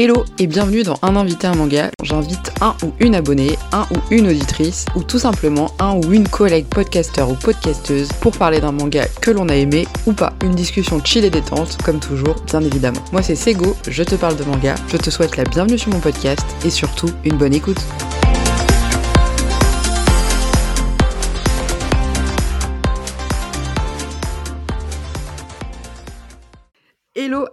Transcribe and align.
Hello 0.00 0.24
et 0.38 0.46
bienvenue 0.46 0.84
dans 0.84 0.96
Un 1.02 1.16
invité 1.16 1.48
un 1.48 1.56
manga. 1.56 1.90
J'invite 2.04 2.52
un 2.60 2.76
ou 2.84 2.92
une 3.00 3.16
abonnée, 3.16 3.58
un 3.72 3.82
ou 3.90 3.96
une 4.12 4.28
auditrice, 4.28 4.86
ou 4.94 5.02
tout 5.02 5.18
simplement 5.18 5.72
un 5.80 5.96
ou 5.96 6.12
une 6.12 6.28
collègue 6.28 6.66
podcasteur 6.66 7.28
ou 7.28 7.34
podcasteuse 7.34 8.06
pour 8.20 8.30
parler 8.30 8.60
d'un 8.60 8.70
manga 8.70 9.06
que 9.20 9.32
l'on 9.32 9.48
a 9.48 9.56
aimé 9.56 9.88
ou 10.06 10.12
pas. 10.12 10.34
Une 10.44 10.54
discussion 10.54 11.02
chill 11.04 11.24
et 11.24 11.30
détente, 11.30 11.78
comme 11.84 11.98
toujours, 11.98 12.36
bien 12.46 12.60
évidemment. 12.60 13.02
Moi 13.10 13.22
c'est 13.22 13.34
Sego, 13.34 13.74
je 13.88 14.04
te 14.04 14.14
parle 14.14 14.36
de 14.36 14.44
manga, 14.44 14.76
je 14.86 14.98
te 14.98 15.10
souhaite 15.10 15.36
la 15.36 15.42
bienvenue 15.42 15.78
sur 15.78 15.90
mon 15.90 15.98
podcast 15.98 16.46
et 16.64 16.70
surtout 16.70 17.10
une 17.24 17.36
bonne 17.36 17.54
écoute. 17.54 17.84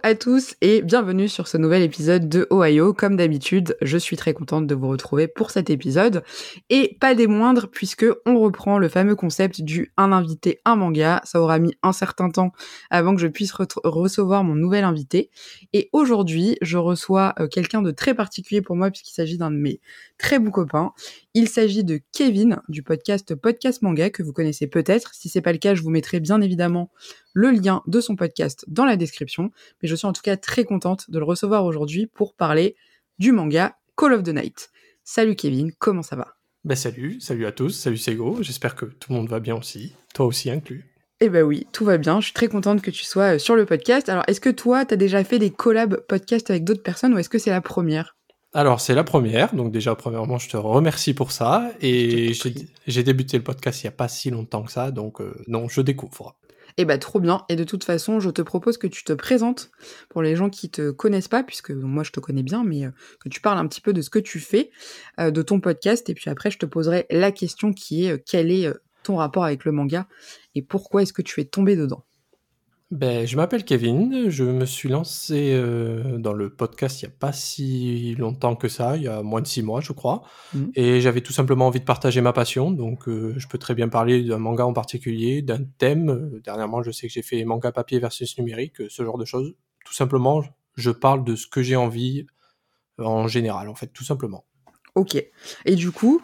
À 0.06 0.14
tous 0.14 0.54
et 0.60 0.82
bienvenue 0.82 1.28
sur 1.28 1.48
ce 1.48 1.56
nouvel 1.56 1.82
épisode 1.82 2.28
de 2.28 2.46
Ohio. 2.52 2.94
Comme 2.94 3.16
d'habitude, 3.16 3.76
je 3.82 3.98
suis 3.98 4.16
très 4.16 4.34
contente 4.34 4.68
de 4.68 4.74
vous 4.76 4.86
retrouver 4.86 5.26
pour 5.26 5.50
cet 5.50 5.68
épisode 5.68 6.22
et 6.70 6.96
pas 7.00 7.16
des 7.16 7.26
moindres 7.26 7.66
puisque 7.68 8.06
on 8.24 8.38
reprend 8.38 8.78
le 8.78 8.88
fameux 8.88 9.16
concept 9.16 9.62
du 9.62 9.92
un 9.96 10.12
invité, 10.12 10.60
un 10.64 10.76
manga. 10.76 11.20
Ça 11.24 11.40
aura 11.40 11.58
mis 11.58 11.74
un 11.82 11.90
certain 11.92 12.30
temps 12.30 12.52
avant 12.88 13.16
que 13.16 13.20
je 13.20 13.26
puisse 13.26 13.50
recevoir 13.52 14.44
mon 14.44 14.54
nouvel 14.54 14.84
invité 14.84 15.28
et 15.72 15.90
aujourd'hui, 15.92 16.56
je 16.62 16.78
reçois 16.78 17.34
euh, 17.40 17.48
quelqu'un 17.48 17.82
de 17.82 17.90
très 17.90 18.14
particulier 18.14 18.62
pour 18.62 18.76
moi 18.76 18.92
puisqu'il 18.92 19.14
s'agit 19.14 19.38
d'un 19.38 19.50
de 19.50 19.56
mes 19.56 19.80
très 20.18 20.38
bons 20.38 20.50
copains. 20.50 20.92
Il 21.34 21.48
s'agit 21.48 21.84
de 21.84 22.00
Kevin 22.12 22.60
du 22.68 22.82
podcast 22.82 23.34
Podcast 23.34 23.82
Manga 23.82 24.10
que 24.10 24.22
vous 24.22 24.32
connaissez 24.32 24.66
peut-être. 24.66 25.14
Si 25.14 25.28
c'est 25.28 25.40
pas 25.40 25.52
le 25.52 25.58
cas, 25.58 25.74
je 25.74 25.82
vous 25.82 25.90
mettrai 25.90 26.20
bien 26.20 26.40
évidemment 26.40 26.90
le 27.32 27.50
lien 27.50 27.82
de 27.86 28.00
son 28.00 28.16
podcast 28.16 28.64
dans 28.68 28.84
la 28.84 28.96
description. 28.96 29.50
Mais 29.82 29.88
je 29.88 29.94
suis 29.94 30.06
en 30.06 30.12
tout 30.12 30.22
cas 30.22 30.36
très 30.36 30.64
contente 30.64 31.10
de 31.10 31.18
le 31.18 31.24
recevoir 31.24 31.64
aujourd'hui 31.64 32.06
pour 32.06 32.34
parler 32.34 32.76
du 33.18 33.32
manga 33.32 33.76
Call 33.96 34.12
of 34.12 34.22
the 34.22 34.28
Night. 34.28 34.70
Salut 35.04 35.36
Kevin, 35.36 35.72
comment 35.78 36.02
ça 36.02 36.16
va? 36.16 36.36
Ben 36.64 36.74
salut, 36.74 37.20
salut 37.20 37.46
à 37.46 37.52
tous, 37.52 37.70
salut 37.70 37.96
Sego, 37.96 38.42
j'espère 38.42 38.74
que 38.74 38.86
tout 38.86 39.12
le 39.12 39.18
monde 39.18 39.28
va 39.28 39.38
bien 39.38 39.54
aussi, 39.54 39.94
toi 40.12 40.26
aussi 40.26 40.50
inclus. 40.50 40.84
Eh 41.20 41.28
ben 41.28 41.44
oui, 41.44 41.66
tout 41.72 41.84
va 41.84 41.96
bien, 41.96 42.20
je 42.20 42.26
suis 42.26 42.34
très 42.34 42.48
contente 42.48 42.82
que 42.82 42.90
tu 42.90 43.04
sois 43.04 43.36
euh, 43.36 43.38
sur 43.38 43.54
le 43.54 43.64
podcast. 43.64 44.08
Alors 44.08 44.24
est-ce 44.26 44.40
que 44.40 44.50
toi, 44.50 44.84
tu 44.84 44.92
as 44.94 44.96
déjà 44.96 45.22
fait 45.22 45.38
des 45.38 45.50
collabs 45.50 46.04
podcast 46.08 46.50
avec 46.50 46.64
d'autres 46.64 46.82
personnes 46.82 47.14
ou 47.14 47.18
est-ce 47.18 47.28
que 47.28 47.38
c'est 47.38 47.50
la 47.50 47.60
première? 47.60 48.15
Alors, 48.56 48.80
c'est 48.80 48.94
la 48.94 49.04
première. 49.04 49.54
Donc, 49.54 49.70
déjà, 49.70 49.94
premièrement, 49.94 50.38
je 50.38 50.48
te 50.48 50.56
remercie 50.56 51.12
pour 51.12 51.30
ça. 51.30 51.70
Et 51.82 52.32
j'ai 52.86 53.02
débuté 53.02 53.36
le 53.36 53.44
podcast 53.44 53.82
il 53.82 53.84
n'y 53.84 53.88
a 53.88 53.92
pas 53.92 54.08
si 54.08 54.30
longtemps 54.30 54.62
que 54.62 54.72
ça. 54.72 54.90
Donc, 54.90 55.20
euh, 55.20 55.34
non, 55.46 55.68
je 55.68 55.82
découvre. 55.82 56.36
Eh 56.78 56.86
bah, 56.86 56.96
trop 56.96 57.20
bien. 57.20 57.44
Et 57.50 57.56
de 57.56 57.64
toute 57.64 57.84
façon, 57.84 58.18
je 58.18 58.30
te 58.30 58.40
propose 58.40 58.78
que 58.78 58.86
tu 58.86 59.04
te 59.04 59.12
présentes 59.12 59.70
pour 60.08 60.22
les 60.22 60.36
gens 60.36 60.48
qui 60.48 60.70
te 60.70 60.90
connaissent 60.90 61.28
pas, 61.28 61.42
puisque 61.42 61.70
moi, 61.70 62.02
je 62.02 62.12
te 62.12 62.18
connais 62.18 62.42
bien, 62.42 62.64
mais 62.64 62.86
euh, 62.86 62.90
que 63.20 63.28
tu 63.28 63.42
parles 63.42 63.58
un 63.58 63.66
petit 63.66 63.82
peu 63.82 63.92
de 63.92 64.00
ce 64.00 64.08
que 64.08 64.18
tu 64.18 64.40
fais, 64.40 64.70
euh, 65.20 65.30
de 65.30 65.42
ton 65.42 65.60
podcast. 65.60 66.08
Et 66.08 66.14
puis 66.14 66.30
après, 66.30 66.50
je 66.50 66.56
te 66.56 66.64
poserai 66.64 67.04
la 67.10 67.32
question 67.32 67.74
qui 67.74 68.06
est 68.06 68.24
quel 68.24 68.50
est 68.50 68.72
ton 69.02 69.16
rapport 69.16 69.44
avec 69.44 69.66
le 69.66 69.72
manga 69.72 70.08
et 70.54 70.62
pourquoi 70.62 71.02
est-ce 71.02 71.12
que 71.12 71.20
tu 71.20 71.42
es 71.42 71.44
tombé 71.44 71.76
dedans? 71.76 72.05
Ben, 72.92 73.26
je 73.26 73.36
m'appelle 73.36 73.64
Kevin, 73.64 74.30
je 74.30 74.44
me 74.44 74.64
suis 74.64 74.88
lancé 74.88 75.50
euh, 75.54 76.18
dans 76.18 76.32
le 76.32 76.50
podcast 76.50 77.02
il 77.02 77.06
n'y 77.06 77.12
a 77.12 77.16
pas 77.18 77.32
si 77.32 78.14
longtemps 78.14 78.54
que 78.54 78.68
ça, 78.68 78.96
il 78.96 79.02
y 79.02 79.08
a 79.08 79.22
moins 79.22 79.40
de 79.40 79.46
six 79.48 79.62
mois 79.62 79.80
je 79.80 79.92
crois, 79.92 80.22
mmh. 80.54 80.64
et 80.76 81.00
j'avais 81.00 81.20
tout 81.20 81.32
simplement 81.32 81.66
envie 81.66 81.80
de 81.80 81.84
partager 81.84 82.20
ma 82.20 82.32
passion, 82.32 82.70
donc 82.70 83.08
euh, 83.08 83.34
je 83.38 83.48
peux 83.48 83.58
très 83.58 83.74
bien 83.74 83.88
parler 83.88 84.22
d'un 84.22 84.38
manga 84.38 84.64
en 84.64 84.72
particulier, 84.72 85.42
d'un 85.42 85.64
thème, 85.78 86.10
euh, 86.10 86.40
dernièrement 86.44 86.80
je 86.84 86.92
sais 86.92 87.08
que 87.08 87.12
j'ai 87.12 87.22
fait 87.22 87.44
manga 87.44 87.72
papier 87.72 87.98
versus 87.98 88.38
numérique, 88.38 88.76
ce 88.88 89.04
genre 89.04 89.18
de 89.18 89.24
choses, 89.24 89.56
tout 89.84 89.94
simplement 89.94 90.44
je 90.76 90.92
parle 90.92 91.24
de 91.24 91.34
ce 91.34 91.48
que 91.48 91.62
j'ai 91.62 91.76
envie 91.76 92.26
en 92.98 93.26
général 93.26 93.68
en 93.68 93.74
fait, 93.74 93.88
tout 93.88 94.04
simplement. 94.04 94.44
Ok, 94.94 95.16
et 95.64 95.74
du 95.74 95.90
coup, 95.90 96.22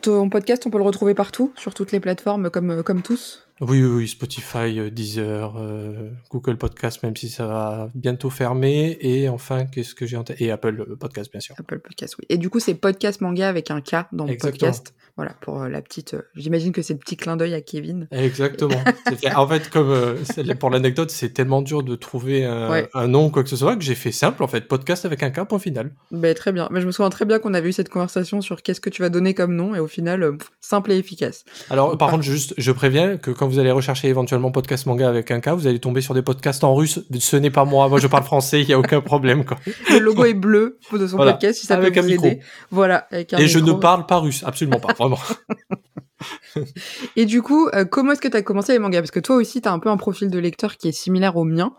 ton 0.00 0.30
podcast 0.30 0.66
on 0.66 0.70
peut 0.70 0.78
le 0.78 0.84
retrouver 0.84 1.12
partout, 1.12 1.52
sur 1.58 1.74
toutes 1.74 1.92
les 1.92 2.00
plateformes 2.00 2.48
comme, 2.48 2.82
comme 2.82 3.02
tous? 3.02 3.47
Oui, 3.60 3.82
oui, 3.82 3.88
oui, 3.88 4.08
Spotify, 4.08 4.78
euh, 4.78 4.90
Deezer, 4.90 5.56
euh, 5.56 6.10
Google 6.30 6.56
Podcast, 6.56 7.02
même 7.02 7.16
si 7.16 7.28
ça 7.28 7.46
va 7.46 7.90
bientôt 7.94 8.30
fermer. 8.30 8.96
Et 9.00 9.28
enfin, 9.28 9.66
qu'est-ce 9.66 9.94
que 9.96 10.06
j'ai 10.06 10.16
en 10.16 10.22
tête? 10.22 10.40
Et 10.40 10.52
Apple 10.52 10.96
Podcast, 10.98 11.32
bien 11.32 11.40
sûr. 11.40 11.56
Apple 11.58 11.80
Podcast, 11.80 12.14
oui. 12.18 12.26
Et 12.28 12.38
du 12.38 12.50
coup, 12.50 12.60
c'est 12.60 12.74
podcast 12.74 13.20
manga 13.20 13.48
avec 13.48 13.72
un 13.72 13.80
K 13.80 14.06
dans 14.12 14.26
le 14.26 14.36
podcast. 14.36 14.94
Voilà, 15.16 15.32
pour 15.40 15.60
euh, 15.60 15.68
la 15.68 15.82
petite. 15.82 16.14
J'imagine 16.36 16.70
que 16.70 16.80
c'est 16.80 16.92
le 16.92 17.00
petit 17.00 17.16
clin 17.16 17.36
d'œil 17.36 17.52
à 17.54 17.60
Kevin. 17.60 18.06
Exactement. 18.12 18.80
en 19.34 19.48
fait, 19.48 19.68
comme 19.68 20.14
pour 20.60 20.70
l'anecdote, 20.70 21.10
c'est 21.10 21.30
tellement 21.30 21.60
dur 21.60 21.82
de 21.82 21.96
trouver 21.96 22.44
un, 22.44 22.86
un, 22.94 23.08
nom, 23.08 23.28
quoi 23.30 23.42
que 23.42 23.48
ce 23.48 23.56
soit, 23.56 23.74
que 23.74 23.82
j'ai 23.82 23.96
fait 23.96 24.12
simple, 24.12 24.44
en 24.44 24.46
fait. 24.46 24.68
Podcast 24.68 25.04
avec 25.04 25.24
un 25.24 25.30
K, 25.30 25.48
point 25.48 25.58
final. 25.58 25.90
Ben, 26.12 26.32
très 26.36 26.52
bien. 26.52 26.68
Mais 26.70 26.80
je 26.80 26.86
me 26.86 26.92
souviens 26.92 27.10
très 27.10 27.24
bien 27.24 27.40
qu'on 27.40 27.54
avait 27.54 27.70
eu 27.70 27.72
cette 27.72 27.88
conversation 27.88 28.40
sur 28.40 28.62
qu'est-ce 28.62 28.80
que 28.80 28.90
tu 28.90 29.02
vas 29.02 29.08
donner 29.08 29.34
comme 29.34 29.56
nom. 29.56 29.74
Et 29.74 29.80
au 29.80 29.88
final, 29.88 30.38
simple 30.60 30.92
et 30.92 30.98
efficace. 30.98 31.44
Alors, 31.68 31.98
par 31.98 32.12
contre, 32.12 32.22
juste, 32.22 32.54
je 32.56 32.70
préviens 32.70 33.16
que 33.16 33.32
quand 33.32 33.47
vous 33.48 33.58
allez 33.58 33.70
rechercher 33.70 34.08
éventuellement 34.08 34.50
podcast 34.50 34.86
manga 34.86 35.08
avec 35.08 35.30
un 35.30 35.40
K, 35.40 35.48
vous 35.48 35.66
allez 35.66 35.78
tomber 35.78 36.00
sur 36.00 36.14
des 36.14 36.22
podcasts 36.22 36.62
en 36.64 36.74
russe. 36.74 37.00
Ce 37.18 37.36
n'est 37.36 37.50
pas 37.50 37.64
moi. 37.64 37.88
Moi, 37.88 37.98
je 37.98 38.06
parle 38.06 38.24
français. 38.24 38.62
Il 38.62 38.68
y 38.68 38.72
a 38.72 38.78
aucun 38.78 39.00
problème. 39.00 39.44
Quoi. 39.44 39.56
Le 39.90 39.98
logo 39.98 40.24
est 40.24 40.34
bleu 40.34 40.78
de 40.92 41.06
son 41.06 41.16
podcast. 41.16 41.60
Si 41.60 41.66
ça 41.66 41.74
avec 41.74 41.94
peut 41.94 42.00
vous 42.00 42.10
aider. 42.10 42.40
Voilà. 42.70 43.08
Et 43.12 43.46
je 43.46 43.58
ne 43.58 43.72
parle 43.72 44.06
pas 44.06 44.18
russe. 44.18 44.42
Absolument 44.44 44.80
pas. 44.80 44.92
Vraiment. 44.94 45.18
Et 47.16 47.26
du 47.26 47.42
coup, 47.42 47.68
euh, 47.68 47.84
comment 47.84 48.12
est-ce 48.12 48.20
que 48.20 48.28
tu 48.28 48.36
as 48.36 48.42
commencé 48.42 48.72
les 48.72 48.78
mangas? 48.78 49.00
Parce 49.00 49.10
que 49.10 49.20
toi 49.20 49.36
aussi, 49.36 49.60
tu 49.60 49.68
as 49.68 49.72
un 49.72 49.78
peu 49.78 49.88
un 49.88 49.96
profil 49.96 50.30
de 50.30 50.38
lecteur 50.38 50.76
qui 50.76 50.88
est 50.88 50.92
similaire 50.92 51.36
au 51.36 51.44
mien. 51.44 51.74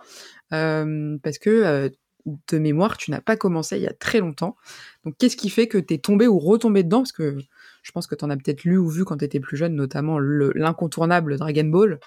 Euh, 0.54 1.18
parce 1.24 1.38
que 1.38 1.50
euh, 1.50 1.90
de 2.26 2.58
mémoire, 2.58 2.98
tu 2.98 3.12
n'as 3.12 3.22
pas 3.22 3.36
commencé 3.36 3.78
il 3.78 3.84
y 3.84 3.88
a 3.88 3.94
très 3.94 4.20
longtemps. 4.20 4.56
Donc, 5.06 5.16
qu'est-ce 5.18 5.38
qui 5.38 5.50
fait 5.50 5.68
que 5.68 5.78
tu 5.78 5.94
es 5.94 5.98
tombé 5.98 6.28
ou 6.28 6.40
retombé 6.40 6.84
dedans? 6.84 7.00
Parce 7.00 7.12
que 7.12 7.38
je 7.82 7.92
pense 7.92 8.08
que 8.08 8.16
tu 8.16 8.26
en 8.26 8.30
as 8.30 8.38
peut-être 8.38 8.64
lu 8.64 8.78
ou 8.78 8.90
vu 8.90 9.06
quand 9.06 9.18
tu 9.18 9.26
étais 9.26 9.40
plus 9.40 9.58
jeune, 9.58 9.76
notamment 9.76 10.20
l'incontournable 10.20 11.38
Dragon 11.38 11.66
Ball. 11.66 12.00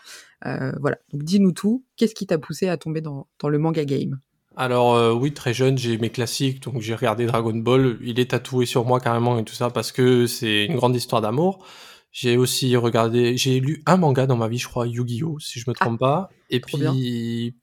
Euh, 0.47 0.73
voilà, 0.81 0.99
donc 1.13 1.23
dis-nous 1.23 1.53
tout. 1.53 1.85
Qu'est-ce 1.97 2.15
qui 2.15 2.27
t'a 2.27 2.39
poussé 2.39 2.69
à 2.69 2.77
tomber 2.77 3.01
dans, 3.01 3.27
le 3.45 3.59
manga 3.59 3.85
game? 3.85 4.21
Alors 4.57 4.95
euh, 4.95 5.13
oui, 5.15 5.33
très 5.33 5.55
jeune, 5.55 5.79
j'ai 5.79 5.97
mes 5.97 6.11
classiques, 6.11 6.63
donc 6.63 6.81
j'ai 6.81 6.95
regardé 6.95 7.27
Dragon 7.27 7.55
Ball. 7.55 7.99
Il 8.03 8.21
est 8.21 8.31
tatoué 8.33 8.67
sur 8.67 8.85
moi 8.85 9.01
carrément 9.01 9.39
et 9.39 9.45
tout 9.45 9.55
ça 9.55 9.71
parce 9.71 9.93
que 9.93 10.27
c'est 10.27 10.67
une 10.67 10.77
grande 10.77 10.95
histoire 10.95 11.23
d'amour. 11.23 11.67
J'ai 12.11 12.37
aussi 12.37 12.77
regardé, 12.77 13.39
j'ai 13.39 13.59
lu 13.61 13.83
un 13.87 13.97
manga 13.97 14.27
dans 14.27 14.37
ma 14.37 14.49
vie, 14.49 14.59
je 14.59 14.69
crois, 14.69 14.87
Yu-Gi-Oh, 14.87 15.39
si 15.39 15.59
je 15.59 15.71
me 15.71 15.75
trompe 15.75 15.99
ah, 16.03 16.07
pas. 16.07 16.31
Et 16.51 16.61
puis 16.61 17.55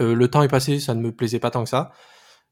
euh, 0.00 0.14
le 0.14 0.28
temps 0.28 0.42
est 0.42 0.48
passé, 0.48 0.78
ça 0.78 0.94
ne 0.94 1.00
me 1.00 1.12
plaisait 1.12 1.40
pas 1.40 1.50
tant 1.50 1.64
que 1.64 1.70
ça. 1.70 1.92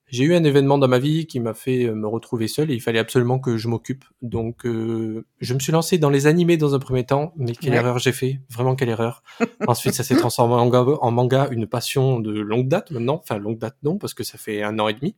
J'ai 0.08 0.22
eu 0.22 0.34
un 0.36 0.44
événement 0.44 0.78
dans 0.78 0.86
ma 0.86 1.00
vie 1.00 1.26
qui 1.26 1.40
m'a 1.40 1.52
fait 1.52 1.86
euh, 1.86 1.94
me 1.94 2.06
retrouver 2.06 2.46
seul 2.46 2.70
et 2.70 2.74
il 2.74 2.80
fallait 2.80 3.00
absolument 3.00 3.40
que 3.40 3.56
je 3.56 3.66
m'occupe. 3.66 4.04
Donc, 4.22 4.64
euh, 4.64 5.26
je 5.40 5.52
me 5.52 5.58
suis 5.58 5.72
lancé 5.72 5.98
dans 5.98 6.10
les 6.10 6.28
animés 6.28 6.56
dans 6.56 6.76
un 6.76 6.78
premier 6.78 7.04
temps, 7.04 7.32
mais 7.36 7.52
quelle 7.52 7.74
erreur 7.74 7.98
j'ai 7.98 8.12
fait, 8.12 8.40
vraiment 8.48 8.76
quelle 8.76 8.88
erreur. 8.88 9.24
Ensuite, 9.66 9.94
ça 9.94 10.04
s'est 10.04 10.14
transformé 10.14 10.54
en 10.54 10.58
manga, 10.58 10.84
en 11.00 11.10
manga, 11.10 11.48
une 11.50 11.66
passion 11.66 12.20
de 12.20 12.38
longue 12.38 12.68
date 12.68 12.92
maintenant, 12.92 13.20
enfin 13.20 13.38
longue 13.38 13.58
date 13.58 13.76
non, 13.82 13.98
parce 13.98 14.14
que 14.14 14.22
ça 14.22 14.38
fait 14.38 14.62
un 14.62 14.78
an 14.78 14.86
et 14.86 14.94
demi. 14.94 15.16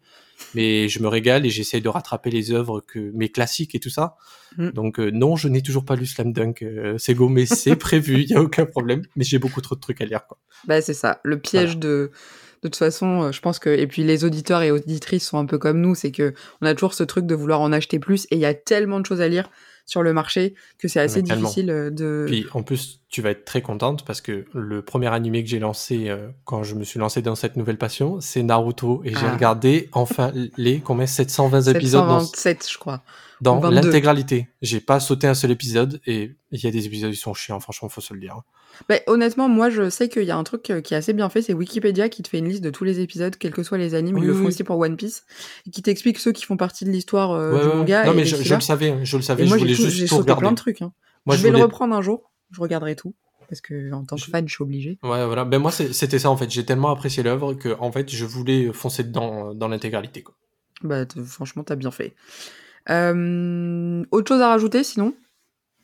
Mais 0.54 0.88
je 0.88 1.02
me 1.02 1.08
régale 1.08 1.44
et 1.44 1.50
j'essaye 1.50 1.82
de 1.82 1.88
rattraper 1.88 2.30
les 2.30 2.52
œuvres 2.52 2.80
que 2.80 3.10
mes 3.12 3.28
classiques 3.28 3.74
et 3.74 3.80
tout 3.80 3.90
ça. 3.90 4.16
Mm. 4.56 4.70
Donc 4.70 5.00
euh, 5.00 5.10
non, 5.10 5.36
je 5.36 5.48
n'ai 5.48 5.62
toujours 5.62 5.84
pas 5.84 5.96
lu 5.96 6.06
Slam 6.06 6.32
Dunk, 6.32 6.64
c'est 6.96 7.14
gommé, 7.14 7.44
c'est 7.46 7.76
prévu, 7.76 8.22
il 8.22 8.30
y 8.30 8.34
a 8.34 8.40
aucun 8.40 8.64
problème. 8.64 9.02
Mais 9.16 9.24
j'ai 9.24 9.38
beaucoup 9.38 9.60
trop 9.60 9.74
de 9.74 9.80
trucs 9.80 10.00
à 10.00 10.06
lire, 10.06 10.26
quoi. 10.26 10.38
Bah 10.66 10.80
c'est 10.80 10.94
ça, 10.94 11.20
le 11.24 11.38
piège 11.38 11.76
de 11.76 12.10
de 12.62 12.68
toute 12.68 12.76
façon, 12.76 13.22
euh, 13.22 13.32
je 13.32 13.40
pense 13.40 13.58
que 13.58 13.70
et 13.70 13.86
puis 13.86 14.02
les 14.02 14.24
auditeurs 14.24 14.62
et 14.62 14.70
auditrices 14.70 15.28
sont 15.28 15.38
un 15.38 15.46
peu 15.46 15.58
comme 15.58 15.80
nous, 15.80 15.94
c'est 15.94 16.10
que 16.10 16.34
on 16.60 16.66
a 16.66 16.74
toujours 16.74 16.94
ce 16.94 17.04
truc 17.04 17.26
de 17.26 17.34
vouloir 17.34 17.60
en 17.60 17.72
acheter 17.72 17.98
plus 17.98 18.26
et 18.30 18.36
il 18.36 18.40
y 18.40 18.46
a 18.46 18.54
tellement 18.54 19.00
de 19.00 19.06
choses 19.06 19.20
à 19.20 19.28
lire 19.28 19.48
sur 19.86 20.02
le 20.02 20.12
marché 20.12 20.54
que 20.78 20.86
c'est 20.86 21.00
assez 21.00 21.22
difficile 21.22 21.70
euh, 21.70 21.90
de. 21.90 22.26
Puis 22.28 22.46
en 22.52 22.62
plus, 22.62 23.00
tu 23.08 23.22
vas 23.22 23.30
être 23.30 23.44
très 23.44 23.62
contente 23.62 24.04
parce 24.04 24.20
que 24.20 24.44
le 24.52 24.82
premier 24.82 25.06
animé 25.08 25.42
que 25.42 25.48
j'ai 25.48 25.58
lancé 25.58 26.08
euh, 26.08 26.28
quand 26.44 26.62
je 26.62 26.74
me 26.74 26.84
suis 26.84 26.98
lancé 26.98 27.22
dans 27.22 27.34
cette 27.34 27.56
nouvelle 27.56 27.78
passion, 27.78 28.20
c'est 28.20 28.42
Naruto 28.42 29.02
et 29.04 29.10
j'ai 29.10 29.26
ah. 29.26 29.32
regardé 29.32 29.88
enfin 29.92 30.32
les 30.56 30.80
combien 30.80 31.06
720 31.06 31.74
épisodes 31.74 32.02
727 32.02 32.68
je 32.70 32.78
crois. 32.78 33.02
Dans 33.40 33.60
l'intégralité. 33.70 34.48
J'ai 34.62 34.80
pas 34.80 35.00
sauté 35.00 35.26
un 35.26 35.34
seul 35.34 35.50
épisode 35.50 36.00
et 36.06 36.36
il 36.50 36.62
y 36.62 36.66
a 36.66 36.70
des 36.70 36.86
épisodes 36.86 37.10
qui 37.12 37.18
sont 37.18 37.34
chiants, 37.34 37.60
franchement, 37.60 37.88
faut 37.88 38.00
se 38.00 38.12
le 38.14 38.20
dire. 38.20 38.40
Bah, 38.88 38.96
honnêtement, 39.06 39.48
moi, 39.48 39.70
je 39.70 39.90
sais 39.90 40.08
qu'il 40.08 40.24
y 40.24 40.30
a 40.30 40.36
un 40.36 40.44
truc 40.44 40.70
euh, 40.70 40.80
qui 40.80 40.94
est 40.94 40.96
assez 40.96 41.12
bien 41.12 41.28
fait, 41.28 41.42
c'est 41.42 41.52
Wikipédia 41.52 42.08
qui 42.08 42.22
te 42.22 42.28
fait 42.28 42.38
une 42.38 42.48
liste 42.48 42.62
de 42.62 42.70
tous 42.70 42.84
les 42.84 43.00
épisodes, 43.00 43.36
quels 43.36 43.52
que 43.52 43.62
soient 43.62 43.78
les 43.78 43.94
animes. 43.94 44.18
ils 44.18 44.24
le 44.24 44.34
font 44.34 44.46
aussi 44.46 44.64
pour 44.64 44.78
One 44.78 44.96
Piece, 44.96 45.24
et 45.66 45.70
qui 45.70 45.82
t'explique 45.82 46.18
ceux 46.18 46.32
qui 46.32 46.44
font 46.44 46.56
partie 46.56 46.84
de 46.84 46.90
l'histoire 46.90 47.32
euh, 47.32 47.60
du 47.60 47.76
manga. 47.76 48.04
Non, 48.04 48.14
mais 48.14 48.24
je, 48.24 48.36
le 48.36 48.60
savais, 48.60 49.04
je 49.04 49.16
le 49.16 49.22
savais. 49.22 49.46
je 49.46 49.54
voulais 49.54 49.74
juste 49.74 49.90
j'ai 49.90 50.06
sauté 50.06 50.34
plein 50.36 50.50
de 50.50 50.56
trucs. 50.56 50.82
Hein. 50.82 50.92
Moi, 51.26 51.36
je, 51.36 51.42
vais 51.42 51.50
le 51.50 51.58
reprendre 51.58 51.94
un 51.94 52.02
jour. 52.02 52.30
Je 52.50 52.60
regarderai 52.60 52.96
tout 52.96 53.14
parce 53.48 53.60
que 53.60 53.92
en 53.92 54.04
tant 54.04 54.16
que 54.16 54.22
fan, 54.22 54.46
je 54.46 54.54
suis 54.54 54.62
obligé. 54.62 54.98
Ouais, 55.02 55.24
voilà. 55.24 55.44
Ben 55.44 55.58
moi, 55.58 55.72
c'était 55.72 56.18
ça 56.18 56.30
en 56.30 56.36
fait. 56.36 56.50
J'ai 56.50 56.64
tellement 56.64 56.90
apprécié 56.90 57.22
l'œuvre 57.22 57.54
que 57.54 57.76
en 57.80 57.90
fait, 57.90 58.10
je 58.10 58.24
voulais 58.24 58.72
foncer 58.72 59.04
dedans 59.04 59.54
dans 59.54 59.68
l'intégralité. 59.68 60.24
Bah, 60.82 61.04
franchement, 61.26 61.64
t'as 61.64 61.76
bien 61.76 61.90
fait. 61.90 62.14
Euh, 62.90 64.04
autre 64.10 64.28
chose 64.28 64.40
à 64.40 64.48
rajouter 64.48 64.82
sinon 64.84 65.14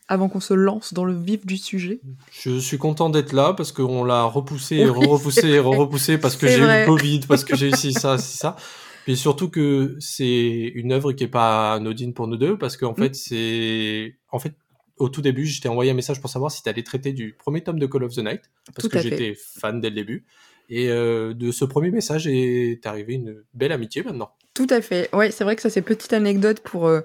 avant 0.08 0.28
qu'on 0.28 0.40
se 0.40 0.52
lance 0.54 0.92
dans 0.92 1.04
le 1.04 1.14
vif 1.14 1.46
du 1.46 1.56
sujet 1.56 2.00
Je 2.30 2.58
suis 2.58 2.76
content 2.76 3.08
d'être 3.08 3.32
là 3.32 3.54
parce 3.54 3.72
qu'on 3.72 4.04
l'a 4.04 4.24
repoussé, 4.24 4.84
repoussé, 4.86 5.58
repoussé 5.58 6.18
parce 6.18 6.36
que 6.36 6.46
j'ai 6.46 6.58
eu 6.58 6.60
le 6.60 6.86
Covid, 6.86 7.20
parce 7.26 7.44
que 7.44 7.56
j'ai 7.56 7.68
eu 7.68 7.72
ci, 7.76 7.92
ça, 7.94 8.18
ci, 8.18 8.36
ça. 8.36 8.56
Puis 9.04 9.16
surtout 9.16 9.48
que 9.50 9.96
c'est 10.00 10.72
une 10.74 10.92
œuvre 10.92 11.12
qui 11.12 11.24
est 11.24 11.28
pas 11.28 11.74
anodine 11.74 12.12
pour 12.14 12.26
nous 12.26 12.36
deux, 12.36 12.58
parce 12.58 12.76
qu'en 12.76 12.92
Mm. 12.92 12.96
fait, 12.96 13.14
c'est, 13.14 14.16
en 14.30 14.38
fait, 14.38 14.54
au 14.98 15.08
tout 15.08 15.20
début, 15.22 15.46
je 15.46 15.60
t'ai 15.60 15.68
envoyé 15.68 15.90
un 15.90 15.94
message 15.94 16.20
pour 16.20 16.30
savoir 16.30 16.50
si 16.50 16.62
tu 16.62 16.68
allais 16.68 16.82
traiter 16.82 17.12
du 17.12 17.34
premier 17.38 17.62
tome 17.62 17.78
de 17.78 17.86
Call 17.86 18.04
of 18.04 18.14
the 18.14 18.18
Night, 18.18 18.42
parce 18.74 18.88
Tout 18.88 18.88
que 18.90 19.00
j'étais 19.00 19.34
fan 19.36 19.80
dès 19.80 19.88
le 19.90 19.96
début. 19.96 20.24
Et 20.70 20.88
euh, 20.88 21.34
de 21.34 21.50
ce 21.50 21.64
premier 21.66 21.90
message 21.90 22.26
est 22.26 22.84
arrivé 22.86 23.14
une 23.14 23.42
belle 23.52 23.72
amitié 23.72 24.02
maintenant. 24.02 24.30
Tout 24.54 24.66
à 24.70 24.80
fait. 24.80 25.08
Ouais, 25.12 25.32
c'est 25.32 25.42
vrai 25.42 25.56
que 25.56 25.62
ça, 25.62 25.68
c'est 25.68 25.82
petite 25.82 26.12
anecdote 26.12 26.60
pour, 26.60 26.86
euh, 26.86 27.00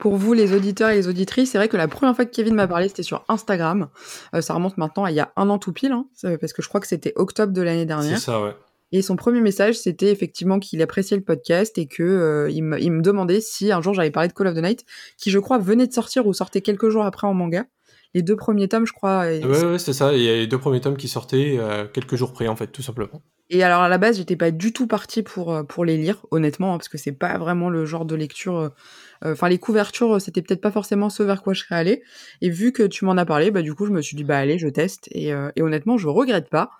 pour 0.00 0.16
vous, 0.16 0.32
les 0.32 0.52
auditeurs 0.52 0.90
et 0.90 0.96
les 0.96 1.06
auditrices. 1.06 1.52
C'est 1.52 1.58
vrai 1.58 1.68
que 1.68 1.76
la 1.76 1.86
première 1.86 2.16
fois 2.16 2.24
que 2.24 2.30
Kevin 2.34 2.54
m'a 2.56 2.66
parlé, 2.66 2.88
c'était 2.88 3.04
sur 3.04 3.24
Instagram. 3.28 3.88
Euh, 4.34 4.40
ça 4.40 4.52
remonte 4.54 4.76
maintenant 4.78 5.04
à 5.04 5.12
il 5.12 5.14
y 5.14 5.20
a 5.20 5.32
un 5.36 5.48
an 5.48 5.58
tout 5.58 5.72
pile, 5.72 5.92
hein, 5.92 6.06
parce 6.40 6.52
que 6.52 6.60
je 6.60 6.68
crois 6.68 6.80
que 6.80 6.88
c'était 6.88 7.12
octobre 7.14 7.52
de 7.52 7.62
l'année 7.62 7.80
C'est 7.82 7.86
dernière. 7.86 8.18
ça, 8.18 8.42
ouais. 8.42 8.52
Et 8.90 9.02
son 9.02 9.16
premier 9.16 9.40
message, 9.40 9.76
c'était 9.76 10.10
effectivement 10.10 10.58
qu'il 10.58 10.80
appréciait 10.82 11.16
le 11.16 11.22
podcast 11.22 11.76
et 11.78 11.86
que 11.86 12.02
euh, 12.02 12.50
il, 12.50 12.62
me, 12.64 12.80
il 12.80 12.90
me 12.90 13.02
demandait 13.02 13.40
si 13.42 13.70
un 13.70 13.80
jour 13.82 13.92
j'avais 13.94 14.10
parlé 14.10 14.28
de 14.28 14.32
Call 14.32 14.46
of 14.48 14.54
the 14.54 14.62
Night, 14.62 14.84
qui 15.18 15.30
je 15.30 15.38
crois 15.38 15.58
venait 15.58 15.86
de 15.86 15.92
sortir 15.92 16.26
ou 16.26 16.32
sortait 16.32 16.62
quelques 16.62 16.88
jours 16.88 17.04
après 17.04 17.26
en 17.28 17.34
manga. 17.34 17.66
Les 18.14 18.22
deux 18.22 18.34
premiers 18.36 18.66
tomes, 18.66 18.86
je 18.86 18.92
crois. 18.94 19.30
et- 19.30 19.44
Ouais, 19.44 19.64
ouais, 19.64 19.78
c'est 19.78 19.92
ça. 19.92 20.14
Il 20.14 20.22
y 20.22 20.28
a 20.28 20.32
les 20.34 20.46
deux 20.46 20.58
premiers 20.58 20.80
tomes 20.80 20.96
qui 20.96 21.06
sortaient 21.06 21.60
quelques 21.92 22.16
jours 22.16 22.32
près, 22.32 22.48
en 22.48 22.56
fait, 22.56 22.68
tout 22.68 22.80
simplement. 22.82 23.22
Et 23.50 23.62
alors 23.62 23.80
à 23.80 23.88
la 23.88 23.96
base, 23.98 24.18
j'étais 24.18 24.36
pas 24.36 24.50
du 24.50 24.72
tout 24.74 24.86
partie 24.86 25.22
pour 25.22 25.52
euh, 25.54 25.62
pour 25.62 25.84
les 25.84 25.96
lire, 25.96 26.26
honnêtement, 26.30 26.74
hein, 26.74 26.78
parce 26.78 26.88
que 26.88 26.98
c'est 26.98 27.12
pas 27.12 27.38
vraiment 27.38 27.70
le 27.70 27.86
genre 27.86 28.04
de 28.04 28.14
lecture. 28.14 28.56
euh, 28.58 28.68
euh, 29.24 29.32
Enfin, 29.32 29.48
les 29.48 29.58
couvertures, 29.58 30.20
c'était 30.20 30.42
peut-être 30.42 30.60
pas 30.60 30.70
forcément 30.70 31.08
ce 31.10 31.22
vers 31.22 31.42
quoi 31.42 31.54
je 31.54 31.62
serais 31.62 31.74
allée. 31.76 32.02
Et 32.42 32.50
vu 32.50 32.72
que 32.72 32.82
tu 32.82 33.04
m'en 33.06 33.16
as 33.16 33.24
parlé, 33.24 33.50
bah 33.50 33.62
du 33.62 33.74
coup, 33.74 33.86
je 33.86 33.92
me 33.92 34.02
suis 34.02 34.16
dit 34.16 34.24
bah 34.24 34.38
allez, 34.38 34.58
je 34.58 34.68
teste. 34.68 35.08
Et, 35.12 35.32
euh, 35.32 35.50
et 35.56 35.62
honnêtement, 35.62 35.96
je 35.96 36.08
regrette 36.08 36.50
pas, 36.50 36.70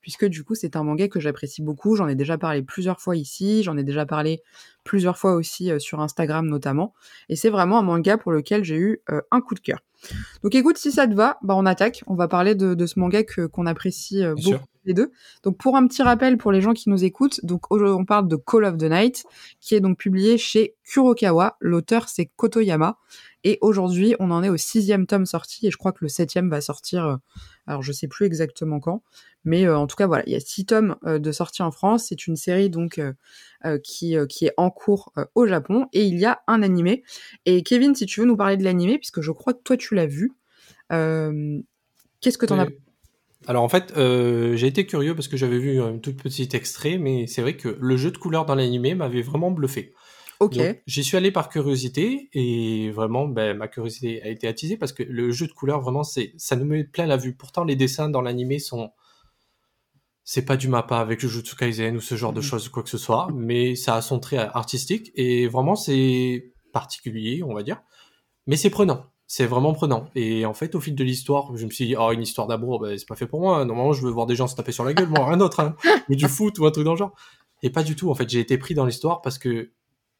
puisque 0.00 0.24
du 0.26 0.42
coup, 0.42 0.54
c'est 0.56 0.74
un 0.76 0.82
manga 0.82 1.06
que 1.08 1.20
j'apprécie 1.20 1.62
beaucoup. 1.62 1.94
J'en 1.96 2.08
ai 2.08 2.16
déjà 2.16 2.36
parlé 2.38 2.62
plusieurs 2.62 3.00
fois 3.00 3.14
ici, 3.16 3.62
j'en 3.62 3.76
ai 3.76 3.84
déjà 3.84 4.04
parlé 4.04 4.42
plusieurs 4.82 5.18
fois 5.18 5.34
aussi 5.34 5.70
euh, 5.70 5.78
sur 5.78 6.00
Instagram 6.00 6.46
notamment. 6.48 6.92
Et 7.28 7.36
c'est 7.36 7.50
vraiment 7.50 7.78
un 7.78 7.82
manga 7.82 8.18
pour 8.18 8.32
lequel 8.32 8.64
j'ai 8.64 8.76
eu 8.76 9.00
euh, 9.10 9.20
un 9.30 9.40
coup 9.40 9.54
de 9.54 9.60
cœur. 9.60 9.78
Donc 10.42 10.54
écoute, 10.56 10.76
si 10.76 10.90
ça 10.92 11.06
te 11.06 11.14
va, 11.14 11.38
bah 11.42 11.54
on 11.56 11.66
attaque. 11.66 12.02
On 12.08 12.14
va 12.14 12.26
parler 12.28 12.54
de, 12.56 12.74
de 12.74 12.86
ce 12.86 12.98
manga 12.98 13.22
que 13.24 13.46
qu'on 13.46 13.66
apprécie 13.66 14.22
euh, 14.24 14.34
beaucoup 14.34 14.48
sûr. 14.48 14.64
Les 14.86 14.94
deux. 14.94 15.12
Donc 15.42 15.58
pour 15.58 15.76
un 15.76 15.86
petit 15.86 16.02
rappel 16.02 16.38
pour 16.38 16.52
les 16.52 16.60
gens 16.60 16.72
qui 16.72 16.88
nous 16.88 17.04
écoutent, 17.04 17.44
donc 17.44 17.70
aujourd'hui, 17.70 17.96
on 18.00 18.04
parle 18.04 18.28
de 18.28 18.36
Call 18.36 18.64
of 18.64 18.76
the 18.78 18.84
Night, 18.84 19.24
qui 19.60 19.74
est 19.74 19.80
donc 19.80 19.98
publié 19.98 20.38
chez 20.38 20.74
Kurokawa. 20.84 21.56
L'auteur 21.60 22.08
c'est 22.08 22.26
Kotoyama. 22.36 22.98
Et 23.44 23.58
aujourd'hui, 23.60 24.16
on 24.18 24.32
en 24.32 24.42
est 24.42 24.48
au 24.48 24.56
sixième 24.56 25.06
tome 25.06 25.24
sorti, 25.24 25.68
et 25.68 25.70
je 25.70 25.76
crois 25.76 25.92
que 25.92 25.98
le 26.00 26.08
septième 26.08 26.50
va 26.50 26.60
sortir. 26.60 27.04
euh, 27.06 27.16
alors 27.68 27.80
je 27.82 27.92
sais 27.92 28.08
plus 28.08 28.26
exactement 28.26 28.80
quand, 28.80 29.02
mais 29.44 29.66
euh, 29.66 29.78
en 29.78 29.86
tout 29.86 29.94
cas 29.94 30.08
voilà, 30.08 30.24
il 30.26 30.32
y 30.32 30.36
a 30.36 30.40
six 30.40 30.66
tomes 30.66 30.96
euh, 31.04 31.20
de 31.20 31.30
sortie 31.30 31.62
en 31.62 31.70
France. 31.70 32.06
C'est 32.08 32.26
une 32.26 32.34
série 32.36 32.70
donc 32.70 33.00
qui 33.82 34.16
qui 34.28 34.46
est 34.46 34.52
en 34.56 34.70
cours 34.70 35.12
au 35.34 35.46
Japon, 35.46 35.86
et 35.92 36.04
il 36.04 36.18
y 36.18 36.24
a 36.24 36.40
un 36.46 36.62
animé. 36.62 37.02
Et 37.46 37.62
Kevin, 37.62 37.94
si 37.94 38.06
tu 38.06 38.20
veux 38.20 38.26
nous 38.26 38.36
parler 38.36 38.56
de 38.56 38.64
l'animé, 38.64 38.98
puisque 38.98 39.20
je 39.20 39.32
crois 39.32 39.54
que 39.54 39.62
toi 39.62 39.76
tu 39.76 39.94
l'as 39.94 40.06
vu, 40.06 40.32
qu'est-ce 40.90 42.38
que 42.38 42.46
t'en 42.46 42.58
as 42.58 42.66
Ouais. 42.66 42.85
Alors 43.46 43.62
en 43.62 43.68
fait, 43.68 43.92
euh, 43.96 44.56
j'ai 44.56 44.66
été 44.66 44.86
curieux 44.86 45.14
parce 45.14 45.28
que 45.28 45.36
j'avais 45.36 45.58
vu 45.58 45.80
un 45.80 45.98
tout 45.98 46.14
petit 46.14 46.48
extrait, 46.52 46.98
mais 46.98 47.26
c'est 47.26 47.42
vrai 47.42 47.56
que 47.56 47.76
le 47.80 47.96
jeu 47.96 48.10
de 48.10 48.18
couleurs 48.18 48.44
dans 48.44 48.54
l'animé 48.54 48.94
m'avait 48.94 49.22
vraiment 49.22 49.50
bluffé. 49.50 49.94
Ok. 50.40 50.58
J'y 50.86 51.02
suis 51.02 51.16
allé 51.16 51.30
par 51.30 51.48
curiosité 51.48 52.28
et 52.32 52.90
vraiment, 52.90 53.26
ben, 53.26 53.56
ma 53.56 53.68
curiosité 53.68 54.22
a 54.22 54.28
été 54.28 54.46
attisée 54.48 54.76
parce 54.76 54.92
que 54.92 55.02
le 55.02 55.30
jeu 55.30 55.46
de 55.46 55.52
couleurs, 55.52 55.80
vraiment, 55.80 56.02
c'est, 56.02 56.32
ça 56.36 56.56
nous 56.56 56.66
met 56.66 56.84
plein 56.84 57.06
la 57.06 57.16
vue. 57.16 57.34
Pourtant, 57.34 57.64
les 57.64 57.76
dessins 57.76 58.10
dans 58.10 58.20
l'animé 58.20 58.58
sont, 58.58 58.90
c'est 60.24 60.44
pas 60.44 60.56
du 60.56 60.68
mappa 60.68 60.98
avec 60.98 61.22
le 61.22 61.28
Jujutsu 61.28 61.56
Kaisen 61.56 61.96
ou 61.96 62.00
ce 62.00 62.16
genre 62.16 62.32
de 62.32 62.40
Mhm. 62.40 62.46
choses, 62.46 62.68
quoi 62.68 62.82
que 62.82 62.90
ce 62.90 62.98
soit, 62.98 63.28
mais 63.34 63.76
ça 63.76 63.94
a 63.96 64.02
son 64.02 64.18
trait 64.18 64.36
artistique 64.38 65.10
et 65.14 65.46
vraiment, 65.46 65.76
c'est 65.76 66.52
particulier, 66.72 67.42
on 67.42 67.54
va 67.54 67.62
dire. 67.62 67.80
Mais 68.46 68.56
c'est 68.56 68.70
prenant. 68.70 69.06
C'est 69.28 69.46
vraiment 69.46 69.72
prenant. 69.72 70.08
Et 70.14 70.46
en 70.46 70.54
fait, 70.54 70.74
au 70.76 70.80
fil 70.80 70.94
de 70.94 71.02
l'histoire, 71.02 71.56
je 71.56 71.66
me 71.66 71.70
suis 71.70 71.86
dit, 71.86 71.96
oh, 71.98 72.12
une 72.12 72.22
histoire 72.22 72.46
d'amour, 72.46 72.78
ben, 72.78 72.96
c'est 72.96 73.08
pas 73.08 73.16
fait 73.16 73.26
pour 73.26 73.40
moi. 73.40 73.64
Normalement, 73.64 73.92
je 73.92 74.02
veux 74.02 74.10
voir 74.10 74.26
des 74.26 74.36
gens 74.36 74.46
se 74.46 74.54
taper 74.54 74.72
sur 74.72 74.84
la 74.84 74.94
gueule, 74.94 75.08
moi, 75.08 75.28
un 75.32 75.40
autre, 75.40 75.60
hein. 75.60 75.74
ou 76.08 76.14
du 76.14 76.28
foot, 76.28 76.58
ou 76.58 76.66
un 76.66 76.70
truc 76.70 76.84
dans 76.84 76.92
le 76.92 76.98
genre. 76.98 77.14
Et 77.62 77.70
pas 77.70 77.82
du 77.82 77.96
tout. 77.96 78.10
En 78.10 78.14
fait, 78.14 78.28
j'ai 78.28 78.38
été 78.38 78.56
pris 78.56 78.74
dans 78.74 78.86
l'histoire 78.86 79.22
parce 79.22 79.38
que, 79.38 79.72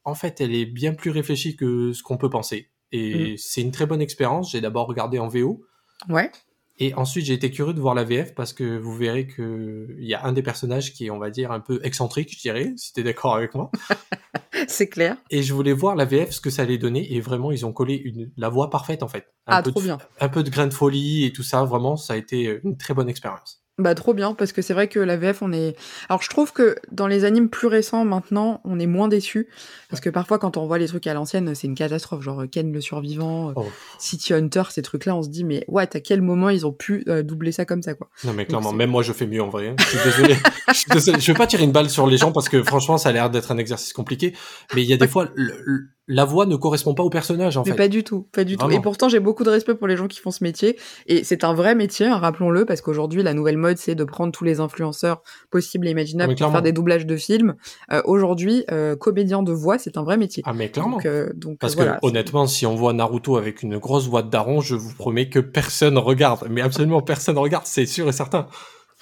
en 0.05 0.15
fait, 0.15 0.41
elle 0.41 0.55
est 0.55 0.67
bien 0.67 0.93
plus 0.93 1.11
réfléchie 1.11 1.57
que 1.57 1.93
ce 1.93 2.03
qu'on 2.03 2.17
peut 2.17 2.31
penser. 2.31 2.71
Et 2.93 3.37
c'est 3.39 3.61
une 3.61 3.73
très 3.73 3.87
bonne 3.87 4.01
expérience. 4.01 4.53
J'ai 4.53 4.61
d'abord 4.61 4.87
regardé 4.87 5.19
en 5.19 5.29
VO. 5.29 5.63
Ouais. 6.09 6.31
Et 6.79 6.93
ensuite, 6.95 7.25
j'ai 7.25 7.33
été 7.33 7.51
curieux 7.51 7.73
de 7.73 7.81
voir 7.81 7.95
la 7.95 8.05
VF 8.05 8.35
parce 8.35 8.53
que 8.53 8.77
vous 8.79 8.95
verrez 8.95 9.27
que 9.27 9.89
il 9.99 10.07
y 10.07 10.15
a 10.15 10.25
un 10.25 10.33
des 10.33 10.43
personnages 10.43 10.93
qui 10.93 11.07
est, 11.07 11.11
on 11.11 11.19
va 11.19 11.31
dire, 11.31 11.51
un 11.51 11.61
peu 11.61 11.81
excentrique, 11.83 12.33
je 12.35 12.39
dirais, 12.39 12.73
si 12.77 12.93
t'es 12.93 13.03
d'accord 13.03 13.35
avec 13.35 13.55
moi. 13.55 13.71
C'est 14.69 14.89
clair. 14.89 15.17
Et 15.31 15.43
je 15.43 15.55
voulais 15.55 15.73
voir 15.73 15.97
la 15.97 16.05
VF, 16.05 16.33
ce 16.33 16.41
que 16.41 16.51
ça 16.51 16.63
allait 16.63 16.79
donner. 16.79 17.15
Et 17.15 17.21
vraiment, 17.21 17.51
ils 17.51 17.65
ont 17.65 17.73
collé 17.73 17.95
une, 17.95 18.31
la 18.37 18.49
voix 18.49 18.69
parfaite, 18.69 19.03
en 19.03 19.09
fait. 19.09 19.27
Un 19.47 19.57
Ah, 19.59 19.63
peu 19.63 19.71
trop 19.71 19.81
de, 19.81 19.87
bien. 19.87 19.99
Un 20.21 20.29
peu 20.29 20.43
de 20.43 20.51
grain 20.51 20.67
de 20.67 20.75
folie 20.75 21.25
et 21.25 21.33
tout 21.33 21.43
ça. 21.43 21.65
Vraiment, 21.65 21.97
ça 21.97 22.13
a 22.13 22.17
été 22.17 22.61
une 22.63 22.77
très 22.77 22.93
bonne 22.93 23.09
expérience. 23.09 23.66
Bah 23.79 23.95
trop 23.95 24.15
bien 24.15 24.33
parce 24.33 24.53
que 24.53 24.63
c'est 24.63 24.73
vrai 24.73 24.89
que 24.89 24.99
la 24.99 25.19
VF 25.19 25.43
on 25.43 25.53
est 25.53 25.77
alors 26.09 26.23
je 26.23 26.31
trouve 26.31 26.51
que 26.53 26.77
dans 26.93 27.07
les 27.07 27.25
animes 27.25 27.51
plus 27.51 27.67
récents 27.67 28.07
maintenant 28.07 28.63
on 28.65 28.79
est 28.79 28.87
moins 28.87 29.07
déçus 29.07 29.49
parce 29.91 30.01
que 30.01 30.09
parfois 30.09 30.39
quand 30.39 30.57
on 30.57 30.67
voit 30.67 30.79
les 30.79 30.87
trucs 30.87 31.07
à 31.07 31.13
l'ancienne 31.13 31.55
c'est 31.55 31.67
une 31.67 31.75
catastrophe 31.75 32.23
genre 32.23 32.45
Ken 32.51 32.73
le 32.73 32.81
survivant, 32.81 33.53
Oh. 33.55 33.67
City 33.99 34.33
Hunter 34.33 34.63
ces 34.71 34.81
trucs 34.81 35.05
là 35.05 35.15
on 35.15 35.23
se 35.23 35.29
dit 35.29 35.45
mais 35.45 35.63
ouais 35.69 35.83
à 35.95 36.01
quel 36.01 36.23
moment 36.23 36.49
ils 36.49 36.65
ont 36.67 36.73
pu 36.73 37.05
euh, 37.09 37.23
doubler 37.23 37.53
ça 37.53 37.67
comme 37.67 37.83
ça 37.83 37.93
quoi. 37.95 38.09
Non, 38.25 38.33
mais 38.33 38.47
clairement, 38.47 38.73
même 38.73 38.91
moi, 38.91 39.03
je 39.03 39.13
fais 39.13 39.27
mieux 39.27 39.43
en 39.43 39.49
vrai. 39.51 39.69
hein. 39.69 39.77
Je 39.79 39.85
suis 39.85 39.99
désolé. 40.05 40.35
je, 41.21 41.33
vais 41.33 41.37
pas 41.39 41.47
tirer 41.47 41.65
une 41.65 41.73
balle 41.73 41.91
sur 41.91 42.07
les 42.07 42.17
gens 42.17 42.33
parce 42.33 42.49
que 42.49 42.63
franchement, 42.63 42.97
ça 42.99 43.11
a 43.11 43.13
l'air 43.13 43.29
d'être 43.31 43.53
un 43.53 43.59
exercice 43.59 43.93
compliqué. 43.93 44.35
Mais 44.75 44.83
il 44.83 44.89
y 44.89 44.93
a 44.93 44.97
des 44.97 45.07
fois, 45.09 45.29
le- 45.35 45.89
la 46.09 46.25
voix 46.25 46.47
ne 46.47 46.55
correspond 46.57 46.95
pas 46.95 47.03
au 47.03 47.11
personnage, 47.11 47.57
en 47.57 47.63
mais 47.65 47.73
fait. 47.73 47.77
pas 47.77 47.89
du 47.89 48.05
tout, 48.05 48.27
pas 48.33 48.45
du 48.45 48.57
tout. 48.57 48.71
Et 48.71 48.81
pourtant 48.81 49.09
j'ai 49.09 49.21
beaucoup 49.21 49.45
de 49.45 49.51
respect 49.51 49.75
pour 49.75 49.87
les 49.87 49.97
gens 49.97 50.07
qui 50.07 50.21
font 50.21 50.31
ce 50.31 50.45
métier 50.45 50.79
et 51.07 51.25
c'est 51.25 51.43
un 51.43 51.53
vrai 51.55 51.75
métier 51.75 52.07
hein, 52.07 52.17
rappelons-le 52.17 52.65
parce 52.65 52.81
qu'aujourd'hui 52.81 53.23
la 53.23 53.35
nouvelle 53.35 53.57
mode 53.57 53.77
c'est 53.79 53.95
de 53.95 54.05
prendre 54.05 54.33
tous 54.33 54.45
les 54.45 54.61
influenceurs 54.61 55.23
possibles 55.51 55.89
et 55.89 55.91
imaginables 55.91 56.35
Ah, 56.39 56.43
pour 56.45 56.53
faire 56.53 56.63
des 56.63 56.73
doublages 56.73 57.07
de 57.07 57.17
films. 57.17 57.57
Euh, 57.93 58.03
aujourd'hui 58.05 58.65
euh, 58.71 58.95
comédien 58.97 59.43
de 59.43 59.53
voix 59.53 59.79
c'est 59.79 59.97
un 59.97 60.03
vrai 60.03 60.17
métier. 60.17 60.43
Ah, 60.47 60.53
mais 60.53 60.71
clairement. 60.71 60.97
Donc, 60.97 61.07
euh, 61.07 61.31
donc 61.35 61.59
Parce 61.59 61.73
euh, 61.75 61.77
voilà. 61.77 61.93
que 61.95 62.07
honnêtement, 62.07 62.47
si 62.47 62.67
on 62.67 62.75
voit 62.75 62.93
Naruto 62.93 63.37
avec 63.37 63.63
une 63.63 63.79
grosse 63.79 64.07
voix 64.09 64.23
de 64.23 64.31
daron, 64.31 64.61
je 64.61 64.75
vous 64.75 64.95
promets 64.95 65.29
que 65.29 65.39
personne 65.41 65.99
regarde. 65.99 66.47
Mais 66.51 66.61
absolument 66.61 67.03
personne 67.03 67.39
regarde, 67.39 67.65
c'est 67.67 67.87
sûr 67.87 68.09
et 68.09 68.13
certain. 68.13 68.47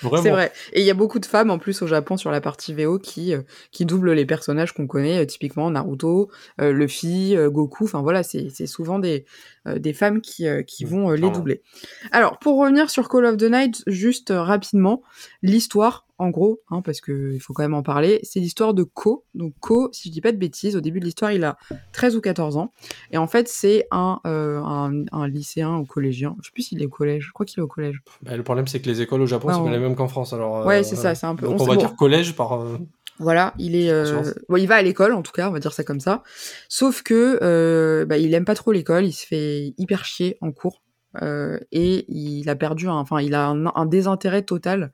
Vraiment. 0.02 0.22
C'est 0.22 0.30
vrai. 0.30 0.52
Et 0.72 0.80
il 0.80 0.86
y 0.86 0.90
a 0.90 0.94
beaucoup 0.94 1.18
de 1.20 1.26
femmes 1.26 1.50
en 1.50 1.58
plus 1.58 1.80
au 1.82 1.86
Japon 1.86 2.16
sur 2.16 2.30
la 2.30 2.40
partie 2.40 2.74
VO 2.74 2.98
qui 2.98 3.32
euh, 3.32 3.42
qui 3.70 3.86
doublent 3.86 4.12
les 4.12 4.26
personnages 4.26 4.72
qu'on 4.72 4.86
connaît, 4.86 5.22
euh, 5.22 5.26
typiquement 5.26 5.70
Naruto, 5.70 6.30
euh, 6.60 6.72
Luffy, 6.72 7.36
euh, 7.36 7.48
Goku. 7.48 7.84
Enfin 7.84 8.02
voilà, 8.02 8.22
c'est 8.22 8.48
c'est 8.50 8.66
souvent 8.66 8.98
des 8.98 9.24
euh, 9.68 9.78
des 9.78 9.92
femmes 9.92 10.20
qui 10.20 10.48
euh, 10.48 10.62
qui 10.62 10.84
Mm, 10.84 10.88
vont 10.88 11.10
les 11.12 11.30
doubler. 11.30 11.62
Alors 12.10 12.38
pour 12.38 12.58
revenir 12.58 12.90
sur 12.90 13.08
Call 13.08 13.24
of 13.26 13.36
the 13.36 13.44
Night, 13.44 13.82
juste 13.86 14.32
rapidement, 14.34 15.02
l'histoire 15.42 16.03
en 16.18 16.30
gros, 16.30 16.60
hein, 16.70 16.80
parce 16.82 17.00
que 17.00 17.32
il 17.32 17.40
faut 17.40 17.52
quand 17.52 17.62
même 17.64 17.74
en 17.74 17.82
parler, 17.82 18.20
c'est 18.22 18.38
l'histoire 18.40 18.72
de 18.74 18.82
Ko. 18.84 19.24
Donc 19.34 19.52
Ko, 19.60 19.88
si 19.92 20.08
je 20.08 20.12
dis 20.12 20.20
pas 20.20 20.32
de 20.32 20.36
bêtises, 20.36 20.76
au 20.76 20.80
début 20.80 21.00
de 21.00 21.04
l'histoire, 21.04 21.32
il 21.32 21.42
a 21.44 21.56
13 21.92 22.14
ou 22.16 22.20
14 22.20 22.56
ans. 22.56 22.72
Et 23.10 23.18
en 23.18 23.26
fait, 23.26 23.48
c'est 23.48 23.86
un, 23.90 24.20
euh, 24.26 24.60
un, 24.62 25.04
un 25.12 25.28
lycéen 25.28 25.76
ou 25.78 25.84
collégien. 25.84 26.36
Je 26.40 26.46
sais 26.46 26.52
plus 26.52 26.62
s'il 26.62 26.80
est 26.82 26.86
au 26.86 26.90
collège. 26.90 27.24
Je 27.28 27.32
crois 27.32 27.44
qu'il 27.46 27.58
est 27.58 27.62
au 27.62 27.68
collège. 27.68 28.00
Bah, 28.22 28.36
le 28.36 28.42
problème, 28.44 28.66
c'est 28.68 28.80
que 28.80 28.88
les 28.88 29.00
écoles 29.00 29.22
au 29.22 29.26
Japon, 29.26 29.48
Ouais, 29.48 29.54
c'est 29.54 29.64
pas 29.64 29.70
les 29.72 29.78
mêmes 29.78 29.96
qu'en 29.96 30.08
France. 30.08 30.32
Alors, 30.32 30.64
Ouais, 30.66 30.80
euh, 30.80 30.82
c'est 30.84 30.96
ça, 30.96 31.14
c'est 31.14 31.26
un 31.26 31.34
peu- 31.34 31.46
Donc, 31.46 31.60
on 31.60 31.64
va 31.64 31.74
bon. 31.74 31.80
dire 31.80 31.96
collège 31.96 32.36
par. 32.36 32.52
euh, 32.60 32.78
Voilà, 33.18 33.54
il 33.58 33.76
est, 33.76 33.90
euh, 33.90 34.32
bon, 34.48 34.56
il 34.56 34.66
va 34.66 34.74
à 34.76 34.82
l'école 34.82 35.12
en 35.12 35.22
tout 35.22 35.30
cas, 35.32 35.48
on 35.48 35.52
va 35.52 35.60
dire 35.60 35.72
ça 35.72 35.84
comme 35.84 36.00
ça. 36.00 36.22
Sauf 36.68 37.02
que 37.02 37.38
euh, 37.42 38.04
bah, 38.06 38.18
il 38.18 38.32
aime 38.34 38.44
pas 38.44 38.54
trop 38.56 38.72
l'école, 38.72 39.04
il 39.04 39.12
se 39.12 39.24
fait 39.26 39.72
hyper 39.78 40.04
chier 40.04 40.36
en 40.40 40.50
cours 40.50 40.82
euh, 41.22 41.60
et 41.70 42.04
il 42.08 42.48
a 42.48 42.56
perdu, 42.56 42.88
un- 42.88 42.94
enfin 42.94 43.20
il 43.20 43.34
a 43.36 43.46
un, 43.46 43.66
un 43.66 43.86
désintérêt 43.86 44.42
total 44.42 44.90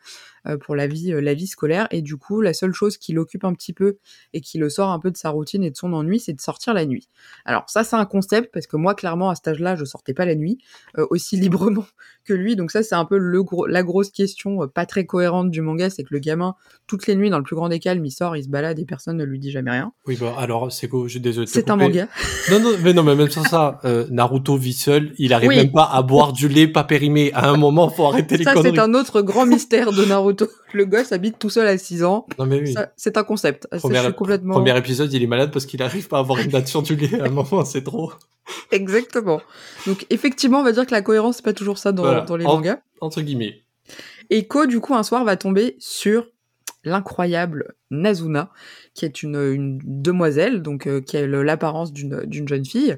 pour 0.60 0.76
la 0.76 0.86
vie, 0.86 1.12
euh, 1.12 1.20
la 1.20 1.34
vie 1.34 1.46
scolaire 1.46 1.86
et 1.90 2.02
du 2.02 2.16
coup 2.16 2.40
la 2.40 2.52
seule 2.54 2.72
chose 2.72 2.96
qui 2.96 3.12
l'occupe 3.12 3.44
un 3.44 3.52
petit 3.52 3.72
peu 3.72 3.98
et 4.32 4.40
qui 4.40 4.58
le 4.58 4.68
sort 4.70 4.90
un 4.90 4.98
peu 4.98 5.10
de 5.10 5.16
sa 5.16 5.30
routine 5.30 5.62
et 5.64 5.70
de 5.70 5.76
son 5.76 5.92
ennui, 5.92 6.20
c'est 6.20 6.32
de 6.32 6.40
sortir 6.40 6.74
la 6.74 6.86
nuit. 6.86 7.08
Alors 7.44 7.64
ça 7.68 7.84
c'est 7.84 7.96
un 7.96 8.06
concept 8.06 8.52
parce 8.52 8.66
que 8.66 8.76
moi 8.76 8.94
clairement 8.94 9.30
à 9.30 9.34
cet 9.34 9.48
âge-là 9.48 9.76
je 9.76 9.84
sortais 9.84 10.14
pas 10.14 10.24
la 10.24 10.34
nuit 10.34 10.58
euh, 10.98 11.06
aussi 11.10 11.36
librement 11.40 11.84
que 12.24 12.34
lui, 12.34 12.56
donc 12.56 12.70
ça 12.70 12.82
c'est 12.82 12.94
un 12.94 13.04
peu 13.04 13.18
le 13.18 13.42
gros, 13.42 13.66
la 13.66 13.82
grosse 13.82 14.10
question 14.10 14.62
euh, 14.62 14.66
pas 14.66 14.86
très 14.86 15.06
cohérente 15.06 15.50
du 15.50 15.60
manga, 15.60 15.90
c'est 15.90 16.04
que 16.04 16.12
le 16.12 16.20
gamin 16.20 16.54
toutes 16.86 17.06
les 17.06 17.14
nuits 17.16 17.30
dans 17.30 17.38
le 17.38 17.44
plus 17.44 17.56
grand 17.56 17.68
des 17.68 17.78
calmes 17.78 18.04
il 18.04 18.10
sort, 18.10 18.36
il 18.36 18.44
se 18.44 18.48
balade 18.48 18.78
et 18.78 18.84
personne 18.84 19.16
ne 19.16 19.24
lui 19.24 19.38
dit 19.38 19.50
jamais 19.50 19.70
rien. 19.70 19.92
Oui, 20.06 20.16
bah, 20.20 20.34
alors, 20.38 20.72
c'est 20.72 20.88
quoi 20.88 21.04
Je 21.04 21.10
suis 21.12 21.20
désolé. 21.20 21.46
C'est 21.46 21.70
un 21.70 21.76
manga. 21.76 22.08
Non, 22.50 22.58
non, 22.58 22.70
mais 22.82 22.92
non, 22.92 23.02
mais 23.02 23.14
même 23.14 23.30
sans 23.30 23.44
ça, 23.44 23.78
euh, 23.84 24.06
Naruto 24.10 24.56
vit 24.56 24.72
seul. 24.72 25.12
Il 25.18 25.32
arrive 25.32 25.50
Oui. 25.50 25.56
même 25.56 25.70
pas 25.70 25.88
à 25.92 26.02
boire 26.02 26.32
du 26.32 26.48
lait 26.48 26.66
pas 26.66 26.82
périmé. 26.84 27.30
À 27.32 27.48
un 27.50 27.56
moment, 27.56 27.88
faut 27.90 28.06
arrêter 28.06 28.36
les 28.36 28.44
Ça 28.44 28.54
conneries. 28.54 28.72
c'est 28.74 28.80
un 28.80 28.94
autre 28.94 29.20
grand 29.22 29.46
mystère 29.46 29.92
de 29.92 30.04
Naruto. 30.04 30.29
Le 30.72 30.84
gosse 30.86 31.12
habite 31.12 31.38
tout 31.38 31.50
seul 31.50 31.66
à 31.66 31.76
6 31.78 32.04
ans. 32.04 32.26
Non, 32.38 32.46
mais 32.46 32.60
oui. 32.60 32.72
Ça, 32.72 32.92
C'est 32.96 33.16
un 33.16 33.24
concept. 33.24 33.66
Ça, 33.72 33.78
Premier- 33.78 33.98
je 33.98 34.02
suis 34.04 34.12
complètement. 34.14 34.54
Premier 34.54 34.76
épisode, 34.76 35.12
il 35.12 35.22
est 35.22 35.26
malade 35.26 35.50
parce 35.52 35.66
qu'il 35.66 35.82
arrive 35.82 36.08
pas 36.08 36.18
à 36.18 36.20
avoir 36.20 36.38
une 36.40 36.48
date 36.50 36.68
sur 36.68 36.82
du 36.82 36.96
lait. 36.96 37.20
À 37.20 37.24
un 37.26 37.30
moment, 37.30 37.64
c'est 37.64 37.82
trop. 37.82 38.12
Exactement. 38.70 39.40
Donc 39.86 40.06
effectivement, 40.10 40.60
on 40.60 40.64
va 40.64 40.72
dire 40.72 40.86
que 40.86 40.92
la 40.92 41.02
cohérence 41.02 41.36
c'est 41.36 41.44
pas 41.44 41.52
toujours 41.52 41.78
ça 41.78 41.92
dans, 41.92 42.02
Voilà. 42.02 42.20
dans 42.22 42.36
les 42.36 42.46
En- 42.46 42.56
mangas. 42.56 42.78
Entre 43.00 43.20
guillemets. 43.22 43.62
Et 44.30 44.46
Ko, 44.46 44.66
du 44.66 44.80
coup, 44.80 44.94
un 44.94 45.02
soir 45.02 45.24
va 45.24 45.36
tomber 45.36 45.76
sur 45.78 46.26
l'incroyable 46.84 47.74
Nazuna, 47.90 48.50
qui 48.94 49.04
est 49.04 49.22
une, 49.22 49.78
demoiselle, 49.84 50.62
donc 50.62 50.88
qui 51.04 51.16
a 51.16 51.26
l'apparence 51.26 51.92
d'une 51.92 52.48
jeune 52.48 52.64
fille, 52.64 52.96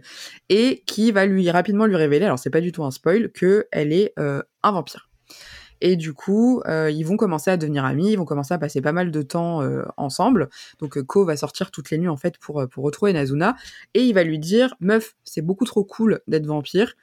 et 0.48 0.84
qui 0.86 1.10
va 1.10 1.26
lui 1.26 1.50
rapidement 1.50 1.86
lui 1.86 1.96
révéler, 1.96 2.26
alors 2.26 2.38
c'est 2.38 2.50
pas 2.50 2.60
du 2.60 2.70
tout 2.70 2.84
un 2.84 2.90
spoil, 2.92 3.32
que 3.32 3.66
elle 3.72 3.92
est 3.92 4.12
un 4.18 4.42
vampire. 4.72 5.08
Et 5.84 5.96
du 5.96 6.14
coup, 6.14 6.62
euh, 6.68 6.92
ils 6.92 7.02
vont 7.02 7.16
commencer 7.16 7.50
à 7.50 7.56
devenir 7.56 7.84
amis, 7.84 8.12
ils 8.12 8.16
vont 8.16 8.24
commencer 8.24 8.54
à 8.54 8.58
passer 8.58 8.80
pas 8.80 8.92
mal 8.92 9.10
de 9.10 9.20
temps 9.20 9.62
euh, 9.62 9.82
ensemble. 9.96 10.48
Donc 10.78 10.96
euh, 10.96 11.02
Ko 11.02 11.24
va 11.24 11.36
sortir 11.36 11.72
toutes 11.72 11.90
les 11.90 11.98
nuits 11.98 12.08
en 12.08 12.16
fait 12.16 12.38
pour, 12.38 12.64
retrouver 12.76 13.12
Nazuna. 13.12 13.56
Et 13.92 14.02
il 14.02 14.14
va 14.14 14.22
lui 14.22 14.38
dire, 14.38 14.76
meuf, 14.78 15.16
c'est 15.24 15.42
beaucoup 15.42 15.64
trop 15.64 15.82
cool 15.82 16.20
d'être 16.28 16.46
vampire. 16.46 16.94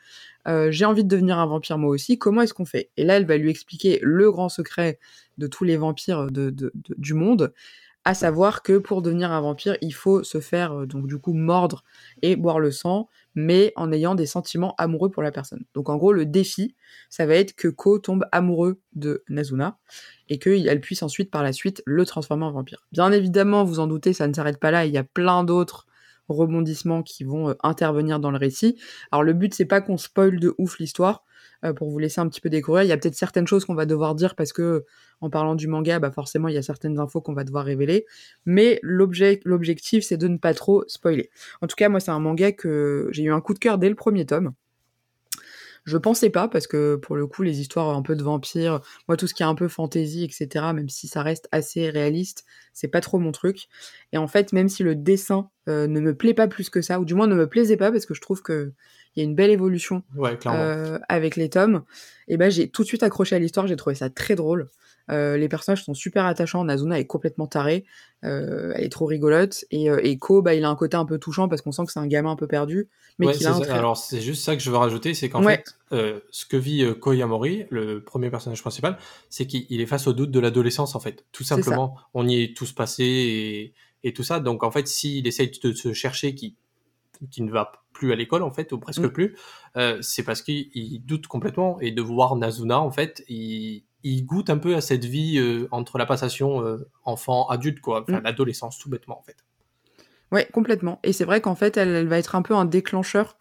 j'ai 0.69 0.85
envie 0.85 1.03
de 1.03 1.09
devenir 1.09 1.39
un 1.39 1.45
vampire 1.45 1.77
moi 1.77 1.89
aussi, 1.89 2.17
comment 2.17 2.41
est-ce 2.41 2.53
qu'on 2.53 2.65
fait? 2.65 2.89
Et 2.95 3.03
là, 3.03 3.17
elle 3.17 3.25
va 3.25 3.35
lui 3.35 3.49
expliquer 3.49 3.99
le 4.01 4.31
grand 4.31 4.47
secret 4.47 4.97
de 5.37 5.47
tous 5.47 5.65
les 5.65 5.75
vampires 5.75 6.27
du 6.31 7.13
monde, 7.13 7.53
à 8.05 8.13
savoir 8.13 8.63
que 8.63 8.77
pour 8.77 9.01
devenir 9.01 9.33
un 9.33 9.41
vampire, 9.41 9.75
il 9.81 9.93
faut 9.93 10.23
se 10.23 10.39
faire 10.39 10.87
donc 10.87 11.05
du 11.05 11.17
coup 11.17 11.33
mordre 11.33 11.83
et 12.21 12.37
boire 12.37 12.59
le 12.59 12.71
sang, 12.71 13.09
mais 13.35 13.73
en 13.75 13.91
ayant 13.91 14.15
des 14.15 14.25
sentiments 14.25 14.75
amoureux 14.77 15.09
pour 15.09 15.23
la 15.23 15.31
personne. 15.31 15.63
Donc 15.73 15.89
en 15.89 15.97
gros, 15.97 16.13
le 16.13 16.25
défi, 16.25 16.75
ça 17.09 17.25
va 17.25 17.35
être 17.35 17.55
que 17.55 17.67
Ko 17.67 17.99
tombe 17.99 18.25
amoureux 18.31 18.81
de 18.93 19.23
Nazuna 19.29 19.77
et 20.29 20.39
qu'elle 20.39 20.81
puisse 20.81 21.03
ensuite, 21.03 21.31
par 21.31 21.43
la 21.43 21.53
suite, 21.53 21.81
le 21.85 22.05
transformer 22.05 22.45
en 22.45 22.51
vampire. 22.51 22.85
Bien 22.91 23.11
évidemment, 23.11 23.63
vous 23.63 23.79
en 23.79 23.87
doutez, 23.87 24.13
ça 24.13 24.27
ne 24.27 24.33
s'arrête 24.33 24.59
pas 24.59 24.71
là, 24.71 24.85
il 24.85 24.93
y 24.93 24.97
a 24.97 25.03
plein 25.03 25.43
d'autres 25.43 25.85
rebondissements 26.27 27.03
qui 27.03 27.23
vont 27.23 27.49
euh, 27.49 27.53
intervenir 27.63 28.19
dans 28.19 28.31
le 28.31 28.37
récit. 28.37 28.77
Alors 29.11 29.23
le 29.23 29.33
but, 29.33 29.53
c'est 29.53 29.65
pas 29.65 29.81
qu'on 29.81 29.97
spoil 29.97 30.39
de 30.39 30.53
ouf 30.57 30.79
l'histoire, 30.79 31.23
pour 31.75 31.89
vous 31.89 31.99
laisser 31.99 32.21
un 32.21 32.27
petit 32.29 32.41
peu 32.41 32.49
découvrir. 32.49 32.83
Il 32.83 32.87
y 32.87 32.91
a 32.91 32.97
peut-être 32.97 33.15
certaines 33.15 33.47
choses 33.47 33.65
qu'on 33.65 33.75
va 33.75 33.85
devoir 33.85 34.15
dire 34.15 34.35
parce 34.35 34.53
que 34.53 34.85
en 35.21 35.29
parlant 35.29 35.55
du 35.55 35.67
manga, 35.67 35.99
bah 35.99 36.11
forcément 36.11 36.47
il 36.47 36.55
y 36.55 36.57
a 36.57 36.61
certaines 36.61 36.99
infos 36.99 37.21
qu'on 37.21 37.33
va 37.33 37.43
devoir 37.43 37.65
révéler. 37.65 38.05
Mais 38.45 38.79
l'objectif 38.81 40.03
c'est 40.03 40.17
de 40.17 40.27
ne 40.27 40.37
pas 40.37 40.53
trop 40.53 40.83
spoiler. 40.87 41.29
En 41.61 41.67
tout 41.67 41.75
cas, 41.75 41.89
moi 41.89 41.99
c'est 41.99 42.11
un 42.11 42.19
manga 42.19 42.51
que 42.51 43.09
j'ai 43.11 43.23
eu 43.23 43.31
un 43.31 43.41
coup 43.41 43.53
de 43.53 43.59
cœur 43.59 43.77
dès 43.77 43.89
le 43.89 43.95
premier 43.95 44.25
tome. 44.25 44.53
Je 45.85 45.97
pensais 45.97 46.29
pas, 46.29 46.47
parce 46.47 46.67
que 46.67 46.95
pour 46.95 47.15
le 47.15 47.27
coup, 47.27 47.43
les 47.43 47.61
histoires 47.61 47.89
un 47.89 48.01
peu 48.01 48.15
de 48.15 48.23
vampires, 48.23 48.81
moi, 49.07 49.17
tout 49.17 49.27
ce 49.27 49.33
qui 49.33 49.43
est 49.43 49.45
un 49.45 49.55
peu 49.55 49.67
fantasy, 49.67 50.23
etc., 50.23 50.65
même 50.73 50.89
si 50.89 51.07
ça 51.07 51.23
reste 51.23 51.47
assez 51.51 51.89
réaliste, 51.89 52.45
c'est 52.73 52.87
pas 52.87 53.01
trop 53.01 53.19
mon 53.19 53.31
truc. 53.31 53.67
Et 54.13 54.17
en 54.17 54.27
fait, 54.27 54.53
même 54.53 54.69
si 54.69 54.83
le 54.83 54.95
dessin 54.95 55.49
euh, 55.67 55.87
ne 55.87 55.99
me 55.99 56.15
plaît 56.15 56.33
pas 56.33 56.47
plus 56.47 56.69
que 56.69 56.81
ça, 56.81 56.99
ou 56.99 57.05
du 57.05 57.15
moins 57.15 57.27
ne 57.27 57.35
me 57.35 57.47
plaisait 57.47 57.77
pas, 57.77 57.91
parce 57.91 58.05
que 58.05 58.13
je 58.13 58.21
trouve 58.21 58.41
qu'il 58.43 58.73
y 59.15 59.21
a 59.21 59.23
une 59.23 59.35
belle 59.35 59.51
évolution 59.51 60.03
euh, 60.47 60.99
avec 61.09 61.35
les 61.35 61.49
tomes, 61.49 61.83
et 62.27 62.37
ben 62.37 62.49
j'ai 62.49 62.69
tout 62.69 62.83
de 62.83 62.87
suite 62.87 63.03
accroché 63.03 63.35
à 63.35 63.39
l'histoire, 63.39 63.67
j'ai 63.67 63.75
trouvé 63.75 63.95
ça 63.95 64.09
très 64.09 64.35
drôle. 64.35 64.69
Euh, 65.09 65.37
les 65.37 65.49
personnages 65.49 65.83
sont 65.83 65.93
super 65.93 66.25
attachants. 66.25 66.63
Nazuna 66.63 66.99
est 66.99 67.05
complètement 67.05 67.47
tarée. 67.47 67.85
Euh, 68.23 68.73
elle 68.75 68.85
est 68.85 68.89
trop 68.89 69.05
rigolote. 69.05 69.65
Et, 69.71 69.89
euh, 69.89 70.15
Ko, 70.19 70.41
bah, 70.41 70.53
il 70.53 70.63
a 70.63 70.69
un 70.69 70.75
côté 70.75 70.97
un 70.97 71.05
peu 71.05 71.17
touchant 71.17 71.47
parce 71.47 71.61
qu'on 71.61 71.71
sent 71.71 71.85
que 71.85 71.91
c'est 71.91 71.99
un 71.99 72.07
gamin 72.07 72.31
un 72.31 72.35
peu 72.35 72.47
perdu. 72.47 72.89
Mais 73.17 73.27
Alors, 73.69 73.97
c'est 73.97 74.21
juste 74.21 74.43
ça 74.43 74.55
que 74.55 74.61
je 74.61 74.69
veux 74.69 74.77
rajouter 74.77 75.13
c'est 75.13 75.29
qu'en 75.29 75.43
fait, 75.43 75.75
ce 75.91 76.45
que 76.45 76.57
vit 76.57 76.85
Ko 76.99 77.13
Yamori, 77.13 77.65
le 77.69 78.03
premier 78.03 78.29
personnage 78.29 78.61
principal, 78.61 78.97
c'est 79.29 79.47
qu'il 79.47 79.81
est 79.81 79.85
face 79.85 80.07
au 80.07 80.13
doute 80.13 80.31
de 80.31 80.39
l'adolescence, 80.39 80.95
en 80.95 80.99
fait. 80.99 81.25
Tout 81.31 81.43
simplement. 81.43 81.97
On 82.13 82.27
y 82.27 82.41
est 82.41 82.55
tous 82.55 82.71
passés 82.71 83.73
et, 84.03 84.13
tout 84.13 84.23
ça. 84.23 84.39
Donc, 84.39 84.63
en 84.63 84.71
fait, 84.71 84.87
s'il 84.87 85.27
essaye 85.27 85.51
de 85.63 85.73
se 85.73 85.93
chercher, 85.93 86.35
qui 86.35 86.55
qui 87.31 87.41
ne 87.41 87.51
va 87.51 87.73
plus 87.91 88.13
à 88.13 88.15
l'école 88.15 88.43
en 88.43 88.51
fait 88.51 88.71
ou 88.71 88.79
presque 88.79 89.01
mm. 89.01 89.11
plus 89.11 89.35
c'est 89.99 90.23
parce 90.23 90.41
qu'il 90.41 91.03
doute 91.03 91.27
complètement 91.27 91.77
et 91.81 91.91
de 91.91 92.01
voir 92.01 92.37
Nazuna 92.37 92.79
en 92.79 92.91
fait 92.91 93.25
il, 93.27 93.83
il 94.03 94.25
goûte 94.25 94.49
un 94.49 94.57
peu 94.57 94.75
à 94.75 94.81
cette 94.81 95.05
vie 95.05 95.37
euh, 95.37 95.67
entre 95.71 95.97
la 95.97 96.05
passation 96.05 96.63
euh, 96.63 96.87
enfant-adulte, 97.03 97.81
quoi, 97.81 98.01
enfin 98.01 98.19
mm. 98.19 98.23
l'adolescence, 98.23 98.77
tout 98.77 98.89
bêtement, 98.89 99.19
en 99.19 99.23
fait. 99.23 99.37
Ouais, 100.31 100.47
complètement. 100.51 100.99
Et 101.03 101.11
c'est 101.11 101.25
vrai 101.25 101.41
qu'en 101.41 101.55
fait, 101.55 101.77
elle, 101.77 102.07
va 102.07 102.17
être 102.17 102.35
un 102.35 102.41
peu 102.41 102.55
un 102.55 102.65
déclencheur 102.65 103.37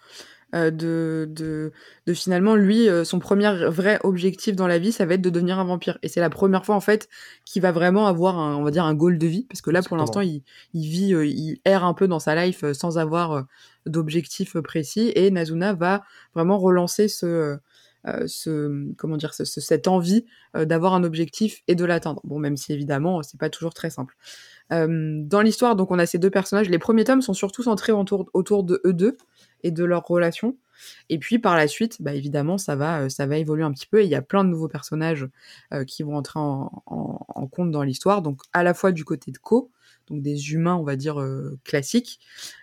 euh, 0.54 0.70
de, 0.70 1.28
de, 1.30 1.72
de, 2.06 2.14
finalement, 2.14 2.54
lui, 2.54 2.88
son 3.04 3.18
premier 3.18 3.68
vrai 3.68 4.00
objectif 4.02 4.56
dans 4.56 4.66
la 4.66 4.78
vie, 4.78 4.90
ça 4.90 5.04
va 5.04 5.14
être 5.14 5.22
de 5.22 5.30
devenir 5.30 5.58
un 5.58 5.64
vampire. 5.64 5.98
Et 6.02 6.08
c'est 6.08 6.20
la 6.20 6.30
première 6.30 6.64
fois, 6.64 6.74
en 6.74 6.80
fait, 6.80 7.08
qu'il 7.44 7.60
va 7.60 7.70
vraiment 7.70 8.06
avoir, 8.06 8.38
un, 8.38 8.56
on 8.56 8.64
va 8.64 8.70
dire, 8.70 8.84
un 8.84 8.94
goal 8.94 9.18
de 9.18 9.26
vie, 9.26 9.46
parce 9.48 9.60
que 9.60 9.70
là, 9.70 9.82
pour 9.82 9.96
l'instant, 9.98 10.22
il, 10.22 10.42
il, 10.72 10.88
vit, 10.88 11.10
il 11.10 11.60
erre 11.66 11.84
un 11.84 11.94
peu 11.94 12.08
dans 12.08 12.20
sa 12.20 12.34
life 12.34 12.64
sans 12.72 12.96
avoir 12.98 13.44
d'objectif 13.84 14.58
précis. 14.60 15.12
Et 15.14 15.30
Nazuna 15.30 15.74
va 15.74 16.02
vraiment 16.34 16.58
relancer 16.58 17.08
ce 17.08 17.58
ce, 18.26 18.92
comment 18.96 19.16
dire, 19.16 19.34
cette 19.34 19.88
envie 19.88 20.24
euh, 20.56 20.64
d'avoir 20.64 20.94
un 20.94 21.04
objectif 21.04 21.62
et 21.68 21.74
de 21.74 21.84
l'atteindre. 21.84 22.20
Bon, 22.24 22.38
même 22.38 22.56
si 22.56 22.72
évidemment, 22.72 23.22
c'est 23.22 23.38
pas 23.38 23.50
toujours 23.50 23.74
très 23.74 23.90
simple. 23.90 24.16
Euh, 24.72 25.20
dans 25.22 25.40
l'histoire, 25.40 25.76
donc, 25.76 25.90
on 25.90 25.98
a 25.98 26.06
ces 26.06 26.18
deux 26.18 26.30
personnages. 26.30 26.68
Les 26.68 26.78
premiers 26.78 27.04
tomes 27.04 27.22
sont 27.22 27.34
surtout 27.34 27.62
centrés 27.62 27.92
autour, 27.92 28.30
autour 28.34 28.64
de 28.64 28.80
eux 28.84 28.92
deux 28.92 29.16
et 29.62 29.70
de 29.70 29.84
leur 29.84 30.04
relation. 30.04 30.56
Et 31.08 31.18
puis 31.18 31.40
par 31.40 31.56
la 31.56 31.66
suite, 31.66 32.00
bah, 32.00 32.14
évidemment, 32.14 32.56
ça 32.56 32.76
va, 32.76 33.10
ça 33.10 33.26
va 33.26 33.36
évoluer 33.36 33.64
un 33.64 33.72
petit 33.72 33.88
peu. 33.88 34.04
Il 34.04 34.08
y 34.08 34.14
a 34.14 34.22
plein 34.22 34.44
de 34.44 34.50
nouveaux 34.50 34.68
personnages 34.68 35.26
qui 35.88 36.04
vont 36.04 36.14
entrer 36.14 36.38
en, 36.38 36.70
en 36.86 37.46
compte 37.48 37.72
dans 37.72 37.82
l'histoire. 37.82 38.22
Donc 38.22 38.42
à 38.52 38.62
la 38.62 38.74
fois 38.74 38.92
du 38.92 39.04
côté 39.04 39.32
de 39.32 39.38
Ko, 39.38 39.72
donc 40.08 40.22
des 40.22 40.52
humains, 40.52 40.76
on 40.76 40.84
va 40.84 40.96
dire, 40.96 41.20
euh, 41.20 41.58
classiques. 41.64 42.20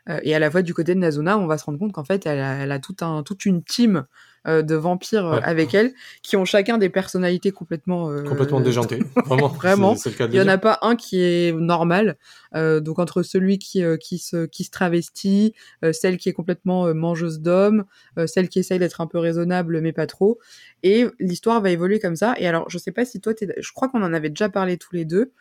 Euh, 0.10 0.20
et 0.24 0.36
à 0.36 0.40
la 0.40 0.50
fois 0.52 0.62
du 0.62 0.74
côté 0.74 0.96
de 0.96 1.00
Nazuna, 1.00 1.38
on 1.38 1.48
va 1.48 1.58
se 1.58 1.66
rendre 1.66 1.80
compte 1.80 1.92
qu'en 1.92 2.04
fait, 2.04 2.26
elle 2.26 2.72
a, 2.72 2.80
tout 2.80 2.96
un, 3.02 3.24
toute 3.24 3.46
une 3.46 3.64
team 3.64 4.06
euh, 4.48 4.62
de 4.62 4.76
vampires 4.76 5.40
avec 5.44 5.74
elle, 5.74 5.94
qui 6.22 6.36
ont 6.36 6.46
chacun 6.46 6.78
des 6.78 6.90
personnalités 6.90 7.52
complètement... 7.52 8.10
complètement 8.24 8.60
déjantées, 8.60 9.00
vraiment. 9.26 9.48
vraiment. 9.48 9.96
Il 10.20 10.30
n'y 10.30 10.42
en 10.42 10.48
a 10.48 10.58
pas 10.58 10.80
un 10.82 10.96
qui 10.96 11.22
est 11.22 11.54
normal. 11.54 12.18
donc 12.54 13.00
entre 13.00 13.24
celui 13.24 13.60
qui, 13.60 13.84
qui, 14.00 14.18
se, 14.18 14.46
qui 14.46 14.64
se 14.64 14.72
travestit, 14.72 15.54
celle 15.92 16.18
qui 16.18 16.30
est 16.30 16.34
complètement 16.34 16.94
mangeuse 16.94 17.40
d'hommes, 17.40 17.86
celle 18.26 18.50
qui 18.50 18.60
essaye 18.60 18.80
d'être 18.80 19.02
un 19.02 19.08
peu 19.08 19.20
raisonnable 19.20 19.82
mais 19.82 19.94
pas 19.94 20.08
trop. 20.08 20.40
Et 20.84 21.06
l'histoire 21.20 21.62
va 21.62 21.72
évoluer 21.72 22.00
comme 22.00 22.16
ça. 22.16 22.36
Et 22.38 22.48
alors, 22.48 22.70
je 22.70 22.78
sais 22.78 22.92
pas 22.92 23.06
si 23.06 23.22
toi, 23.22 23.34
je 23.40 23.72
crois 23.74 23.90
qu'on 23.90 24.04
en 24.04 24.14
avait 24.14 24.30
déjà 24.30 24.50
parlé 24.50 24.78
tous 24.78 24.96
les 24.96 25.06
deux, 25.06 25.32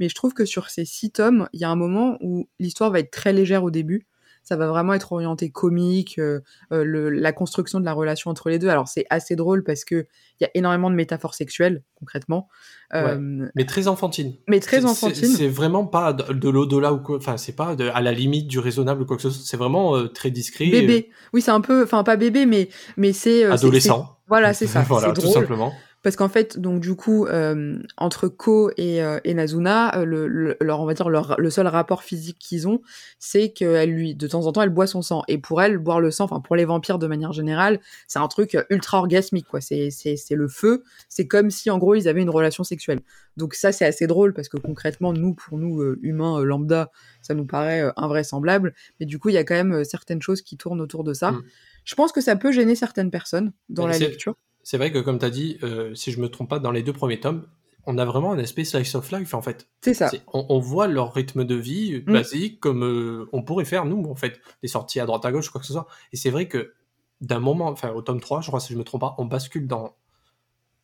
mais 0.00 0.08
je 0.08 0.14
trouve 0.14 0.34
que 0.34 0.44
sur 0.44 0.70
ces 0.70 0.84
six 0.84 1.10
tomes, 1.10 1.48
il 1.52 1.60
y 1.60 1.64
a 1.64 1.70
un 1.70 1.76
moment 1.76 2.18
où 2.20 2.48
l'histoire 2.58 2.90
va 2.90 3.00
être 3.00 3.10
très 3.10 3.32
légère 3.32 3.64
au 3.64 3.70
début. 3.70 4.06
Ça 4.48 4.56
va 4.56 4.66
vraiment 4.66 4.94
être 4.94 5.12
orienté 5.12 5.50
comique, 5.50 6.18
euh, 6.18 6.40
euh, 6.72 6.82
le, 6.82 7.10
la 7.10 7.32
construction 7.34 7.80
de 7.80 7.84
la 7.84 7.92
relation 7.92 8.30
entre 8.30 8.48
les 8.48 8.58
deux. 8.58 8.70
Alors 8.70 8.88
c'est 8.88 9.04
assez 9.10 9.36
drôle 9.36 9.62
parce 9.62 9.84
que 9.84 10.06
il 10.40 10.44
y 10.44 10.46
a 10.46 10.50
énormément 10.54 10.88
de 10.88 10.94
métaphores 10.94 11.34
sexuelles 11.34 11.82
concrètement, 11.96 12.48
euh, 12.94 13.46
mais 13.54 13.66
très 13.66 13.88
enfantine. 13.88 14.36
Mais 14.46 14.60
très 14.60 14.86
enfantine. 14.86 15.26
C'est 15.26 15.48
vraiment 15.48 15.84
pas 15.84 16.14
de, 16.14 16.48
l'au-delà 16.48 16.94
ou 16.94 17.00
quoi. 17.00 17.18
Enfin, 17.18 17.36
c'est 17.36 17.54
pas 17.54 17.76
à 17.92 18.00
la 18.00 18.12
limite 18.12 18.46
du 18.46 18.58
raisonnable 18.58 19.02
ou 19.02 19.04
quoi 19.04 19.16
que 19.16 19.22
ce 19.22 19.28
soit. 19.28 19.44
C'est 19.44 19.58
vraiment 19.58 20.08
très 20.08 20.30
discret. 20.30 20.70
Bébé. 20.70 21.10
Oui, 21.34 21.42
c'est 21.42 21.50
un 21.50 21.60
peu, 21.60 21.82
enfin 21.82 22.02
pas 22.02 22.16
bébé, 22.16 22.46
mais 22.46 22.70
mais 22.96 23.12
c'est 23.12 23.44
adolescent. 23.44 24.16
Voilà, 24.28 24.54
c'est 24.54 24.66
ça. 24.66 24.80
voilà, 24.88 25.12
tout 25.12 25.30
simplement. 25.30 25.74
Parce 26.02 26.14
qu'en 26.14 26.28
fait, 26.28 26.58
donc 26.58 26.80
du 26.80 26.94
coup, 26.94 27.26
euh, 27.26 27.76
entre 27.96 28.28
Ko 28.28 28.70
et, 28.76 29.02
euh, 29.02 29.18
et 29.24 29.34
Nazuna, 29.34 29.98
euh, 29.98 30.04
le, 30.04 30.56
leur, 30.60 30.80
on 30.80 30.86
va 30.86 30.94
dire 30.94 31.08
leur, 31.08 31.34
le 31.38 31.50
seul 31.50 31.66
rapport 31.66 32.04
physique 32.04 32.38
qu'ils 32.38 32.68
ont, 32.68 32.80
c'est 33.18 33.50
qu'elle 33.50 33.90
lui, 33.90 34.14
de 34.14 34.26
temps 34.28 34.46
en 34.46 34.52
temps, 34.52 34.62
elle 34.62 34.68
boit 34.68 34.86
son 34.86 35.02
sang. 35.02 35.24
Et 35.26 35.38
pour 35.38 35.60
elle, 35.60 35.78
boire 35.78 36.00
le 36.00 36.12
sang, 36.12 36.24
enfin 36.24 36.40
pour 36.40 36.54
les 36.54 36.64
vampires 36.64 37.00
de 37.00 37.08
manière 37.08 37.32
générale, 37.32 37.80
c'est 38.06 38.20
un 38.20 38.28
truc 38.28 38.56
ultra 38.70 38.98
orgasmique, 38.98 39.48
quoi. 39.48 39.60
C'est 39.60 39.90
c'est 39.90 40.16
c'est 40.16 40.36
le 40.36 40.46
feu. 40.46 40.84
C'est 41.08 41.26
comme 41.26 41.50
si 41.50 41.68
en 41.68 41.78
gros 41.78 41.96
ils 41.96 42.06
avaient 42.06 42.22
une 42.22 42.30
relation 42.30 42.62
sexuelle. 42.62 43.00
Donc 43.36 43.54
ça, 43.54 43.72
c'est 43.72 43.84
assez 43.84 44.06
drôle 44.06 44.34
parce 44.34 44.48
que 44.48 44.56
concrètement, 44.56 45.12
nous, 45.12 45.34
pour 45.34 45.58
nous 45.58 45.82
humains 46.02 46.42
lambda, 46.44 46.92
ça 47.22 47.34
nous 47.34 47.46
paraît 47.46 47.92
invraisemblable. 47.96 48.72
Mais 49.00 49.06
du 49.06 49.18
coup, 49.18 49.30
il 49.30 49.34
y 49.34 49.38
a 49.38 49.44
quand 49.44 49.54
même 49.54 49.84
certaines 49.84 50.22
choses 50.22 50.42
qui 50.42 50.56
tournent 50.56 50.80
autour 50.80 51.02
de 51.02 51.12
ça. 51.12 51.32
Mm. 51.32 51.42
Je 51.84 51.94
pense 51.96 52.12
que 52.12 52.20
ça 52.20 52.36
peut 52.36 52.52
gêner 52.52 52.76
certaines 52.76 53.10
personnes 53.10 53.52
dans 53.68 53.86
la 53.86 53.98
lecture 53.98 54.36
c'est 54.62 54.76
vrai 54.76 54.92
que 54.92 54.98
comme 54.98 55.18
tu 55.18 55.24
as 55.24 55.30
dit, 55.30 55.58
euh, 55.62 55.94
si 55.94 56.12
je 56.12 56.20
me 56.20 56.28
trompe 56.28 56.50
pas, 56.50 56.58
dans 56.58 56.70
les 56.70 56.82
deux 56.82 56.92
premiers 56.92 57.20
tomes, 57.20 57.46
on 57.86 57.96
a 57.96 58.04
vraiment 58.04 58.32
un 58.32 58.38
aspect 58.38 58.64
slice 58.64 58.94
of 58.94 59.10
life 59.10 59.32
en 59.32 59.40
fait. 59.40 59.66
C'est 59.80 59.94
ça. 59.94 60.10
On, 60.32 60.58
voit 60.58 60.88
leur 60.88 61.14
rythme 61.14 61.44
de 61.44 61.54
vie 61.54 62.02
mm. 62.06 62.12
basique 62.12 62.60
comme 62.60 62.84
euh, 62.84 63.28
on 63.32 63.42
pourrait 63.42 63.64
faire 63.64 63.86
nous 63.86 64.04
en 64.10 64.14
fait, 64.14 64.40
des 64.62 64.68
sorties 64.68 65.00
à 65.00 65.06
droite 65.06 65.24
à 65.24 65.32
gauche 65.32 65.48
quoi 65.48 65.60
que 65.60 65.66
ce 65.66 65.72
soit. 65.72 65.86
Et 66.12 66.16
c'est 66.16 66.30
vrai 66.30 66.48
que 66.48 66.74
d'un 67.22 67.40
moment, 67.40 67.68
enfin 67.68 67.90
au 67.90 68.02
tome 68.02 68.20
3, 68.20 68.42
je 68.42 68.48
crois 68.48 68.60
si 68.60 68.74
je 68.74 68.78
me 68.78 68.84
trompe 68.84 69.00
pas, 69.00 69.14
on 69.16 69.24
bascule 69.24 69.66
dans 69.66 69.96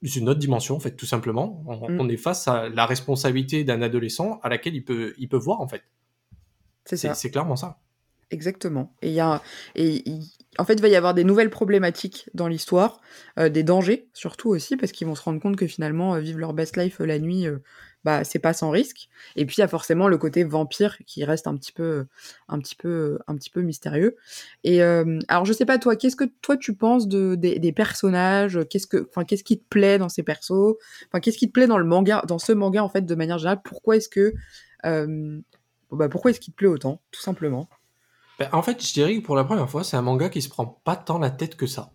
une 0.02 0.28
autre 0.28 0.40
dimension 0.40 0.76
en 0.76 0.81
fait 0.81 0.97
tout 0.97 1.07
simplement. 1.07 1.62
On, 1.66 2.04
mm. 2.04 2.11
est 2.11 2.16
face 2.16 2.49
à 2.49 2.71
la 2.71 2.87
responsabilité 2.87 3.64
d'un 3.64 3.83
adolescent 3.83 4.40
à 4.43 4.49
laquelle 4.49 4.75
il 4.75 4.85
peut 4.85 5.12
il 5.19 5.28
peut 5.28 5.37
voir 5.37 5.61
en 5.61 5.69
fait. 5.69 5.83
C'est 6.87 6.97
ça. 6.97 7.12
C'est 7.14 7.31
clairement 7.31 7.57
ça. 7.57 7.81
Exactement. 8.31 8.95
Et 9.02 9.09
il 9.09 9.14
y 9.14 9.21
a, 9.21 9.43
et 9.75 10.02
en 10.58 10.64
fait, 10.64 10.75
il 10.75 10.82
va 10.82 10.88
y 10.88 10.96
avoir 10.96 11.14
des 11.14 11.25
nouvelles 11.25 11.50
problématiques 11.50 12.28
dans 12.34 12.49
l'histoire, 12.49 13.00
euh, 13.38 13.49
des 13.49 13.62
dangers 13.62 14.08
surtout 14.12 14.50
aussi, 14.50 14.76
parce 14.76 14.92
qu'ils 14.92 15.06
vont 15.06 15.14
se 15.14 15.23
rendre 15.23 15.40
compte 15.40 15.56
que 15.56 15.66
finalement, 15.66 16.14
euh, 16.14 16.20
vivre 16.20 16.38
leur 16.38 16.52
best 16.52 16.76
life 16.76 17.00
euh, 17.00 17.06
la 17.06 17.18
nuit, 17.18 17.46
bah 18.04 18.23
c'est 18.23 18.38
pas 18.38 18.52
sans 18.52 18.70
risque. 18.70 19.08
Et 19.37 19.46
puis 19.46 19.56
il 19.58 19.61
y 19.61 19.64
a 19.64 19.68
forcément 19.68 20.08
le 20.08 20.18
côté 20.18 20.44
vampire 20.44 20.99
qui 21.06 21.25
reste 21.25 21.46
un 21.46 21.56
petit 21.56 21.73
peu, 21.73 22.06
un 22.49 22.58
petit 22.58 22.75
peu, 22.76 23.18
un 23.26 23.34
petit 23.34 23.50
peu 23.50 23.62
mystérieux. 23.62 24.16
Et 24.62 24.82
alors 24.82 25.44
je 25.46 25.52
sais 25.52 25.64
pas 25.64 25.78
toi, 25.78 25.96
qu'est-ce 25.96 26.16
que 26.16 26.25
toi 26.42 26.56
tu 26.56 26.75
penses 26.75 27.08
de 27.08 27.34
des, 27.34 27.73
personnages? 27.73 28.61
Qu'est-ce 28.68 28.87
que, 28.87 29.08
enfin 29.08 29.25
qu'est-ce 29.25 29.44
qui 29.44 29.58
te 29.58 29.64
plaît 29.68 29.99
dans 29.99 30.11
ces 30.11 30.23
persos? 30.23 30.76
Enfin 31.08 31.20
qu'est-ce 31.20 31.38
qui 31.38 31.46
te 31.49 31.52
plaît 31.52 31.66
dans 31.66 31.78
le 31.78 31.87
manga, 31.87 32.23
dans 32.28 32.38
ce 32.38 32.52
manga 32.52 32.84
en 32.84 32.90
fait 32.90 33.06
de 33.06 33.14
manière 33.14 33.38
générale? 33.38 33.62
Pourquoi 33.64 33.96
est-ce 33.96 34.11
que, 34.11 34.34
bah 34.82 36.08
pourquoi 36.11 36.30
est-ce 36.30 36.40
qu'il 36.40 36.52
te 36.52 36.58
plaît 36.58 36.68
autant, 36.68 37.00
tout 37.11 37.23
simplement? 37.23 37.68
Ben, 38.38 38.48
En 38.52 38.62
fait, 38.62 38.84
je 38.86 38.92
dirais 38.92 39.16
que 39.16 39.20
pour 39.20 39.36
la 39.36 39.44
première 39.44 39.68
fois, 39.68 39.84
c'est 39.84 39.96
un 39.96 40.02
manga 40.02 40.28
qui 40.28 40.42
se 40.42 40.48
prend 40.48 40.66
pas 40.66 40.96
tant 40.96 41.18
la 41.18 41.30
tête 41.30 41.56
que 41.56 41.66
ça. 41.66 41.92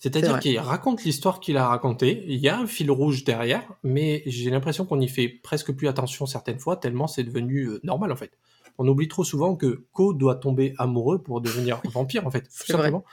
C'est-à-dire 0.00 0.40
qu'il 0.40 0.58
raconte 0.58 1.04
l'histoire 1.04 1.40
qu'il 1.40 1.58
a 1.58 1.68
racontée, 1.68 2.24
il 2.26 2.38
y 2.38 2.48
a 2.48 2.58
un 2.58 2.66
fil 2.66 2.90
rouge 2.90 3.22
derrière, 3.22 3.62
mais 3.82 4.22
j'ai 4.24 4.48
l'impression 4.48 4.86
qu'on 4.86 4.98
y 4.98 5.08
fait 5.08 5.28
presque 5.28 5.72
plus 5.72 5.88
attention 5.88 6.24
certaines 6.24 6.58
fois, 6.58 6.76
tellement 6.76 7.06
c'est 7.06 7.22
devenu 7.22 7.66
euh, 7.66 7.80
normal 7.84 8.10
en 8.10 8.16
fait. 8.16 8.32
On 8.78 8.88
oublie 8.88 9.08
trop 9.08 9.24
souvent 9.24 9.56
que 9.56 9.84
Ko 9.92 10.14
doit 10.14 10.36
tomber 10.36 10.72
amoureux 10.78 11.22
pour 11.22 11.42
devenir 11.42 11.82
vampire 11.92 12.26
en 12.26 12.30
fait, 12.30 12.44
tout 12.44 12.66
simplement. 12.66 13.04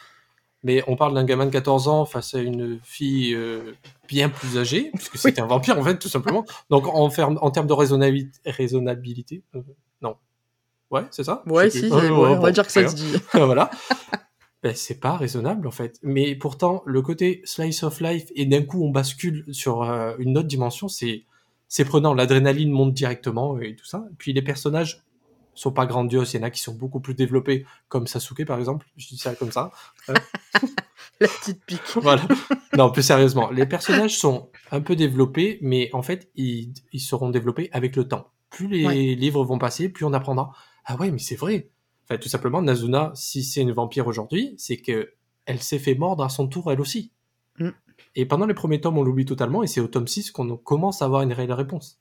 Mais 0.63 0.81
on 0.87 0.95
parle 0.95 1.13
d'un 1.13 1.25
gamin 1.25 1.45
de 1.45 1.51
14 1.51 1.89
ans 1.89 2.05
face 2.05 2.33
à 2.35 2.39
une 2.39 2.79
fille 2.83 3.35
euh, 3.35 3.73
bien 4.07 4.29
plus 4.29 4.57
âgée, 4.57 4.89
puisque 4.93 5.17
c'était 5.17 5.41
un 5.41 5.45
vampire 5.45 5.77
en 5.77 5.83
fait, 5.83 5.99
tout 5.99 6.07
simplement. 6.07 6.45
Donc 6.69 6.87
en, 6.87 7.09
en 7.09 7.51
termes 7.51 7.67
de 7.67 7.73
raisonnabilité, 7.73 8.39
raisonnabilité 8.49 9.43
euh. 9.55 9.61
Ouais, 10.91 11.03
c'est 11.11 11.23
ça? 11.23 11.43
Ouais, 11.45 11.69
si, 11.69 11.89
on 11.91 12.39
va 12.39 12.51
dire 12.51 12.65
que 12.65 12.71
ça 12.71 12.87
se 12.87 12.95
dit. 12.95 13.13
voilà. 13.33 13.69
ben, 14.63 14.73
c'est 14.75 14.99
pas 14.99 15.17
raisonnable 15.17 15.67
en 15.67 15.71
fait. 15.71 15.99
Mais 16.01 16.35
pourtant, 16.35 16.81
le 16.85 17.01
côté 17.01 17.41
slice 17.43 17.83
of 17.83 17.99
life 17.99 18.31
et 18.35 18.45
d'un 18.45 18.63
coup 18.63 18.83
on 18.83 18.89
bascule 18.89 19.45
sur 19.51 19.83
euh, 19.83 20.13
une 20.19 20.37
autre 20.37 20.47
dimension, 20.47 20.87
c'est 20.87 21.25
c'est 21.67 21.85
prenant. 21.85 22.13
L'adrénaline 22.13 22.71
monte 22.71 22.93
directement 22.93 23.59
et 23.59 23.75
tout 23.75 23.85
ça. 23.85 24.05
puis 24.17 24.31
les 24.31 24.41
personnages 24.41 25.03
sont 25.53 25.71
pas 25.71 25.85
grandioses. 25.85 26.33
Il 26.33 26.37
y 26.37 26.39
en 26.39 26.43
a 26.43 26.49
qui 26.49 26.61
sont 26.61 26.75
beaucoup 26.75 26.99
plus 26.99 27.15
développés, 27.15 27.65
comme 27.89 28.07
Sasuke 28.07 28.45
par 28.45 28.59
exemple. 28.59 28.87
Je 28.95 29.07
dis 29.07 29.17
ça 29.17 29.35
comme 29.35 29.51
ça. 29.51 29.71
Hein. 30.07 30.13
La 31.19 31.27
petite 31.27 31.63
pique. 31.65 31.81
voilà. 31.95 32.21
Non, 32.77 32.91
plus 32.91 33.01
sérieusement, 33.01 33.49
les 33.49 33.65
personnages 33.65 34.17
sont 34.17 34.49
un 34.69 34.81
peu 34.81 34.95
développés, 34.95 35.57
mais 35.61 35.89
en 35.93 36.03
fait, 36.03 36.29
ils, 36.35 36.73
ils 36.93 36.99
seront 36.99 37.29
développés 37.29 37.69
avec 37.71 37.95
le 37.95 38.07
temps. 38.07 38.29
Plus 38.51 38.67
les 38.67 39.15
livres 39.15 39.43
vont 39.43 39.57
passer, 39.57 39.89
plus 39.89 40.05
on 40.05 40.13
apprendra. 40.13 40.53
Ah 40.87 40.95
ouais, 40.95 41.11
mais 41.11 41.19
c'est 41.19 41.35
vrai 41.35 41.69
Enfin, 42.09 42.17
tout 42.17 42.29
simplement, 42.29 42.61
Nazuna, 42.61 43.11
si 43.15 43.43
c'est 43.43 43.61
une 43.61 43.73
vampire 43.73 44.07
aujourd'hui, 44.07 44.55
c'est 44.57 44.77
que 44.77 45.11
elle 45.45 45.61
s'est 45.61 45.79
fait 45.79 45.95
mordre 45.95 46.23
à 46.23 46.29
son 46.29 46.47
tour 46.47 46.71
elle 46.71 46.79
aussi. 46.79 47.11
Mm. 47.59 47.69
Et 48.15 48.25
pendant 48.25 48.45
les 48.45 48.53
premiers 48.53 48.79
tomes, 48.79 48.97
on 48.97 49.03
l'oublie 49.03 49.25
totalement, 49.25 49.61
et 49.61 49.67
c'est 49.67 49.81
au 49.81 49.87
tome 49.87 50.07
6 50.07 50.31
qu'on 50.31 50.55
commence 50.55 51.01
à 51.01 51.05
avoir 51.05 51.21
une 51.21 51.33
réelle 51.33 51.51
réponse. 51.51 51.99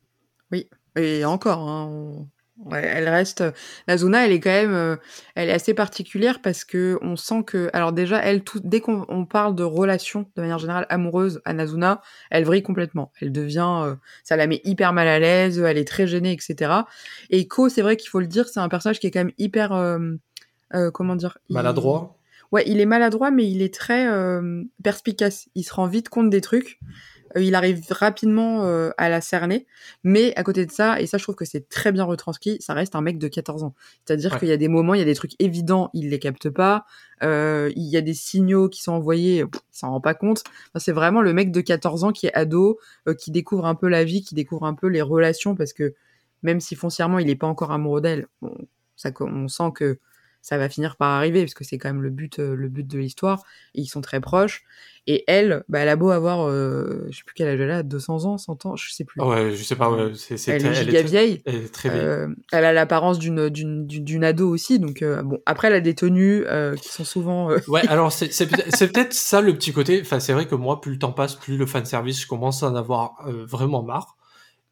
Oui, 0.53 0.69
et 0.97 1.25
encore, 1.25 1.69
hein, 1.69 2.29
elle 2.73 3.09
reste. 3.09 3.45
La 3.87 3.97
Zona, 3.97 4.25
elle 4.25 4.33
est 4.33 4.41
quand 4.41 4.51
même, 4.51 4.73
euh, 4.73 4.97
elle 5.35 5.51
est 5.51 5.53
assez 5.53 5.75
particulière 5.75 6.41
parce 6.41 6.65
que 6.65 6.99
on 7.03 7.17
sent 7.17 7.45
que, 7.45 7.71
alors 7.73 7.93
déjà, 7.93 8.19
elle, 8.19 8.43
tout, 8.43 8.61
dès 8.65 8.81
qu'on 8.81 9.27
parle 9.27 9.55
de 9.55 9.63
relation 9.63 10.27
de 10.37 10.41
manière 10.41 10.59
générale 10.59 10.87
amoureuse 10.89 11.41
à 11.45 11.53
Nazuna, 11.53 12.01
elle 12.31 12.45
vrille 12.45 12.63
complètement. 12.63 13.13
Elle 13.21 13.33
devient, 13.33 13.83
euh, 13.85 13.95
ça 14.25 14.37
la 14.37 14.47
met 14.47 14.61
hyper 14.65 14.93
mal 14.93 15.09
à 15.09 15.19
l'aise, 15.19 15.59
elle 15.59 15.79
est 15.79 15.89
très 15.89 16.07
gênée, 16.07 16.33
etc. 16.33 16.73
Et 17.31 17.47
Ko, 17.47 17.69
c'est 17.69 17.83
vrai 17.83 17.97
qu'il 17.97 18.09
faut 18.09 18.21
le 18.21 18.27
dire, 18.27 18.49
c'est 18.49 18.61
un 18.61 18.69
personnage 18.69 19.01
qui 19.01 19.07
est 19.07 19.11
quand 19.11 19.21
même 19.21 19.35
hyper, 19.39 19.73
euh, 19.73 20.91
comment 20.93 21.17
dire, 21.17 21.39
maladroit. 21.51 22.17
Ouais, 22.53 22.63
il 22.67 22.81
est 22.81 22.87
maladroit, 22.87 23.31
mais 23.31 23.51
il 23.51 23.61
est 23.61 23.75
très 23.75 24.09
perspicace. 24.83 25.49
Il 25.57 25.65
se 25.65 25.75
rend 25.75 25.89
vite 25.89 26.09
compte 26.09 26.31
des 26.31 26.41
trucs. 26.41 26.79
Euh, 27.37 27.43
il 27.43 27.55
arrive 27.55 27.85
rapidement 27.91 28.65
euh, 28.65 28.91
à 28.99 29.09
la 29.09 29.21
cerner, 29.21 29.67
mais 30.05 30.35
à 30.37 30.43
côté 30.43 30.67
de 30.67 30.71
ça, 30.71 31.01
et 31.01 31.07
ça 31.07 31.19
je 31.19 31.23
trouve 31.23 31.35
que 31.35 31.45
c'est 31.45 31.69
très 31.69 31.93
bien 31.93 32.05
retranscrit, 32.05 32.57
ça 32.61 32.75
reste 32.75 32.95
un 32.95 33.01
mec 33.01 33.19
de 33.19 33.29
14 33.29 33.65
ans. 33.65 33.75
C'est-à-dire 34.05 34.39
qu'il 34.39 34.49
y 34.49 34.53
a 34.53 34.57
des 34.57 34.69
moments, 34.69 34.95
il 34.95 34.99
y 34.99 35.03
a 35.03 35.07
des 35.07 35.15
trucs 35.15 35.35
évidents, 35.39 35.91
il 35.93 36.11
les 36.11 36.19
capte 36.19 36.51
pas, 36.51 36.87
euh, 37.23 37.71
il 37.77 37.85
y 37.85 37.97
a 37.97 38.01
des 38.01 38.15
signaux 38.15 38.69
qui 38.69 38.83
sont 38.83 38.93
envoyés, 38.93 39.41
il 39.41 39.49
s'en 39.71 39.91
rend 39.91 40.01
pas 40.01 40.15
compte. 40.15 40.45
c'est 40.77 40.93
vraiment 40.93 41.23
le 41.23 41.33
mec 41.33 41.53
de 41.53 41.61
14 41.61 42.05
ans 42.05 42.13
qui 42.13 42.27
est 42.27 42.35
ado, 42.35 42.79
qui 43.19 43.31
découvre 43.31 43.67
un 43.67 43.75
peu 43.75 43.89
la 43.89 44.05
vie, 44.05 44.23
qui 44.23 44.35
découvre 44.35 44.65
un 44.65 44.75
peu 44.75 44.89
les 44.89 45.03
relations, 45.03 45.55
parce 45.55 45.73
que 45.73 45.95
même 46.43 46.61
si 46.61 46.75
foncièrement 46.75 47.19
il 47.19 47.27
n'est 47.27 47.37
pas 47.37 47.47
encore 47.47 47.73
amoureux 47.73 48.01
d'elle, 48.01 48.27
ça, 48.97 49.11
on 49.21 49.49
sent 49.49 49.73
que 49.75 49.99
ça 50.47 50.59
va 50.59 50.69
finir 50.69 50.97
par 50.97 51.09
arriver 51.09 51.43
parce 51.43 51.55
que 51.55 51.65
c'est 51.65 51.79
quand 51.79 51.89
même 51.89 52.03
le 52.03 52.11
but 52.11 52.39
le 52.39 52.69
but 52.69 52.87
de 52.87 52.99
l'histoire 52.99 53.43
ils 53.75 53.87
sont 53.87 54.01
très 54.01 54.21
proches 54.21 54.65
et 55.09 55.23
elle, 55.29 55.63
bah, 55.69 55.79
elle 55.81 55.89
a 55.89 55.95
beau 55.95 56.11
avoir, 56.11 56.49
euh, 56.49 57.07
je 57.11 57.19
sais 57.19 57.23
plus 57.25 57.35
quel 57.35 57.47
âge 57.47 57.61
elle 57.61 57.71
a, 57.71 57.85
200 57.85 58.25
ans, 58.25 58.39
100 58.39 58.67
ans, 58.67 58.75
je 58.75 58.91
sais 58.91 59.05
plus. 59.05 59.23
Ouais, 59.23 59.53
je 59.55 59.63
sais 59.63 59.77
pas, 59.77 59.89
ouais, 59.89 60.13
c'est, 60.17 60.37
c'est, 60.37 60.51
elle, 60.51 60.67
est 60.67 60.75
giga 60.75 61.03
vieille. 61.03 61.43
Elle 61.47 61.55
est 61.55 61.73
très 61.73 61.91
vieille. 61.91 62.05
Euh, 62.05 62.29
elle 62.51 62.65
a 62.65 62.73
l'apparence 62.73 63.21
d'une, 63.21 63.49
d'une, 63.49 63.87
d'une 63.87 64.25
ado 64.25 64.49
aussi, 64.49 64.81
donc 64.81 65.03
euh, 65.03 65.23
bon. 65.23 65.39
Après, 65.47 65.69
elle 65.69 65.75
a 65.75 65.81
des 65.81 65.95
tenues 65.95 66.45
euh, 66.47 66.75
qui 66.75 66.89
sont 66.89 67.05
souvent. 67.05 67.53
Euh, 67.53 67.59
ouais, 67.69 67.83
alors 67.89 68.11
c'est, 68.11 68.33
c'est, 68.33 68.49
c'est 68.75 68.93
peut-être 68.93 69.13
ça 69.13 69.41
le 69.41 69.55
petit 69.55 69.73
côté. 69.73 70.01
Enfin, 70.01 70.19
c'est 70.19 70.33
vrai 70.33 70.47
que 70.47 70.57
moi, 70.57 70.81
plus 70.81 70.93
le 70.93 70.99
temps 70.99 71.13
passe, 71.13 71.37
plus 71.37 71.57
le 71.57 71.67
fan 71.67 71.85
service, 71.85 72.21
je 72.21 72.27
commence 72.27 72.65
à 72.65 72.71
en 72.71 72.75
avoir 72.75 73.15
vraiment 73.47 73.85
marre. 73.85 74.17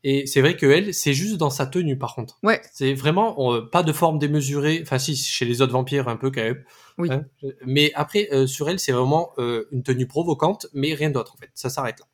Et 0.07 0.27
c'est 0.27 0.43
vrai 0.43 0.55
que 0.55 0.67
elle, 0.67 0.93
c'est 0.93 1.15
juste 1.15 1.39
dans 1.39 1.49
sa 1.49 1.65
tenue, 1.65 1.97
par 1.97 2.15
contre. 2.15 2.39
Ouais. 2.43 2.61
C'est 2.73 2.93
vraiment 2.93 3.63
pas 3.73 3.83
de 3.83 3.93
forme 3.93 4.19
démesurée. 4.19 4.81
Enfin, 4.83 4.99
si, 4.99 5.17
chez 5.17 5.47
les 5.47 5.63
autres 5.63 5.73
vampires, 5.73 6.09
un 6.09 6.17
peu 6.17 6.31
quand 6.31 6.43
même. 6.43 6.63
Oui. 6.99 7.09
Hein. 7.11 7.25
mais 7.67 7.91
après, 7.95 8.29
euh, 8.31 8.47
sur 8.47 8.69
elle, 8.69 8.79
c'est 8.79 8.93
vraiment 8.93 9.31
euh, 9.39 9.65
une 9.73 9.83
tenue 9.83 10.07
provocante, 10.07 10.67
mais 10.75 10.93
rien 10.93 11.11
d'autre, 11.11 11.35
en 11.35 11.39
fait. 11.39 11.49
Ça 11.55 11.71
s'arrête 11.71 11.99
là. 11.99 12.07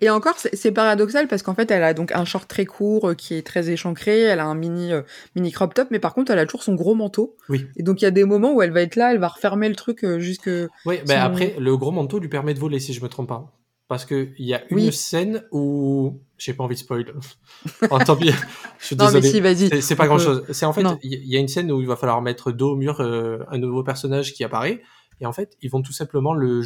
Et 0.00 0.08
encore, 0.08 0.36
c'est 0.38 0.70
paradoxal 0.70 1.26
parce 1.26 1.42
qu'en 1.42 1.54
fait, 1.54 1.68
elle 1.72 1.82
a 1.82 1.94
donc 1.94 2.12
un 2.12 2.24
short 2.24 2.46
très 2.48 2.64
court 2.64 3.08
euh, 3.08 3.14
qui 3.14 3.34
est 3.34 3.44
très 3.44 3.70
échancré, 3.70 4.20
elle 4.20 4.38
a 4.38 4.44
un 4.46 4.54
mini 4.54 4.92
mini 5.34 5.50
crop 5.50 5.74
top, 5.74 5.88
mais 5.90 5.98
par 5.98 6.14
contre, 6.14 6.30
elle 6.30 6.38
a 6.38 6.46
toujours 6.46 6.62
son 6.62 6.76
gros 6.76 6.94
manteau. 6.94 7.36
Oui. 7.48 7.66
Et 7.76 7.82
donc, 7.82 8.00
il 8.00 8.04
y 8.04 8.08
a 8.08 8.12
des 8.12 8.24
moments 8.24 8.52
où 8.52 8.62
elle 8.62 8.70
va 8.70 8.82
être 8.82 8.94
là, 8.94 9.12
elle 9.12 9.18
va 9.18 9.28
refermer 9.28 9.68
le 9.68 9.74
truc 9.74 10.06
jusque. 10.18 10.50
Oui, 10.86 11.00
ben 11.08 11.18
après, 11.18 11.56
le 11.58 11.76
gros 11.76 11.90
manteau 11.90 12.20
lui 12.20 12.28
permet 12.28 12.54
de 12.54 12.60
voler, 12.60 12.78
si 12.78 12.92
je 12.92 13.02
me 13.02 13.08
trompe 13.08 13.30
pas 13.30 13.52
parce 13.92 14.06
qu'il 14.06 14.32
y 14.38 14.54
a 14.54 14.62
une 14.70 14.90
scène 14.90 15.44
où 15.52 16.22
j'ai 16.38 16.54
pas 16.54 16.64
envie 16.64 16.76
de 16.76 16.80
spoil. 16.80 17.12
oh, 17.90 17.98
tant 17.98 18.16
pis, 18.16 18.32
je 18.78 18.86
suis 18.86 18.96
désolé. 18.96 19.20
Non, 19.20 19.20
mais 19.20 19.30
si, 19.30 19.40
vas-y. 19.68 19.82
C'est 19.82 19.96
pas 19.96 20.06
grand 20.06 20.18
chose. 20.18 20.46
C'est 20.50 20.64
en 20.64 20.72
fait, 20.72 20.82
il 21.02 21.28
y 21.28 21.36
a 21.36 21.38
une 21.38 21.46
scène 21.46 21.70
où 21.70 21.78
il 21.82 21.86
va 21.86 21.94
falloir 21.94 22.22
mettre 22.22 22.52
dos 22.52 22.72
au 22.72 22.76
mur 22.76 23.02
euh, 23.02 23.40
un 23.50 23.58
nouveau 23.58 23.82
personnage 23.82 24.32
qui 24.32 24.44
apparaît, 24.44 24.80
et 25.20 25.26
en 25.26 25.32
fait, 25.32 25.58
ils 25.60 25.70
vont 25.70 25.82
tout 25.82 25.92
simplement 25.92 26.32
le, 26.32 26.62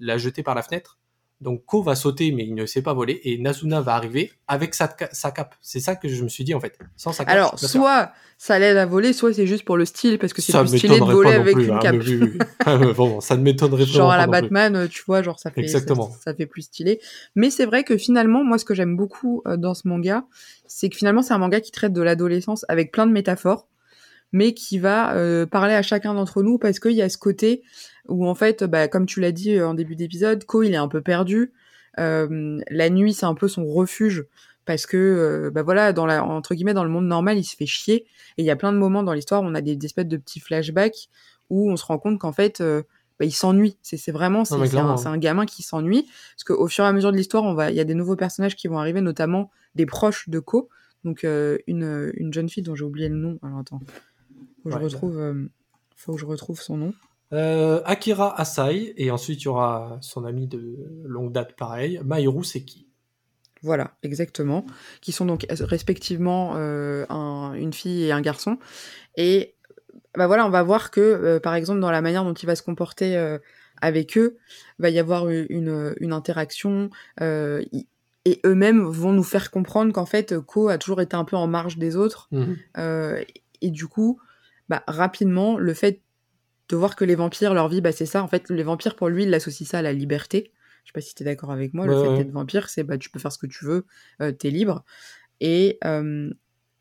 la 0.00 0.16
jeter 0.16 0.42
par 0.42 0.54
la 0.54 0.62
fenêtre 0.62 0.98
donc 1.40 1.64
Ko 1.64 1.82
va 1.82 1.94
sauter, 1.94 2.32
mais 2.32 2.44
il 2.44 2.54
ne 2.54 2.66
sait 2.66 2.82
pas 2.82 2.92
voler, 2.92 3.20
et 3.24 3.38
Nazuna 3.38 3.80
va 3.80 3.94
arriver 3.94 4.32
avec 4.46 4.74
sa, 4.74 4.94
sa 5.12 5.30
cape. 5.30 5.54
C'est 5.62 5.80
ça 5.80 5.96
que 5.96 6.08
je 6.08 6.22
me 6.22 6.28
suis 6.28 6.44
dit 6.44 6.54
en 6.54 6.60
fait. 6.60 6.78
Sans 6.96 7.12
sa 7.12 7.24
cape. 7.24 7.34
Alors, 7.34 7.58
soit 7.58 8.12
ça 8.36 8.58
l'aide 8.58 8.76
à 8.76 8.84
voler, 8.84 9.12
soit 9.12 9.32
c'est 9.32 9.46
juste 9.46 9.64
pour 9.64 9.76
le 9.76 9.86
style, 9.86 10.18
parce 10.18 10.32
que 10.32 10.42
c'est 10.42 10.56
plus 10.58 10.78
stylé 10.78 10.98
de 10.98 11.04
voler 11.04 11.32
avec 11.32 11.56
une 11.56 11.70
hein, 11.70 11.78
cape. 11.80 11.96
Ah, 12.66 12.78
bon, 12.94 13.20
ça 13.20 13.36
ne 13.36 13.42
m'étonnerait 13.42 13.86
pas. 13.86 13.90
Genre 13.92 14.10
à 14.10 14.18
la 14.18 14.26
Batman, 14.26 14.88
tu 14.88 15.02
vois, 15.06 15.22
genre 15.22 15.38
ça 15.38 15.50
fait, 15.50 15.62
Exactement. 15.62 16.10
Ça, 16.22 16.34
fait 16.34 16.46
plus 16.46 16.62
stylé. 16.62 17.00
Mais 17.34 17.50
c'est 17.50 17.64
vrai 17.64 17.84
que 17.84 17.96
finalement, 17.96 18.44
moi, 18.44 18.58
ce 18.58 18.64
que 18.64 18.74
j'aime 18.74 18.96
beaucoup 18.96 19.42
euh, 19.46 19.56
dans 19.56 19.74
ce 19.74 19.88
manga, 19.88 20.24
c'est 20.66 20.88
que 20.90 20.96
finalement, 20.96 21.22
c'est 21.22 21.32
un 21.32 21.38
manga 21.38 21.60
qui 21.60 21.70
traite 21.70 21.92
de 21.92 22.02
l'adolescence 22.02 22.66
avec 22.68 22.92
plein 22.92 23.06
de 23.06 23.12
métaphores 23.12 23.66
mais 24.32 24.54
qui 24.54 24.78
va 24.78 25.14
euh, 25.14 25.44
parler 25.46 25.74
à 25.74 25.82
chacun 25.82 26.14
d'entre 26.14 26.42
nous 26.42 26.56
parce 26.56 26.78
qu'il 26.78 26.92
y 26.92 27.02
a 27.02 27.08
ce 27.08 27.18
côté 27.18 27.62
où 28.10 28.26
en 28.26 28.34
fait, 28.34 28.64
bah, 28.64 28.88
comme 28.88 29.06
tu 29.06 29.20
l'as 29.20 29.32
dit 29.32 29.56
euh, 29.56 29.68
en 29.68 29.74
début 29.74 29.96
d'épisode, 29.96 30.44
Ko 30.44 30.62
il 30.62 30.72
est 30.72 30.76
un 30.76 30.88
peu 30.88 31.00
perdu. 31.00 31.52
Euh, 31.98 32.60
la 32.70 32.90
nuit 32.90 33.14
c'est 33.14 33.26
un 33.26 33.34
peu 33.34 33.48
son 33.48 33.66
refuge 33.66 34.26
parce 34.64 34.86
que 34.86 35.50
bah 35.52 35.64
voilà 35.64 35.92
dans 35.92 36.06
la 36.06 36.22
entre 36.22 36.54
guillemets 36.54 36.72
dans 36.72 36.84
le 36.84 36.90
monde 36.90 37.06
normal 37.06 37.36
il 37.36 37.44
se 37.44 37.56
fait 37.56 37.66
chier. 37.66 38.06
Et 38.36 38.42
il 38.42 38.44
y 38.44 38.50
a 38.50 38.56
plein 38.56 38.72
de 38.72 38.78
moments 38.78 39.02
dans 39.02 39.12
l'histoire 39.12 39.42
où 39.42 39.46
on 39.46 39.54
a 39.54 39.60
des, 39.60 39.76
espèces 39.84 40.06
de 40.06 40.16
petits 40.16 40.38
flashbacks 40.38 41.08
où 41.48 41.68
on 41.70 41.76
se 41.76 41.84
rend 41.84 41.98
compte 41.98 42.20
qu'en 42.20 42.30
fait 42.30 42.62
bah, 42.62 43.24
il 43.24 43.32
s'ennuie. 43.32 43.76
C'est 43.82 44.12
vraiment 44.12 44.44
c'est 44.44 44.54
un, 44.54 44.96
un, 45.06 45.18
gamin 45.18 45.46
qui 45.46 45.64
s'ennuie 45.64 46.06
parce 46.36 46.44
qu'au 46.44 46.68
fur 46.68 46.84
et 46.84 46.86
à 46.86 46.92
mesure 46.92 47.10
de 47.10 47.16
l'histoire 47.16 47.42
on 47.42 47.54
va 47.54 47.70
il 47.70 47.76
y 47.76 47.80
a 47.80 47.84
des 47.84 47.94
nouveaux 47.94 48.16
personnages 48.16 48.54
qui 48.54 48.68
vont 48.68 48.78
arriver 48.78 49.00
notamment 49.00 49.50
des 49.74 49.86
proches 49.86 50.28
de 50.28 50.38
Ko. 50.38 50.68
Donc 51.02 51.24
une, 51.24 52.12
une 52.14 52.32
jeune 52.32 52.48
fille 52.48 52.62
dont 52.62 52.76
j'ai 52.76 52.84
oublié 52.84 53.08
le 53.08 53.16
nom. 53.16 53.40
Alors 53.42 53.58
attends. 53.58 53.80
Faut 54.62 54.68
que, 54.68 54.78
je 54.78 54.84
retrouve, 54.84 55.18
euh, 55.18 55.50
faut 55.96 56.12
que 56.14 56.20
je 56.20 56.26
retrouve 56.26 56.60
son 56.60 56.76
nom. 56.76 56.94
Euh, 57.32 57.80
Akira 57.84 58.38
Asai, 58.40 58.92
et 58.96 59.10
ensuite 59.10 59.42
il 59.42 59.44
y 59.44 59.48
aura 59.48 59.98
son 60.00 60.24
ami 60.24 60.46
de 60.46 60.76
longue 61.04 61.32
date 61.32 61.54
pareil, 61.56 62.00
Mahiru 62.04 62.44
Seki. 62.44 62.86
Voilà, 63.62 63.92
exactement. 64.02 64.64
Qui 65.00 65.12
sont 65.12 65.26
donc 65.26 65.46
respectivement 65.50 66.54
euh, 66.56 67.04
un, 67.08 67.52
une 67.54 67.72
fille 67.72 68.04
et 68.04 68.12
un 68.12 68.20
garçon. 68.20 68.58
Et 69.16 69.54
bah 70.16 70.26
voilà, 70.26 70.46
on 70.46 70.50
va 70.50 70.62
voir 70.62 70.90
que, 70.90 71.38
par 71.38 71.54
exemple, 71.54 71.80
dans 71.80 71.90
la 71.90 72.00
manière 72.00 72.24
dont 72.24 72.32
il 72.32 72.46
va 72.46 72.56
se 72.56 72.62
comporter 72.62 73.16
avec 73.80 74.16
eux, 74.16 74.38
va 74.78 74.88
y 74.88 74.98
avoir 74.98 75.28
une, 75.28 75.94
une 76.00 76.12
interaction. 76.12 76.90
et 77.20 78.40
eux-mêmes 78.44 78.82
vont 78.82 79.12
nous 79.12 79.22
faire 79.22 79.50
comprendre 79.50 79.92
qu'en 79.92 80.06
fait, 80.06 80.38
Ko 80.40 80.68
a 80.68 80.78
toujours 80.78 81.02
été 81.02 81.14
un 81.14 81.24
peu 81.24 81.36
en 81.36 81.46
marge 81.46 81.76
des 81.76 81.96
autres. 81.96 82.28
Mhm. 82.32 82.56
et 83.60 83.70
du 83.70 83.86
coup, 83.86 84.18
bah, 84.70 84.82
rapidement, 84.88 85.58
le 85.58 85.74
fait 85.74 86.00
de 86.70 86.76
voir 86.76 86.96
que 86.96 87.04
les 87.04 87.14
vampires, 87.14 87.52
leur 87.52 87.68
vie, 87.68 87.80
bah, 87.80 87.92
c'est 87.92 88.06
ça. 88.06 88.22
En 88.22 88.28
fait, 88.28 88.48
les 88.48 88.62
vampires, 88.62 88.96
pour 88.96 89.08
lui, 89.08 89.24
il 89.24 89.34
associe 89.34 89.68
ça 89.68 89.78
à 89.78 89.82
la 89.82 89.92
liberté. 89.92 90.52
Je 90.84 90.90
sais 90.90 90.92
pas 90.94 91.00
si 91.00 91.14
tu 91.14 91.22
es 91.22 91.26
d'accord 91.26 91.50
avec 91.50 91.74
moi. 91.74 91.86
le 91.86 92.00
fait 92.00 92.16
d'être 92.16 92.30
vampire, 92.30 92.68
c'est 92.68 92.84
bah, 92.84 92.96
tu 92.96 93.10
peux 93.10 93.18
faire 93.18 93.32
ce 93.32 93.38
que 93.38 93.46
tu 93.46 93.64
veux, 93.64 93.84
euh, 94.22 94.32
tu 94.38 94.46
es 94.46 94.50
libre. 94.50 94.84
Et, 95.40 95.78
euh, 95.84 96.30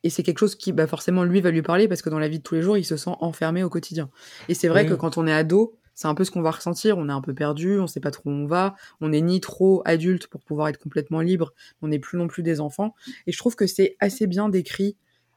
et 0.04 0.10
c'est 0.10 0.23
quelque 0.23 0.39
chose 0.39 0.56
qui, 0.56 0.71
bah, 0.71 0.88
forcément, 0.88 1.23
lui 1.23 1.41
va 1.41 1.52
lui 1.52 1.62
parler 1.62 1.88
parce 1.88 2.02
que 2.02 2.10
dans 2.10 2.19
la 2.19 2.28
vie 2.28 2.39
de 2.39 2.43
tous 2.43 2.56
les 2.56 2.62
jours, 2.62 2.78
il 2.78 2.86
se 2.86 2.97
sent 2.97 3.12
enfermé 3.19 3.63
au 3.63 3.69
quotidien. 3.69 4.10
Et 4.47 4.54
c'est 4.54 4.67
vrai 4.67 4.86
que 4.86 4.93
quand 4.93 5.17
on 5.17 5.28
est 5.28 5.34
ado, 5.34 5.78
c'est 5.95 6.08
un 6.08 6.15
peu 6.15 6.23
ce 6.23 6.32
qu'on 6.32 6.41
va 6.41 6.52
ressentir. 6.52 6.97
On 6.97 7.10
est 7.10 7.13
un 7.13 7.21
peu 7.21 7.34
perdu, 7.34 7.78
on 7.80 7.88
sait 7.88 7.99
pas 7.99 8.12
trop 8.12 8.30
où 8.30 8.34
on 8.34 8.45
va. 8.45 8.75
On 9.02 9.10
n'est 9.10 9.21
ni 9.21 9.41
trop 9.41 9.82
adulte 9.84 10.28
pour 10.28 10.41
pouvoir 10.41 10.69
être 10.69 10.78
complètement 10.78 11.19
libre. 11.19 11.54
On 11.82 11.89
n'est 11.89 11.99
plus 11.99 12.17
non 12.17 12.28
plus 12.28 12.41
des 12.41 12.62
enfants. 12.62 12.95
Et 13.28 13.34
je 13.34 13.38
trouve 13.38 13.58
que 13.58 13.67
c'est 13.67 13.97
assez 13.99 14.25
bien 14.25 14.47
décrit 14.47 14.95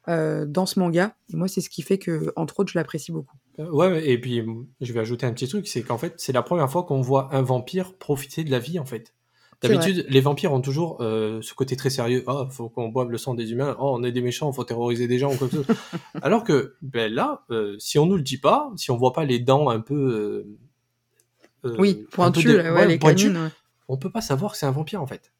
euh, 0.08 0.46
dans 0.46 0.66
ce 0.66 0.78
manga. 0.78 1.16
Et 1.32 1.36
moi, 1.36 1.48
c'est 1.48 1.60
ce 1.60 1.68
qui 1.68 1.82
fait 1.82 1.98
que, 1.98 2.32
entre 2.36 2.60
autres, 2.60 2.70
je 2.70 2.78
l'apprécie 2.78 3.10
beaucoup. 3.10 3.36
Euh, 3.58 3.68
Ouais, 3.70 4.08
et 4.08 4.18
puis 4.18 4.42
je 4.80 4.92
vais 4.92 5.00
ajouter 5.00 5.26
un 5.26 5.32
petit 5.32 5.48
truc, 5.48 5.66
c'est 5.68 5.82
qu'en 5.82 5.98
fait, 5.98 6.14
c'est 6.16 6.32
la 6.32 6.42
première 6.42 6.70
fois 6.70 6.84
qu'on 6.84 7.00
voit 7.00 7.28
un 7.34 7.42
vampire 7.42 7.94
profiter 7.98 8.44
de 8.44 8.50
la 8.50 8.58
vie, 8.58 8.78
en 8.78 8.84
fait. 8.84 9.14
D'habitude, 9.60 10.06
les 10.08 10.20
vampires 10.20 10.52
ont 10.52 10.60
toujours 10.60 10.96
euh, 11.00 11.40
ce 11.40 11.54
côté 11.54 11.76
très 11.76 11.88
sérieux. 11.90 12.24
Oh, 12.26 12.46
faut 12.50 12.68
qu'on 12.68 12.88
boive 12.88 13.10
le 13.12 13.18
sang 13.18 13.34
des 13.34 13.52
humains. 13.52 13.76
Oh, 13.78 13.94
on 13.96 14.02
est 14.02 14.10
des 14.10 14.20
méchants, 14.20 14.50
faut 14.52 14.64
terroriser 14.64 15.06
des 15.06 15.18
gens 15.20 15.32
ou 15.32 15.36
quoi 15.36 15.46
que 15.48 15.56
ce 15.58 15.62
soit. 15.62 15.76
Alors 16.22 16.42
que, 16.42 16.74
ben 16.82 17.12
là, 17.12 17.44
euh, 17.50 17.76
si 17.78 17.96
on 18.00 18.06
nous 18.06 18.16
le 18.16 18.22
dit 18.22 18.38
pas, 18.38 18.72
si 18.76 18.90
on 18.90 18.96
voit 18.96 19.12
pas 19.12 19.24
les 19.24 19.38
dents 19.38 19.68
un 19.68 19.78
peu, 19.78 20.44
euh, 21.64 21.76
Oui, 21.78 22.06
pointu, 22.10 22.48
de- 22.48 22.52
là, 22.54 22.74
ouais, 22.74 22.88
les 22.88 22.98
pointues, 22.98 23.26
canines. 23.26 23.40
ouais. 23.44 23.50
on 23.86 23.96
peut 23.96 24.10
pas 24.10 24.20
savoir 24.20 24.50
que 24.52 24.58
c'est 24.58 24.66
un 24.66 24.72
vampire 24.72 25.00
en 25.00 25.06
fait. 25.06 25.32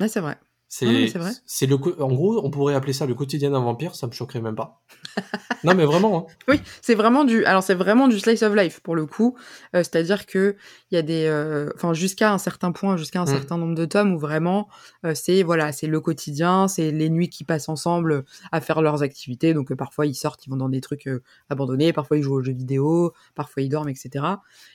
Ouais, 0.00 0.08
c'est 0.08 0.18
vrai. 0.20 0.36
C'est, 0.68 1.06
c'est 1.46 1.66
le, 1.66 1.76
en 2.02 2.12
gros, 2.12 2.44
on 2.44 2.50
pourrait 2.50 2.74
appeler 2.74 2.92
ça 2.92 3.06
le 3.06 3.14
quotidien 3.14 3.50
d'un 3.50 3.60
vampire, 3.60 3.94
ça 3.94 4.06
me 4.06 4.12
choquerait 4.12 4.42
même 4.42 4.54
pas. 4.54 4.82
non, 5.64 5.74
mais 5.74 5.84
vraiment. 5.86 6.28
hein. 6.28 6.32
Oui, 6.46 6.60
c'est 6.82 6.94
vraiment 6.94 7.24
du. 7.24 7.44
Alors 7.46 7.62
c'est 7.62 7.74
vraiment 7.74 8.06
du 8.06 8.18
slice 8.18 8.42
of 8.42 8.54
life 8.54 8.80
pour 8.80 8.94
le 8.94 9.06
coup. 9.06 9.34
Euh, 9.74 9.78
C'est-à-dire 9.78 10.26
que 10.26 10.56
il 10.90 10.94
y 10.94 10.98
a 10.98 11.02
des, 11.02 11.24
euh, 11.26 11.70
enfin 11.74 11.94
jusqu'à 11.94 12.32
un 12.32 12.38
certain 12.38 12.72
point, 12.72 12.96
jusqu'à 12.98 13.20
un 13.20 13.24
Mm. 13.24 13.28
certain 13.28 13.56
nombre 13.58 13.74
de 13.74 13.84
tomes 13.86 14.14
où 14.14 14.18
vraiment 14.18 14.68
euh, 15.04 15.12
c'est 15.14 15.42
voilà, 15.42 15.72
c'est 15.72 15.86
le 15.86 16.00
quotidien, 16.00 16.68
c'est 16.68 16.90
les 16.90 17.08
nuits 17.08 17.30
qui 17.30 17.44
passent 17.44 17.68
ensemble 17.70 18.24
à 18.52 18.60
faire 18.60 18.82
leurs 18.82 19.02
activités. 19.02 19.54
Donc 19.54 19.72
parfois 19.74 20.04
ils 20.06 20.14
sortent, 20.14 20.46
ils 20.46 20.50
vont 20.50 20.56
dans 20.56 20.68
des 20.68 20.80
trucs 20.82 21.08
abandonnés, 21.48 21.92
parfois 21.94 22.18
ils 22.18 22.22
jouent 22.22 22.36
aux 22.36 22.42
jeux 22.42 22.52
vidéo, 22.52 23.12
parfois 23.34 23.62
ils 23.62 23.68
dorment, 23.70 23.88
etc. 23.88 24.10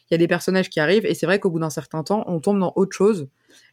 Il 0.10 0.14
y 0.14 0.16
a 0.16 0.18
des 0.18 0.28
personnages 0.28 0.70
qui 0.70 0.80
arrivent 0.80 1.06
et 1.06 1.14
c'est 1.14 1.28
vrai 1.28 1.40
qu'au 1.40 1.52
bout 1.52 1.60
d'un 1.60 1.70
certain 1.70 2.04
temps, 2.04 2.24
on 2.28 2.40
tombe 2.40 2.60
dans 2.60 2.74
autre 2.76 2.96
chose. 2.96 3.28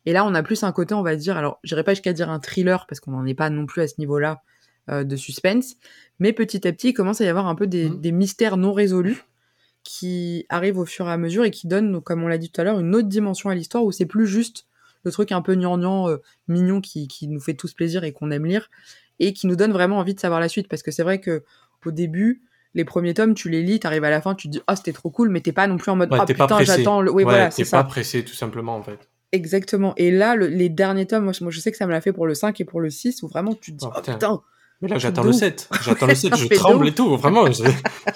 Et 0.06 0.12
là, 0.12 0.24
on 0.24 0.34
a 0.34 0.42
plus 0.42 0.62
un 0.62 0.72
côté, 0.72 0.94
on 0.94 1.02
va 1.02 1.16
dire, 1.16 1.36
alors 1.36 1.58
j'irai 1.64 1.84
pas 1.84 1.92
jusqu'à 1.94 2.12
dire 2.12 2.30
un 2.30 2.40
thriller 2.40 2.86
parce 2.86 3.00
qu'on 3.00 3.12
n'en 3.12 3.26
est 3.26 3.34
pas 3.34 3.50
non 3.50 3.66
plus 3.66 3.82
à 3.82 3.88
ce 3.88 3.94
niveau-là 3.98 4.42
euh, 4.90 5.04
de 5.04 5.16
suspense, 5.16 5.76
mais 6.18 6.32
petit 6.32 6.66
à 6.66 6.72
petit, 6.72 6.88
il 6.88 6.94
commence 6.94 7.20
à 7.20 7.24
y 7.24 7.28
avoir 7.28 7.46
un 7.46 7.54
peu 7.54 7.66
des, 7.66 7.88
des 7.90 8.12
mystères 8.12 8.56
non 8.56 8.72
résolus 8.72 9.24
qui 9.82 10.46
arrivent 10.48 10.78
au 10.78 10.84
fur 10.84 11.08
et 11.08 11.12
à 11.12 11.16
mesure 11.16 11.44
et 11.44 11.50
qui 11.50 11.66
donnent, 11.66 11.92
donc, 11.92 12.04
comme 12.04 12.22
on 12.22 12.28
l'a 12.28 12.38
dit 12.38 12.50
tout 12.50 12.60
à 12.60 12.64
l'heure, 12.64 12.78
une 12.80 12.94
autre 12.94 13.08
dimension 13.08 13.50
à 13.50 13.54
l'histoire 13.54 13.84
où 13.84 13.92
c'est 13.92 14.06
plus 14.06 14.26
juste 14.26 14.66
le 15.04 15.10
truc 15.10 15.32
un 15.32 15.40
peu 15.40 15.54
gnangnan, 15.54 16.08
euh, 16.08 16.18
mignon 16.48 16.80
qui, 16.80 17.08
qui 17.08 17.26
nous 17.28 17.40
fait 17.40 17.54
tous 17.54 17.72
plaisir 17.72 18.04
et 18.04 18.12
qu'on 18.12 18.30
aime 18.30 18.44
lire 18.44 18.70
et 19.18 19.32
qui 19.32 19.46
nous 19.46 19.56
donne 19.56 19.72
vraiment 19.72 19.98
envie 19.98 20.14
de 20.14 20.20
savoir 20.20 20.40
la 20.40 20.48
suite. 20.48 20.68
Parce 20.68 20.82
que 20.82 20.90
c'est 20.90 21.02
vrai 21.02 21.20
que 21.20 21.42
au 21.86 21.90
début, 21.90 22.42
les 22.74 22.84
premiers 22.84 23.14
tomes, 23.14 23.34
tu 23.34 23.48
les 23.48 23.62
lis, 23.62 23.80
t'arrives 23.80 24.04
à 24.04 24.10
la 24.10 24.20
fin, 24.20 24.34
tu 24.34 24.48
te 24.48 24.52
dis 24.52 24.60
ah 24.66 24.76
c'était 24.76 24.92
trop 24.92 25.10
cool, 25.10 25.30
mais 25.30 25.40
t'es 25.40 25.52
pas 25.52 25.66
non 25.66 25.78
plus 25.78 25.90
en 25.90 25.96
mode 25.96 26.10
ah 26.12 26.24
t'es 26.26 26.34
pas 26.34 26.44
putain 26.46 26.62
j'attends 26.62 27.00
le, 27.00 27.10
oui 27.10 27.24
Ouais, 27.24 27.32
voilà 27.32 27.48
t'es 27.48 27.64
c'est 27.64 27.70
pas 27.70 27.78
ça. 27.78 27.84
pressé 27.84 28.24
tout 28.24 28.34
simplement 28.34 28.76
en 28.76 28.82
fait. 28.82 29.08
Exactement. 29.32 29.94
Et 29.96 30.10
là 30.10 30.36
le- 30.36 30.46
les 30.48 30.68
derniers 30.68 31.06
tomes, 31.06 31.24
moi, 31.24 31.32
je- 31.32 31.44
moi, 31.44 31.50
je 31.50 31.60
sais 31.60 31.70
que 31.70 31.76
ça 31.76 31.86
me 31.86 31.92
l'a 31.92 32.00
fait 32.00 32.12
pour 32.12 32.26
le 32.26 32.34
5 32.34 32.60
et 32.60 32.64
pour 32.64 32.80
le 32.80 32.90
6 32.90 33.22
où 33.22 33.28
vraiment 33.28 33.54
tu 33.54 33.72
te 33.72 33.76
dis 33.78 33.84
Oh, 33.88 33.92
oh 33.94 33.98
putain. 34.00 34.12
putain 34.14 34.40
Mais 34.82 34.88
là, 34.88 34.98
j'attends 34.98 35.22
le 35.22 35.30
ouf. 35.30 35.36
7. 35.36 35.68
J'attends 35.82 36.06
le 36.06 36.14
7, 36.14 36.30
Ça 36.34 36.36
je 36.36 36.46
tremble 36.54 36.88
et 36.88 36.92
tout. 36.94 37.16
Vraiment, 37.16 37.50
je, 37.52 37.64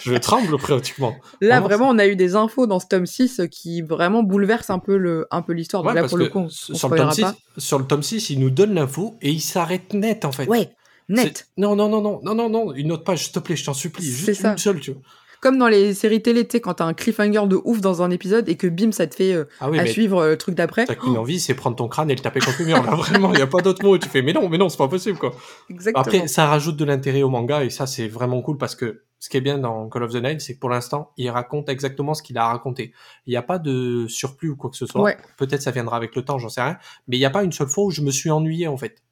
je 0.00 0.14
tremble 0.14 0.56
pratiquement. 0.58 1.14
Là, 1.40 1.60
Vraiment, 1.60 1.88
on 1.90 1.98
a 1.98 2.06
eu 2.06 2.16
des 2.16 2.36
infos 2.36 2.66
dans 2.66 2.80
ce 2.80 2.86
tome 2.86 3.04
6 3.06 3.42
qui 3.50 3.82
vraiment 3.82 4.22
bouleversent 4.22 4.70
un 4.70 4.78
peu 4.78 4.96
le, 4.96 5.26
un 5.30 5.42
peu 5.42 5.52
l'histoire. 5.52 5.84
Ouais, 5.84 5.92
là, 5.94 6.04
pour 6.08 6.16
le 6.18 6.26
que 6.26 6.32
coup, 6.32 6.38
on, 6.38 6.44
on 6.44 6.48
sur, 6.48 6.72
le 6.72 6.78
tome 6.96 7.10
spoilera 7.10 7.12
6, 7.12 7.20
pas. 7.22 7.34
sur 7.58 7.78
le 7.78 7.84
tome 7.86 8.02
6, 8.02 8.30
il 8.30 8.40
nous 8.40 8.50
donne 8.50 8.74
l'info 8.74 9.14
et 9.22 9.30
il 9.30 9.40
s'arrête 9.40 9.92
net 9.92 10.24
en 10.24 10.32
fait. 10.32 10.46
Ouais, 10.48 10.70
net. 11.10 11.48
Non, 11.58 11.76
non, 11.76 11.88
non, 11.90 12.00
non, 12.00 12.20
non, 12.24 12.34
non, 12.34 12.48
non, 12.48 12.72
une 12.74 12.92
autre 12.92 13.04
page, 13.04 13.24
s'il 13.24 13.32
te 13.32 13.38
plaît, 13.40 13.56
je 13.56 13.64
t'en 13.66 13.74
supplie. 13.74 14.04
C'est 14.06 14.26
Juste 14.32 14.40
ça. 14.42 14.52
une 14.52 14.58
seule, 14.58 14.80
tu 14.80 14.92
vois. 14.92 15.02
Comme 15.44 15.58
dans 15.58 15.68
les 15.68 15.92
séries 15.92 16.22
télé, 16.22 16.46
tu 16.46 16.52
sais, 16.52 16.60
quand 16.62 16.72
t'as 16.72 16.86
un 16.86 16.94
cliffhanger 16.94 17.46
de 17.48 17.60
ouf 17.64 17.82
dans 17.82 18.00
un 18.00 18.10
épisode 18.10 18.48
et 18.48 18.56
que 18.56 18.66
bim, 18.66 18.92
ça 18.92 19.06
te 19.06 19.14
fait 19.14 19.34
euh, 19.34 19.44
Ah 19.60 19.68
oui, 19.68 19.78
à 19.78 19.84
suivre 19.84 20.22
euh, 20.22 20.30
le 20.30 20.38
truc 20.38 20.54
d'après. 20.54 20.86
t'as 20.86 20.94
qu'une 20.94 21.18
envie, 21.18 21.38
c'est 21.38 21.52
prendre 21.52 21.76
ton 21.76 21.86
crâne 21.86 22.10
et 22.10 22.14
le 22.14 22.22
taper 22.22 22.40
contre 22.40 22.60
le 22.60 22.64
mur. 22.64 22.82
Là, 22.82 22.94
vraiment, 22.96 23.30
il 23.30 23.36
n'y 23.36 23.42
a 23.42 23.46
pas 23.46 23.60
d'autre 23.60 23.84
mot. 23.84 23.98
Tu 23.98 24.08
fais, 24.08 24.22
mais 24.22 24.32
non, 24.32 24.48
mais 24.48 24.56
non, 24.56 24.70
c'est 24.70 24.78
pas 24.78 24.88
possible, 24.88 25.18
quoi. 25.18 25.34
Exactement. 25.68 26.00
Après, 26.02 26.28
ça 26.28 26.46
rajoute 26.46 26.78
de 26.78 26.84
l'intérêt 26.86 27.22
au 27.22 27.28
manga 27.28 27.62
et 27.62 27.68
ça, 27.68 27.86
c'est 27.86 28.08
vraiment 28.08 28.40
cool 28.40 28.56
parce 28.56 28.74
que 28.74 29.02
ce 29.18 29.28
qui 29.28 29.36
est 29.36 29.42
bien 29.42 29.58
dans 29.58 29.86
Call 29.90 30.04
of 30.04 30.12
the 30.12 30.22
Night, 30.22 30.40
c'est 30.40 30.54
que 30.54 30.60
pour 30.60 30.70
l'instant, 30.70 31.12
il 31.18 31.28
raconte 31.28 31.68
exactement 31.68 32.14
ce 32.14 32.22
qu'il 32.22 32.38
a 32.38 32.46
raconté. 32.46 32.94
Il 33.26 33.30
n'y 33.32 33.36
a 33.36 33.42
pas 33.42 33.58
de 33.58 34.06
surplus 34.08 34.48
ou 34.48 34.56
quoi 34.56 34.70
que 34.70 34.78
ce 34.78 34.86
soit. 34.86 35.02
Ouais. 35.02 35.18
Peut-être 35.36 35.60
ça 35.60 35.72
viendra 35.72 35.98
avec 35.98 36.16
le 36.16 36.24
temps, 36.24 36.38
j'en 36.38 36.48
sais 36.48 36.62
rien. 36.62 36.78
Mais 37.06 37.18
il 37.18 37.20
n'y 37.20 37.26
a 37.26 37.30
pas 37.30 37.44
une 37.44 37.52
seule 37.52 37.68
fois 37.68 37.84
où 37.84 37.90
je 37.90 38.00
me 38.00 38.10
suis 38.10 38.30
ennuyé, 38.30 38.66
en 38.66 38.78
fait. 38.78 39.02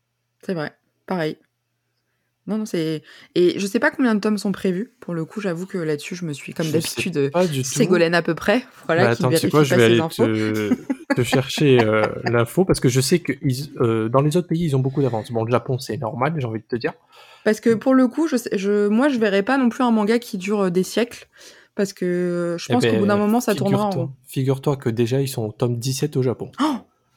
C'est 0.41 0.55
vrai. 0.55 0.73
Pareil. 1.07 1.37
Non, 2.49 2.59
non, 2.59 2.67
c'est. 2.67 3.03
Et 3.37 3.59
je 3.59 3.67
sais 3.67 3.79
pas 3.79 3.91
combien 3.93 4.15
de 4.17 4.21
tomes 4.21 4.37
sont 4.39 4.51
prévus. 4.51 4.91
Pour 5.01 5.15
le 5.15 5.25
coup, 5.25 5.41
j'avoue 5.41 5.65
que 5.67 5.79
là-dessus, 5.79 6.17
je 6.17 6.25
me 6.25 6.33
suis, 6.33 6.53
comme 6.55 6.67
Je 6.67 6.73
d'habitude. 6.73 7.31
Ségolène 7.63 8.15
à 8.15 8.23
peu 8.23 8.35
près. 8.35 8.65
Voilà, 8.87 9.05
Bah, 9.05 9.15
qui 9.15 9.23
attends, 9.23 9.29
vérifie 9.29 9.49
quoi, 9.51 9.63
je 9.63 9.71
pas 9.71 9.77
vais 9.77 9.87
ses 9.87 9.93
aller 9.93 10.01
infos. 10.01 10.27
te, 10.27 11.15
te 11.15 11.23
chercher 11.23 11.79
euh, 11.85 12.03
l'info 12.25 12.65
parce 12.65 12.81
que 12.81 12.89
je 12.89 13.01
sais 13.01 13.21
que 13.21 13.33
ils- 13.43 13.71
euh, 13.81 14.09
dans 14.09 14.21
les 14.23 14.37
autres 14.37 14.49
pays, 14.49 14.65
ils 14.65 14.75
ont 14.75 14.81
beaucoup 14.81 15.03
d'avance. 15.03 15.31
Bon, 15.31 15.45
le 15.45 15.53
Japon, 15.53 15.79
c'est 15.79 15.97
normal, 15.99 16.35
j'ai 16.37 16.47
envie 16.47 16.59
de 16.61 16.65
te 16.67 16.75
dire. 16.77 16.95
Parce 17.45 17.61
que 17.61 17.75
pour 17.75 17.95
le 17.95 18.09
coup, 18.09 18.27
je, 18.27 18.37
sais- 18.37 18.59
je, 18.59 18.89
moi, 18.89 19.09
je 19.09 19.19
verrais 19.19 19.45
pas 19.45 19.57
non 19.57 19.69
plus 19.69 19.85
un 19.85 19.91
manga 19.93 20.19
qui 20.19 20.37
dure 20.37 20.63
euh, 20.63 20.71
des 20.71 20.83
siècles. 20.83 21.29
Parce 21.77 21.93
que 21.93 22.57
je 22.59 22.67
Eh 22.69 22.73
pense 22.75 22.83
ben, 22.83 22.93
qu'au 22.93 22.99
bout 22.99 23.07
d'un 23.07 23.17
moment, 23.17 23.41
ça 23.41 23.55
tournera 23.55 23.87
en 23.87 23.91
rond. 23.91 24.11
Figure-toi 24.27 24.77
que 24.77 24.91
déjà, 24.91 25.21
ils 25.23 25.29
sont 25.29 25.45
au 25.47 25.53
tome 25.53 25.79
17 25.79 26.17
au 26.17 26.23
Japon. 26.23 26.51
Oh 26.61 26.75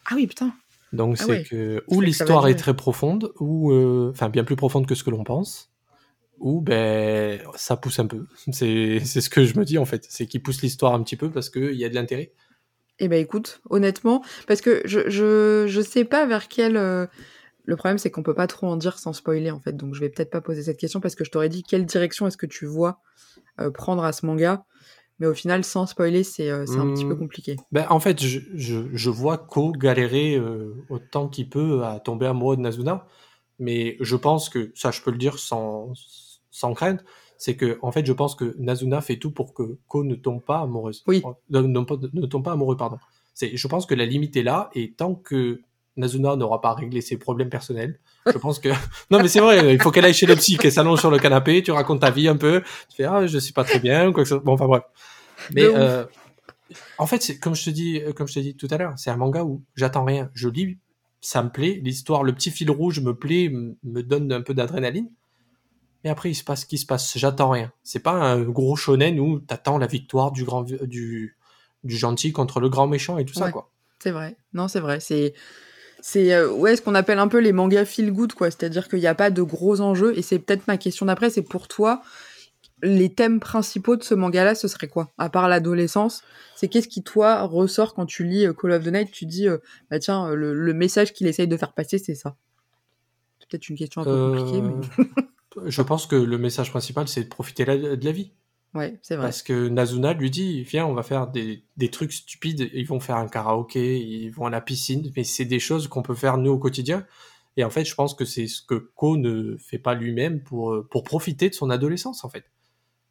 ah 0.07 0.13
oui, 0.15 0.27
putain. 0.27 0.53
Donc 0.95 1.17
Ah 1.19 1.23
c'est 1.25 1.43
que 1.43 1.83
ou 1.87 2.01
l'histoire 2.01 2.47
est 2.47 2.55
très 2.55 2.75
profonde, 2.75 3.31
ou 3.39 3.71
euh, 3.71 4.09
enfin 4.11 4.29
bien 4.29 4.43
plus 4.43 4.55
profonde 4.55 4.87
que 4.87 4.95
ce 4.95 5.03
que 5.03 5.09
l'on 5.11 5.23
pense, 5.23 5.71
ou 6.39 6.61
ben 6.61 7.39
ça 7.55 7.77
pousse 7.77 7.99
un 7.99 8.07
peu. 8.07 8.25
C'est 8.51 8.99
c'est 9.03 9.21
ce 9.21 9.29
que 9.29 9.43
je 9.45 9.57
me 9.59 9.65
dis 9.65 9.77
en 9.77 9.85
fait, 9.85 10.05
c'est 10.09 10.25
qu'il 10.27 10.41
pousse 10.41 10.61
l'histoire 10.61 10.93
un 10.93 11.03
petit 11.03 11.15
peu 11.17 11.29
parce 11.31 11.49
qu'il 11.49 11.73
y 11.75 11.85
a 11.85 11.89
de 11.89 11.95
l'intérêt. 11.95 12.33
Eh 12.99 13.07
ben 13.09 13.19
écoute, 13.21 13.61
honnêtement, 13.69 14.23
parce 14.47 14.61
que 14.61 14.81
je, 14.85 15.09
je, 15.09 15.65
je 15.67 15.81
sais 15.81 16.05
pas 16.05 16.25
vers 16.25 16.47
quel. 16.47 16.77
euh, 16.77 17.05
Le 17.65 17.75
problème, 17.75 17.97
c'est 17.97 18.09
qu'on 18.11 18.23
peut 18.23 18.33
pas 18.35 18.47
trop 18.47 18.67
en 18.67 18.77
dire 18.77 18.99
sans 18.99 19.11
spoiler, 19.11 19.51
en 19.51 19.59
fait. 19.59 19.75
Donc 19.75 19.95
je 19.95 19.99
vais 19.99 20.09
peut-être 20.09 20.29
pas 20.31 20.39
poser 20.41 20.63
cette 20.63 20.77
question 20.77 21.01
parce 21.01 21.15
que 21.15 21.25
je 21.25 21.31
t'aurais 21.31 21.49
dit 21.49 21.63
quelle 21.63 21.85
direction 21.85 22.25
est-ce 22.27 22.37
que 22.37 22.45
tu 22.45 22.65
vois 22.65 23.01
euh, 23.59 23.69
prendre 23.71 24.03
à 24.05 24.13
ce 24.13 24.25
manga. 24.25 24.65
Mais 25.19 25.27
au 25.27 25.33
final, 25.33 25.63
sans 25.63 25.85
spoiler, 25.85 26.23
c'est 26.23 26.49
euh, 26.49 26.65
un 26.77 26.87
petit 26.87 27.05
peu 27.05 27.15
Hmm. 27.15 27.19
compliqué. 27.19 27.55
Ben 27.71 27.85
en 27.89 27.99
fait, 27.99 28.21
je, 28.23 28.39
je, 28.53 28.87
je 28.93 29.09
vois 29.09 29.37
Ko 29.37 29.71
galérer 29.71 30.35
euh, 30.35 30.73
autant 30.89 31.27
qu'il 31.29 31.49
peut 31.49 31.83
à 31.85 31.99
tomber 31.99 32.25
amoureux 32.25 32.57
de 32.57 32.61
Nazuna, 32.61 33.05
mais 33.59 33.97
je 34.01 34.15
pense 34.15 34.49
que 34.49 34.71
ça, 34.75 34.91
je 34.91 35.01
peux 35.01 35.11
le 35.11 35.17
dire 35.17 35.39
sans 35.39 35.93
sans 36.51 36.73
crainte, 36.73 37.03
c'est 37.37 37.55
que 37.55 37.77
en 37.81 37.91
fait, 37.91 38.05
je 38.05 38.13
pense 38.13 38.35
que 38.35 38.55
Nazuna 38.59 39.01
fait 39.01 39.17
tout 39.17 39.31
pour 39.31 39.53
que 39.53 39.77
Ko 39.87 40.03
ne 40.03 40.15
tombe 40.15 40.41
pas 40.43 40.59
amoureuse. 40.61 41.03
Oui. 41.07 41.23
Ne, 41.49 41.61
ne, 41.61 41.79
ne 42.13 42.25
tombe 42.27 42.43
pas 42.43 42.53
amoureux, 42.53 42.77
pardon. 42.77 42.97
Je 43.41 43.67
pense 43.67 43.85
que 43.85 43.93
la 43.95 44.05
limite 44.05 44.37
est 44.37 44.43
là, 44.43 44.69
et 44.73 44.93
tant 44.93 45.15
que 45.15 45.61
Nazuna 45.97 46.35
n'aura 46.35 46.61
pas 46.61 46.73
réglé 46.73 47.01
ses 47.01 47.17
problèmes 47.17 47.49
personnels, 47.49 47.99
je 48.25 48.37
pense 48.37 48.59
que 48.59 48.69
non 49.11 49.21
mais 49.21 49.27
c'est 49.27 49.39
vrai, 49.39 49.73
il 49.73 49.81
faut 49.81 49.91
qu'elle 49.91 50.05
aille 50.05 50.13
chez 50.13 50.25
le 50.25 50.35
psy, 50.35 50.57
qu'elle 50.57 50.71
s'allonge 50.71 50.99
sur 50.99 51.11
le 51.11 51.19
canapé, 51.19 51.63
tu 51.63 51.71
racontes 51.71 52.01
ta 52.01 52.11
vie 52.11 52.27
un 52.27 52.37
peu, 52.37 52.61
tu 52.89 52.97
fais 52.97 53.05
ah 53.05 53.25
je 53.27 53.37
suis 53.37 53.53
pas 53.53 53.63
très 53.63 53.79
bien 53.79 54.09
ou 54.09 54.13
quoi 54.13 54.23
que 54.23 54.29
ce 54.29 54.35
soit. 54.35 54.43
Bon 54.43 54.53
enfin 54.53 54.67
bref. 54.67 54.83
Mais 55.53 55.63
euh, 55.63 56.05
en 56.97 57.07
fait, 57.07 57.21
c'est 57.21 57.39
comme 57.39 57.55
je 57.55 57.65
te 57.65 57.69
dis, 57.69 58.01
euh, 58.01 58.13
comme 58.13 58.27
je 58.27 58.33
t'ai 58.33 58.41
dit 58.41 58.55
tout 58.55 58.67
à 58.71 58.77
l'heure, 58.77 58.93
c'est 58.97 59.09
un 59.09 59.17
manga 59.17 59.43
où 59.43 59.61
j'attends 59.75 60.03
rien. 60.03 60.29
Je 60.33 60.49
lis, 60.49 60.77
ça 61.21 61.43
me 61.43 61.49
plaît, 61.49 61.79
l'histoire, 61.83 62.23
le 62.23 62.33
petit 62.33 62.51
fil 62.51 62.69
rouge 62.71 62.99
me 62.99 63.13
plaît, 63.13 63.49
me 63.49 64.01
donne 64.03 64.31
un 64.31 64.41
peu 64.41 64.53
d'adrénaline. 64.53 65.09
Mais 66.03 66.11
après, 66.11 66.29
il 66.29 66.35
se 66.35 66.43
passe 66.43 66.61
ce 66.61 66.65
qui 66.67 66.77
se 66.77 66.85
passe. 66.85 67.17
J'attends 67.17 67.49
rien. 67.49 67.71
C'est 67.81 67.99
pas 67.99 68.11
un 68.11 68.41
gros 68.43 68.75
shonen 68.75 69.19
où 69.19 69.39
t'attends 69.39 69.79
la 69.79 69.87
victoire 69.87 70.31
du 70.31 70.43
grand, 70.43 70.61
du, 70.61 71.35
du 71.83 71.97
gentil 71.97 72.31
contre 72.31 72.59
le 72.59 72.69
grand 72.69 72.85
méchant 72.85 73.17
et 73.17 73.25
tout 73.25 73.33
ça 73.33 73.51
quoi. 73.51 73.71
C'est 73.99 74.11
vrai. 74.11 74.37
Non, 74.53 74.67
c'est 74.67 74.81
vrai. 74.81 74.99
C'est 74.99 75.33
c'est 76.07 76.33
euh, 76.35 76.51
ouais 76.51 76.75
ce 76.75 76.83
qu'on 76.83 76.93
appelle 76.93 77.17
un 77.17 77.27
peu 77.27 77.39
les 77.39 77.51
mangas 77.51 77.85
feel 77.85 78.11
good 78.11 78.33
quoi. 78.33 78.51
C'est-à-dire 78.51 78.87
qu'il 78.89 78.99
n'y 78.99 79.07
a 79.07 79.15
pas 79.15 79.31
de 79.31 79.41
gros 79.41 79.81
enjeux. 79.81 80.15
Et 80.15 80.21
c'est 80.21 80.37
peut-être 80.37 80.67
ma 80.67 80.77
question 80.77 81.07
d'après. 81.07 81.31
C'est 81.31 81.41
pour 81.41 81.67
toi 81.67 82.03
les 82.83 83.11
thèmes 83.11 83.39
principaux 83.39 83.95
de 83.95 84.03
ce 84.03 84.13
manga-là, 84.13 84.53
ce 84.53 84.67
serait 84.67 84.87
quoi? 84.87 85.11
À 85.17 85.29
part 85.29 85.47
l'adolescence, 85.47 86.21
c'est 86.55 86.67
qu'est-ce 86.67 86.87
qui 86.89 87.01
toi 87.01 87.41
ressort 87.41 87.95
quand 87.95 88.05
tu 88.05 88.23
lis 88.23 88.45
euh, 88.45 88.53
Call 88.53 88.73
of 88.73 88.83
the 88.83 88.87
Night 88.91 89.09
Tu 89.11 89.25
dis 89.25 89.47
euh, 89.47 89.57
bah 89.89 89.97
tiens 89.97 90.29
le, 90.35 90.53
le 90.53 90.73
message 90.75 91.11
qu'il 91.11 91.25
essaye 91.25 91.47
de 91.47 91.57
faire 91.57 91.73
passer, 91.73 91.97
c'est 91.97 92.13
ça? 92.13 92.35
C'est 93.39 93.49
peut-être 93.49 93.67
une 93.69 93.75
question 93.77 94.01
un 94.01 94.05
peu 94.05 94.11
compliquée, 94.37 94.61
mais 94.61 95.65
je 95.71 95.81
pense 95.81 96.05
que 96.05 96.15
le 96.15 96.37
message 96.37 96.69
principal, 96.69 97.07
c'est 97.07 97.23
de 97.23 97.29
profiter 97.29 97.65
la- 97.65 97.95
de 97.95 98.05
la 98.05 98.11
vie. 98.11 98.31
Ouais, 98.75 98.99
c'est 99.01 99.15
vrai. 99.15 99.25
Parce 99.25 99.41
que 99.41 99.67
Nazuna 99.67 100.13
lui 100.13 100.29
dit, 100.29 100.63
viens, 100.63 100.85
on 100.85 100.93
va 100.93 101.03
faire 101.03 101.27
des, 101.27 101.63
des 101.77 101.89
trucs 101.89 102.13
stupides. 102.13 102.69
Ils 102.73 102.85
vont 102.85 102.99
faire 102.99 103.15
un 103.15 103.27
karaoké, 103.27 103.99
ils 103.99 104.29
vont 104.29 104.45
à 104.45 104.49
la 104.49 104.61
piscine, 104.61 105.11
mais 105.15 105.23
c'est 105.23 105.45
des 105.45 105.59
choses 105.59 105.87
qu'on 105.87 106.01
peut 106.01 106.15
faire 106.15 106.37
nous 106.37 106.51
au 106.51 106.57
quotidien. 106.59 107.05
Et 107.57 107.63
en 107.63 107.69
fait, 107.69 107.85
je 107.85 107.95
pense 107.95 108.13
que 108.13 108.25
c'est 108.25 108.47
ce 108.47 108.61
que 108.61 108.75
Ko 108.75 109.17
ne 109.17 109.55
fait 109.57 109.77
pas 109.79 109.95
lui-même 109.95 110.41
pour, 110.41 110.73
euh, 110.73 110.87
pour 110.89 111.03
profiter 111.03 111.49
de 111.49 111.55
son 111.55 111.69
adolescence, 111.69 112.25
en 112.25 112.29
fait. 112.29 112.45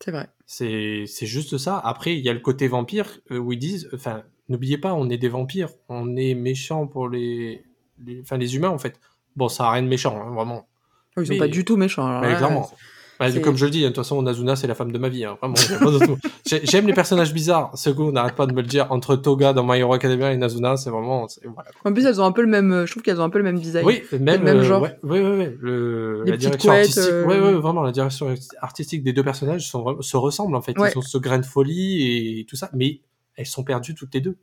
C'est 0.00 0.10
vrai. 0.10 0.28
C'est, 0.44 1.04
c'est 1.06 1.26
juste 1.26 1.56
ça. 1.56 1.78
Après, 1.78 2.14
il 2.14 2.20
y 2.20 2.28
a 2.28 2.34
le 2.34 2.40
côté 2.40 2.68
vampire 2.68 3.20
euh, 3.30 3.38
où 3.38 3.52
ils 3.52 3.58
disent, 3.58 3.88
enfin, 3.94 4.22
n'oubliez 4.48 4.76
pas, 4.76 4.92
on 4.92 5.08
est 5.08 5.16
des 5.16 5.28
vampires. 5.28 5.70
On 5.88 6.16
est 6.16 6.34
méchants 6.34 6.86
pour 6.86 7.08
les, 7.08 7.64
les, 8.04 8.20
enfin, 8.20 8.36
les 8.36 8.54
humains, 8.54 8.68
en 8.68 8.78
fait. 8.78 9.00
Bon, 9.34 9.48
ça 9.48 9.66
a 9.66 9.72
rien 9.72 9.82
de 9.82 9.88
méchant, 9.88 10.20
hein, 10.20 10.34
vraiment. 10.34 10.68
Ils 11.16 11.26
sont 11.26 11.38
pas 11.38 11.48
du 11.48 11.64
tout 11.64 11.76
méchants. 11.76 12.06
Alors 12.06 12.22
Mais 12.22 12.32
là, 12.32 12.36
clairement. 12.36 12.68
Ouais, 12.68 12.76
c'est- 13.20 13.40
comme 13.40 13.56
je 13.56 13.64
le 13.64 13.70
dis, 13.70 13.80
hein, 13.80 13.82
de 13.82 13.86
toute 13.88 13.96
façon, 13.98 14.20
Nazuna, 14.22 14.56
c'est 14.56 14.66
la 14.66 14.74
femme 14.74 14.90
de 14.92 14.98
ma 14.98 15.08
vie. 15.08 15.24
Hein. 15.24 15.36
Vraiment, 15.40 15.54
J'aime 16.64 16.86
les 16.86 16.92
personnages 16.92 17.32
bizarres. 17.32 17.72
On 17.98 18.12
n'arrête 18.12 18.34
pas 18.34 18.46
de 18.46 18.52
me 18.52 18.60
le 18.60 18.66
dire. 18.66 18.86
Entre 18.90 19.16
Toga 19.16 19.52
dans 19.52 19.64
My 19.64 19.78
Hero 19.78 19.92
Academia 19.94 20.32
et 20.32 20.36
Nazuna, 20.36 20.76
c'est 20.76 20.90
vraiment. 20.90 21.26
Voilà. 21.44 21.70
En 21.84 21.92
plus, 21.92 22.04
elles 22.06 22.20
ont 22.20 22.24
un 22.24 22.32
peu 22.32 22.42
le 22.42 22.48
même. 22.48 22.72
euh, 22.72 22.86
Je 22.86 22.90
trouve 22.92 23.02
qu'elles 23.02 23.20
ont 23.20 23.24
un 23.24 23.30
peu 23.30 23.38
le 23.38 23.44
même 23.44 23.58
design. 23.58 23.84
Oui, 23.86 24.02
même, 24.12 24.40
le 24.40 24.44
même 24.44 24.56
euh, 24.58 24.62
genre. 24.62 24.82
Ouais, 24.82 24.96
ouais, 25.02 25.20
ouais. 25.20 25.56
Le, 25.60 26.24
la 26.26 26.36
direction 26.36 26.70
couettes, 26.70 26.80
artistique. 26.88 27.10
euh, 27.12 27.24
Ouais, 27.26 27.40
ouais, 27.40 27.52
vraiment, 27.54 27.82
la 27.82 27.92
direction 27.92 28.34
artistique 28.60 29.02
des 29.02 29.12
deux 29.12 29.22
personnages 29.24 29.68
sont, 29.68 30.00
se 30.02 30.16
ressemblent 30.16 30.56
en 30.56 30.62
fait. 30.62 30.74
Ils 30.94 30.98
ont 30.98 31.02
ce 31.02 31.18
grain 31.18 31.38
de 31.38 31.46
folie 31.46 32.40
et 32.40 32.46
tout 32.46 32.56
ça, 32.56 32.70
mais 32.74 33.00
elles 33.36 33.46
sont 33.46 33.64
perdues 33.64 33.94
toutes 33.94 34.14
les 34.14 34.20
deux. 34.20 34.36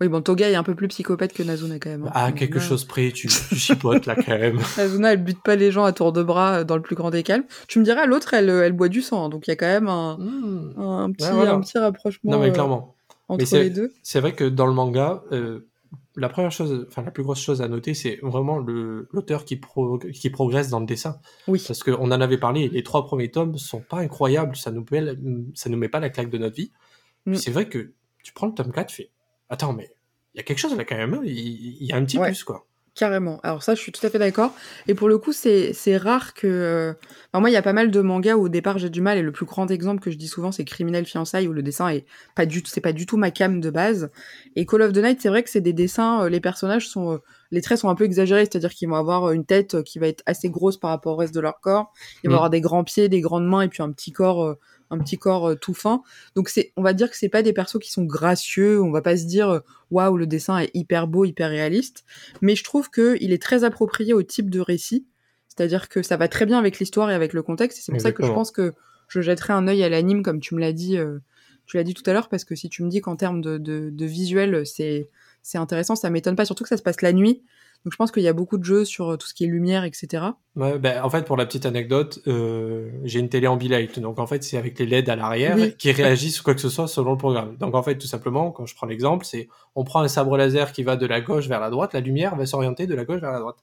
Oui, 0.00 0.08
bon, 0.08 0.22
Toga 0.22 0.48
est 0.48 0.54
un 0.54 0.62
peu 0.62 0.74
plus 0.74 0.88
psychopathe 0.88 1.32
que 1.34 1.42
Nazuna 1.42 1.78
quand 1.78 1.90
même. 1.90 2.04
hein. 2.06 2.10
À 2.14 2.32
quelque 2.32 2.58
Nazuna- 2.58 2.68
chose 2.68 2.84
près, 2.86 3.12
tu, 3.12 3.28
tu 3.28 3.54
chipotes 3.56 4.06
là 4.06 4.14
quand 4.16 4.28
même. 4.38 4.58
Nazuna, 4.78 5.12
elle 5.12 5.22
bute 5.22 5.42
pas 5.42 5.56
les 5.56 5.70
gens 5.70 5.84
à 5.84 5.92
tour 5.92 6.12
de 6.12 6.22
bras 6.22 6.60
euh, 6.60 6.64
dans 6.64 6.76
le 6.76 6.82
plus 6.82 6.96
grand 6.96 7.10
des 7.10 7.22
calmes. 7.22 7.44
Tu 7.68 7.78
me 7.78 7.84
diras, 7.84 8.06
l'autre, 8.06 8.32
elle, 8.34 8.48
euh, 8.48 8.64
elle 8.64 8.72
boit 8.72 8.88
du 8.88 9.02
sang, 9.02 9.26
hein, 9.26 9.28
donc 9.28 9.46
il 9.46 9.50
y 9.50 9.52
a 9.52 9.56
quand 9.56 9.66
même 9.66 9.88
un, 9.88 10.16
Hmm. 10.18 10.72
un 10.80 11.12
petit, 11.12 11.26
Ouais, 11.26 11.32
voilà. 11.34 11.52
un 11.54 11.60
petit 11.60 11.76
rapprochement 11.78 12.32
Non 12.32 12.38
mais 12.40 12.48
euh, 12.48 12.52
clairement. 12.52 12.96
entre 13.28 13.44
c'est- 13.44 13.62
les 13.62 13.70
deux. 13.70 13.92
C'est 14.02 14.20
vrai 14.20 14.32
que 14.34 14.44
dans 14.44 14.66
le 14.66 14.72
manga, 14.72 15.22
euh, 15.32 15.66
la 16.16 16.28
première 16.30 16.50
chose, 16.50 16.86
enfin 16.88 17.02
la 17.02 17.10
plus 17.10 17.22
grosse 17.22 17.40
chose 17.40 17.60
à 17.62 17.68
noter, 17.68 17.92
c'est 17.94 18.18
vraiment 18.22 18.58
l'auteur 18.58 19.44
qui, 19.44 19.56
pro- 19.56 19.98
qui 19.98 20.30
progresse 20.30 20.68
dans 20.70 20.80
le 20.80 20.86
dessin. 20.86 21.16
Oui. 21.46 21.62
Parce 21.66 21.82
qu'on 21.82 22.10
en 22.10 22.20
avait 22.20 22.38
parlé, 22.38 22.68
les 22.68 22.82
trois 22.82 23.04
premiers 23.04 23.30
tomes 23.30 23.56
sont 23.58 23.80
pas 23.80 23.98
incroyables, 23.98 24.56
ça 24.56 24.70
nous, 24.70 24.84
met, 24.90 25.04
ça 25.54 25.68
nous 25.70 25.76
met 25.78 25.88
pas 25.88 26.00
la 26.00 26.08
claque 26.10 26.30
de 26.30 26.38
notre 26.38 26.56
vie. 26.56 26.72
Mm. 27.26 27.34
C'est 27.34 27.50
vrai 27.50 27.68
que 27.68 27.92
tu 28.24 28.32
prends 28.32 28.46
le 28.48 28.54
tome 28.54 28.72
4, 28.72 28.88
tu 28.88 28.96
fais 28.96 29.10
Attends, 29.50 29.72
mais 29.74 29.90
il 30.34 30.38
y 30.38 30.40
a 30.40 30.44
quelque 30.44 30.58
chose 30.58 30.76
là 30.76 30.84
quand 30.84 30.96
même, 30.96 31.14
hein, 31.14 31.20
il, 31.24 31.84
y 31.84 31.92
a 31.92 31.96
un 31.96 32.04
petit 32.04 32.18
Ouais. 32.18 32.28
plus 32.28 32.44
quoi. 32.44 32.66
Carrément. 32.96 33.38
Alors 33.44 33.62
ça, 33.62 33.76
je 33.76 33.80
suis 33.80 33.92
tout 33.92 34.04
à 34.04 34.10
fait 34.10 34.18
d'accord. 34.18 34.52
Et 34.88 34.94
pour 34.94 35.08
le 35.08 35.16
coup, 35.16 35.32
c'est 35.32 35.72
rare 35.96 36.34
que... 36.34 36.46
euh, 36.48 36.92
enfin, 37.32 37.40
moi, 37.40 37.48
il 37.48 37.52
y 37.52 37.56
a 37.56 37.62
pas 37.62 37.72
mal 37.72 37.90
de 37.92 38.00
mangas 38.00 38.34
où 38.34 38.42
au 38.42 38.48
départ 38.48 38.78
j'ai 38.78 38.90
du 38.90 39.00
mal. 39.00 39.16
Et 39.16 39.22
le 39.22 39.30
plus 39.30 39.46
grand 39.46 39.70
exemple 39.70 40.00
que 40.02 40.10
je 40.10 40.16
dis 40.18 40.26
souvent, 40.26 40.50
c'est 40.50 40.64
Criminel 40.64 41.06
Fiançailles, 41.06 41.46
où 41.46 41.52
le 41.52 41.62
dessin 41.62 41.88
est 41.88 42.04
pas 42.34 42.46
du 42.46 42.62
tout, 42.64 42.70
c'est 42.70 42.80
pas 42.80 42.92
du 42.92 43.06
tout 43.06 43.16
ma 43.16 43.30
cam 43.30 43.60
de 43.60 43.70
base. 43.70 44.10
Et 44.56 44.66
Call 44.66 44.82
of 44.82 44.92
the 44.92 44.98
Night, 44.98 45.20
c'est 45.22 45.28
vrai 45.28 45.44
que 45.44 45.50
c'est 45.50 45.60
des 45.60 45.72
dessins. 45.72 46.24
euh, 46.24 46.28
les 46.28 46.40
personnages 46.40 46.88
sont, 46.88 47.12
euh, 47.12 47.18
les 47.52 47.62
traits 47.62 47.78
sont 47.78 47.88
un 47.90 47.94
peu 47.94 48.04
exagérés, 48.04 48.44
c'est-à-dire 48.44 48.70
qu'ils 48.74 48.88
vont 48.88 48.96
avoir 48.96 49.30
une 49.30 49.46
tête 49.46 49.82
qui 49.84 49.98
va 50.00 50.08
être 50.08 50.22
assez 50.26 50.50
grosse 50.50 50.76
par 50.76 50.90
rapport 50.90 51.12
au 51.14 51.16
reste 51.16 51.34
de 51.34 51.40
leur 51.40 51.60
corps. 51.60 51.92
Ils 52.24 52.26
vont 52.28 52.32
Mm. 52.32 52.36
avoir 52.38 52.50
des 52.50 52.60
grands 52.60 52.84
pieds, 52.84 53.08
des 53.08 53.20
grandes 53.20 53.46
mains, 53.46 53.62
et 53.62 53.68
puis 53.68 53.84
un 53.84 53.92
petit 53.92 54.10
corps, 54.12 54.56
un 54.90 54.98
petit 54.98 55.18
corps 55.18 55.50
euh, 55.50 55.54
tout 55.54 55.74
fin. 55.74 56.02
Donc 56.34 56.48
c'est, 56.48 56.72
on 56.76 56.82
va 56.82 56.92
dire 56.92 57.10
que 57.10 57.16
c'est 57.16 57.28
pas 57.28 57.42
des 57.42 57.52
persos 57.52 57.78
qui 57.78 57.90
sont 57.90 58.04
gracieux. 58.04 58.82
On 58.82 58.90
va 58.90 59.02
pas 59.02 59.16
se 59.16 59.24
dire 59.24 59.48
euh, 59.48 59.60
waouh, 59.90 60.16
le 60.16 60.26
dessin 60.26 60.58
est 60.58 60.70
hyper 60.74 61.06
beau, 61.06 61.24
hyper 61.24 61.50
réaliste 61.50 62.04
mais 62.40 62.56
je 62.56 62.64
trouve 62.64 62.90
qu'il 62.90 63.32
est 63.32 63.42
très 63.42 63.64
approprié 63.64 64.12
au 64.14 64.22
type 64.22 64.50
de 64.50 64.60
récit. 64.60 65.06
C'est-à-dire 65.48 65.88
que 65.88 66.02
ça 66.02 66.16
va 66.16 66.28
très 66.28 66.46
bien 66.46 66.58
avec 66.58 66.78
l'histoire 66.78 67.10
et 67.10 67.14
avec 67.14 67.32
le 67.32 67.42
contexte. 67.42 67.78
Et 67.78 67.82
c'est 67.82 67.92
pour 67.92 68.00
ça 68.00 68.12
que 68.12 68.24
je 68.24 68.32
pense 68.32 68.50
que 68.50 68.74
je 69.08 69.20
jetterai 69.20 69.52
un 69.52 69.66
œil 69.66 69.82
à 69.82 69.88
l'anime, 69.88 70.22
comme 70.22 70.40
tu 70.40 70.54
me 70.54 70.60
l'as 70.60 70.72
dit, 70.72 70.96
euh, 70.96 71.18
tu 71.66 71.76
l'as 71.76 71.82
dit 71.82 71.94
tout 71.94 72.04
à 72.06 72.12
l'heure, 72.12 72.28
parce 72.28 72.44
que 72.44 72.54
si 72.54 72.68
tu 72.68 72.84
me 72.84 72.88
dis 72.88 73.00
qu'en 73.00 73.16
termes 73.16 73.40
de, 73.40 73.58
de, 73.58 73.90
de 73.90 74.06
visuel, 74.06 74.64
c'est 74.64 75.10
c'est 75.42 75.58
intéressant, 75.58 75.96
ça 75.96 76.10
m'étonne 76.10 76.36
pas, 76.36 76.44
surtout 76.44 76.64
que 76.64 76.68
ça 76.68 76.76
se 76.76 76.82
passe 76.82 77.02
la 77.02 77.12
nuit. 77.12 77.42
Donc 77.84 77.92
je 77.92 77.96
pense 77.96 78.12
qu'il 78.12 78.22
y 78.22 78.28
a 78.28 78.32
beaucoup 78.32 78.58
de 78.58 78.64
jeux 78.64 78.84
sur 78.84 79.10
euh, 79.10 79.16
tout 79.16 79.26
ce 79.26 79.32
qui 79.32 79.44
est 79.44 79.46
lumière, 79.46 79.84
etc. 79.84 80.24
Ouais, 80.56 80.78
ben, 80.78 81.02
en 81.02 81.08
fait, 81.08 81.24
pour 81.24 81.36
la 81.36 81.46
petite 81.46 81.64
anecdote, 81.64 82.20
euh, 82.26 82.90
j'ai 83.04 83.20
une 83.20 83.28
télé 83.30 83.46
Ambilight. 83.46 83.98
Donc, 84.00 84.18
en 84.18 84.26
fait, 84.26 84.42
c'est 84.44 84.58
avec 84.58 84.78
les 84.78 84.84
LED 84.84 85.08
à 85.08 85.16
l'arrière 85.16 85.56
Oui. 85.56 85.74
qui 85.78 85.90
réagissent 85.92 86.40
ou 86.40 86.44
quoi 86.44 86.54
que 86.54 86.60
ce 86.60 86.68
soit 86.68 86.88
selon 86.88 87.12
le 87.12 87.16
programme. 87.16 87.56
Donc, 87.56 87.74
en 87.74 87.82
fait, 87.82 87.96
tout 87.96 88.06
simplement, 88.06 88.50
quand 88.50 88.66
je 88.66 88.74
prends 88.74 88.86
l'exemple, 88.86 89.24
c'est 89.24 89.48
on 89.76 89.84
prend 89.84 90.00
un 90.00 90.08
sabre 90.08 90.36
laser 90.36 90.72
qui 90.72 90.82
va 90.82 90.96
de 90.96 91.06
la 91.06 91.20
gauche 91.20 91.46
vers 91.48 91.60
la 91.60 91.70
droite, 91.70 91.94
la 91.94 92.00
lumière 92.00 92.36
va 92.36 92.44
s'orienter 92.44 92.86
de 92.86 92.94
la 92.94 93.04
gauche 93.04 93.20
vers 93.20 93.32
la 93.32 93.38
droite. 93.38 93.56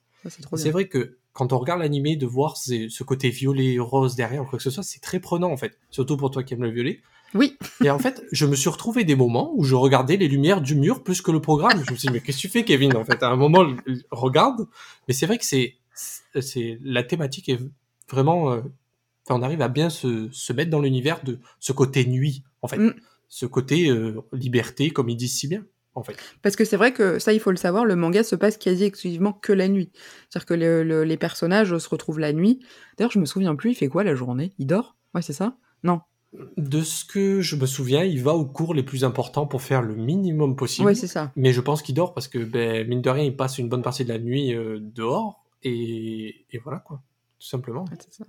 C'est 0.54 0.70
vrai 0.70 0.88
que 0.88 1.18
quand 1.32 1.52
on 1.52 1.58
regarde 1.58 1.80
l'animé, 1.80 2.16
de 2.16 2.26
voir 2.26 2.56
ce 2.56 3.04
côté 3.04 3.30
violet, 3.30 3.76
rose 3.78 4.16
derrière 4.16 4.42
ou 4.42 4.46
quoi 4.46 4.56
que 4.56 4.62
ce 4.64 4.70
soit, 4.70 4.82
c'est 4.82 5.00
très 5.00 5.20
prenant, 5.20 5.52
en 5.52 5.56
fait. 5.56 5.78
Surtout 5.90 6.16
pour 6.16 6.32
toi 6.32 6.42
qui 6.42 6.54
aimes 6.54 6.64
le 6.64 6.70
violet. 6.70 7.00
Oui, 7.34 7.58
Et 7.84 7.90
en 7.90 7.98
fait, 7.98 8.24
je 8.32 8.46
me 8.46 8.56
suis 8.56 8.70
retrouvé 8.70 9.04
des 9.04 9.14
moments 9.14 9.52
où 9.54 9.62
je 9.64 9.74
regardais 9.74 10.16
les 10.16 10.28
lumières 10.28 10.60
du 10.62 10.74
mur 10.74 11.02
plus 11.04 11.20
que 11.20 11.30
le 11.30 11.40
programme. 11.40 11.82
Je 11.86 11.92
me 11.92 11.96
suis 11.96 12.08
dit, 12.08 12.12
mais 12.12 12.20
qu'est-ce 12.20 12.38
que 12.38 12.42
tu 12.42 12.48
fais, 12.48 12.64
Kevin? 12.64 12.96
En 12.96 13.04
fait, 13.04 13.22
à 13.22 13.28
un 13.28 13.36
moment, 13.36 13.66
regarde. 14.10 14.66
Mais 15.06 15.14
c'est 15.14 15.26
vrai 15.26 15.36
que 15.38 15.44
c'est, 15.44 15.74
c'est 16.40 16.78
la 16.82 17.02
thématique 17.02 17.48
est 17.48 17.60
vraiment. 18.10 18.52
euh, 18.52 18.60
on 19.30 19.42
arrive 19.42 19.60
à 19.60 19.68
bien 19.68 19.90
se, 19.90 20.28
se 20.32 20.52
mettre 20.54 20.70
dans 20.70 20.80
l'univers 20.80 21.22
de 21.22 21.38
ce 21.60 21.72
côté 21.72 22.06
nuit, 22.06 22.44
en 22.62 22.68
fait, 22.68 22.78
Mm. 22.78 22.94
ce 23.28 23.44
côté 23.44 23.90
euh, 23.90 24.22
liberté, 24.32 24.88
comme 24.90 25.10
ils 25.10 25.16
disent 25.16 25.36
si 25.36 25.48
bien, 25.48 25.64
en 25.94 26.02
fait. 26.02 26.16
Parce 26.40 26.56
que 26.56 26.64
c'est 26.64 26.78
vrai 26.78 26.94
que 26.94 27.18
ça, 27.18 27.34
il 27.34 27.40
faut 27.40 27.50
le 27.50 27.58
savoir, 27.58 27.84
le 27.84 27.94
manga 27.94 28.22
se 28.22 28.36
passe 28.36 28.56
quasi 28.56 28.84
exclusivement 28.84 29.34
que 29.34 29.52
la 29.52 29.68
nuit. 29.68 29.90
C'est-à-dire 30.30 30.46
que 30.46 30.54
le- 30.54 30.82
le- 30.82 31.04
les 31.04 31.18
personnages 31.18 31.76
se 31.76 31.88
retrouvent 31.90 32.20
la 32.20 32.32
nuit. 32.32 32.60
D'ailleurs, 32.96 33.10
je 33.12 33.18
me 33.18 33.26
souviens 33.26 33.54
plus, 33.54 33.72
il 33.72 33.74
fait 33.74 33.88
quoi 33.88 34.02
la 34.02 34.14
journée? 34.14 34.54
Il 34.58 34.66
dort? 34.66 34.96
Ouais, 35.14 35.20
c'est 35.20 35.34
ça? 35.34 35.58
Non. 35.82 36.00
De 36.56 36.82
ce 36.82 37.04
que 37.04 37.40
je 37.40 37.56
me 37.56 37.64
souviens, 37.64 38.04
il 38.04 38.22
va 38.22 38.34
aux 38.34 38.44
cours 38.44 38.74
les 38.74 38.82
plus 38.82 39.02
importants 39.02 39.46
pour 39.46 39.62
faire 39.62 39.80
le 39.80 39.94
minimum 39.94 40.56
possible. 40.56 40.86
Ouais, 40.86 40.94
c'est 40.94 41.06
ça. 41.06 41.32
Mais 41.36 41.52
je 41.52 41.60
pense 41.60 41.80
qu'il 41.80 41.94
dort 41.94 42.12
parce 42.12 42.28
que, 42.28 42.38
ben, 42.38 42.86
mine 42.86 43.00
de 43.00 43.10
rien, 43.10 43.24
il 43.24 43.36
passe 43.36 43.58
une 43.58 43.68
bonne 43.68 43.82
partie 43.82 44.04
de 44.04 44.10
la 44.10 44.18
nuit 44.18 44.54
euh, 44.54 44.78
dehors. 44.80 45.42
Et, 45.62 46.44
et 46.50 46.58
voilà, 46.58 46.80
quoi. 46.80 47.00
Tout 47.40 47.46
simplement. 47.46 47.84
C'est 48.00 48.12
ça. 48.12 48.24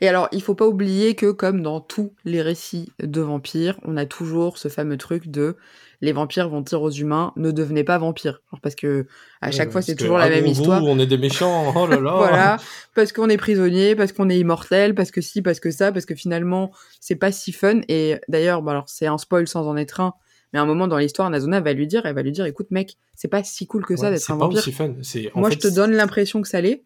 Et 0.00 0.08
alors, 0.08 0.28
il 0.30 0.40
faut 0.40 0.54
pas 0.54 0.66
oublier 0.68 1.14
que, 1.16 1.32
comme 1.32 1.62
dans 1.62 1.80
tous 1.80 2.12
les 2.24 2.40
récits 2.42 2.92
de 3.02 3.20
vampires, 3.20 3.78
on 3.84 3.96
a 3.96 4.06
toujours 4.06 4.56
ce 4.58 4.68
fameux 4.68 4.96
truc 4.96 5.28
de 5.28 5.56
les 6.00 6.12
vampires 6.12 6.48
vont 6.48 6.60
dire 6.60 6.80
aux 6.82 6.90
humains 6.90 7.32
ne 7.36 7.50
devenez 7.52 7.82
pas 7.84 7.98
vampires. 7.98 8.40
Parce 8.62 8.74
que 8.76 9.06
à 9.40 9.50
chaque 9.50 9.68
Ouais, 9.68 9.72
fois, 9.72 9.82
c'est 9.82 9.94
toujours 9.96 10.18
ah, 10.18 10.28
la 10.28 10.30
même 10.36 10.44
vous, 10.44 10.50
histoire. 10.52 10.82
on 10.84 10.98
est 11.00 11.06
des 11.06 11.18
méchants. 11.18 11.72
Oh 11.76 11.86
là 11.86 11.98
là. 12.00 12.14
Voilà, 12.16 12.56
parce 12.94 13.12
qu'on 13.12 13.28
est 13.28 13.36
prisonnier, 13.36 13.96
parce 13.96 14.12
qu'on 14.12 14.28
est 14.30 14.38
immortel, 14.38 14.94
parce 14.94 15.10
que 15.10 15.20
si, 15.20 15.42
parce 15.42 15.58
que 15.60 15.70
ça, 15.72 15.90
parce 15.92 16.04
que 16.06 16.14
finalement, 16.14 16.70
c'est 17.00 17.16
pas 17.16 17.32
si 17.32 17.50
fun. 17.52 17.80
Et 17.88 18.20
d'ailleurs, 18.28 18.62
bah 18.62 18.72
alors 18.72 18.88
c'est 18.88 19.06
un 19.06 19.18
spoil 19.18 19.46
sans 19.48 19.66
en 19.68 19.76
être 19.76 20.00
un, 20.00 20.14
mais 20.52 20.58
à 20.60 20.62
un 20.62 20.66
moment 20.66 20.86
dans 20.88 20.98
l'histoire, 20.98 21.30
Nazuna 21.30 21.60
va 21.60 21.72
lui 21.72 21.86
dire, 21.88 22.04
elle 22.04 22.14
va 22.14 22.22
lui 22.22 22.32
dire, 22.32 22.44
écoute 22.46 22.70
mec, 22.70 22.96
c'est 23.16 23.28
pas 23.28 23.42
si 23.44 23.66
cool 23.66 23.84
que 23.86 23.96
ça 23.96 24.06
Ouais, 24.06 24.10
d'être 24.12 24.22
c'est 24.22 24.32
un 24.32 24.38
pas 24.38 24.44
vampire. 24.46 24.58
aussi 24.58 24.72
fun. 24.72 24.94
C'est, 25.02 25.30
en 25.34 25.40
Moi, 25.40 25.50
fait, 25.50 25.62
je 25.62 25.68
te 25.68 25.74
donne 25.74 25.92
l'impression 25.92 26.42
que 26.42 26.48
ça 26.48 26.60
l'est. 26.60 26.82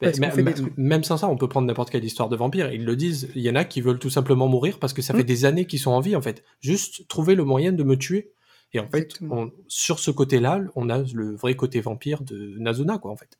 Parce 0.00 0.18
même- 0.20 0.30
fait 0.30 0.36
des 0.38 0.42
même- 0.44 0.54
trucs. 0.54 0.72
Même 0.76 1.02
sans 1.04 1.16
ça, 1.16 1.28
on 1.28 1.36
peut 1.36 1.48
prendre 1.48 1.66
n'importe 1.66 1.90
quelle 1.90 2.04
histoire 2.04 2.28
de 2.28 2.36
vampire. 2.36 2.72
Ils 2.72 2.84
le 2.84 2.94
disent. 2.96 3.28
Il 3.34 3.42
y 3.42 3.50
en 3.50 3.56
a 3.56 3.64
qui 3.64 3.80
veulent 3.80 3.98
tout 3.98 4.10
simplement 4.10 4.46
mourir 4.48 4.78
parce 4.78 4.92
que 4.92 5.02
ça 5.02 5.12
fait 5.14 5.22
Mm. 5.22 5.26
des 5.26 5.44
années 5.44 5.64
qu'ils 5.66 5.80
sont 5.80 5.90
en 5.90 6.00
vie, 6.00 6.14
en 6.14 6.22
fait. 6.22 6.44
Juste 6.60 7.08
trouver 7.08 7.34
le 7.34 7.44
moyen 7.44 7.72
de 7.72 7.82
me 7.82 7.96
tuer. 7.96 8.32
Et 8.74 8.80
en 8.80 8.88
fait, 8.88 9.14
on- 9.30 9.50
sur 9.66 9.98
ce 9.98 10.10
côté-là, 10.10 10.60
on 10.76 10.88
a 10.90 10.98
le 11.14 11.34
vrai 11.34 11.54
côté 11.56 11.80
vampire 11.80 12.22
de 12.22 12.54
Nazuna, 12.58 12.98
quoi, 12.98 13.10
en 13.10 13.16
fait. 13.16 13.38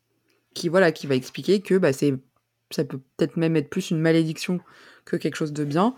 qui 0.55 0.67
voilà 0.67 0.91
qui 0.91 1.05
va 1.05 1.13
expliquer 1.15 1.61
que 1.61 1.75
bah 1.77 1.93
c'est 1.93 2.15
ça 2.71 2.83
peut 2.83 2.99
peut-être 3.17 3.37
même 3.37 3.55
être 3.55 3.69
plus 3.69 3.91
une 3.91 3.99
malédiction 3.99 4.59
que 5.05 5.15
quelque 5.15 5.35
chose 5.35 5.53
de 5.53 5.63
bien. 5.63 5.93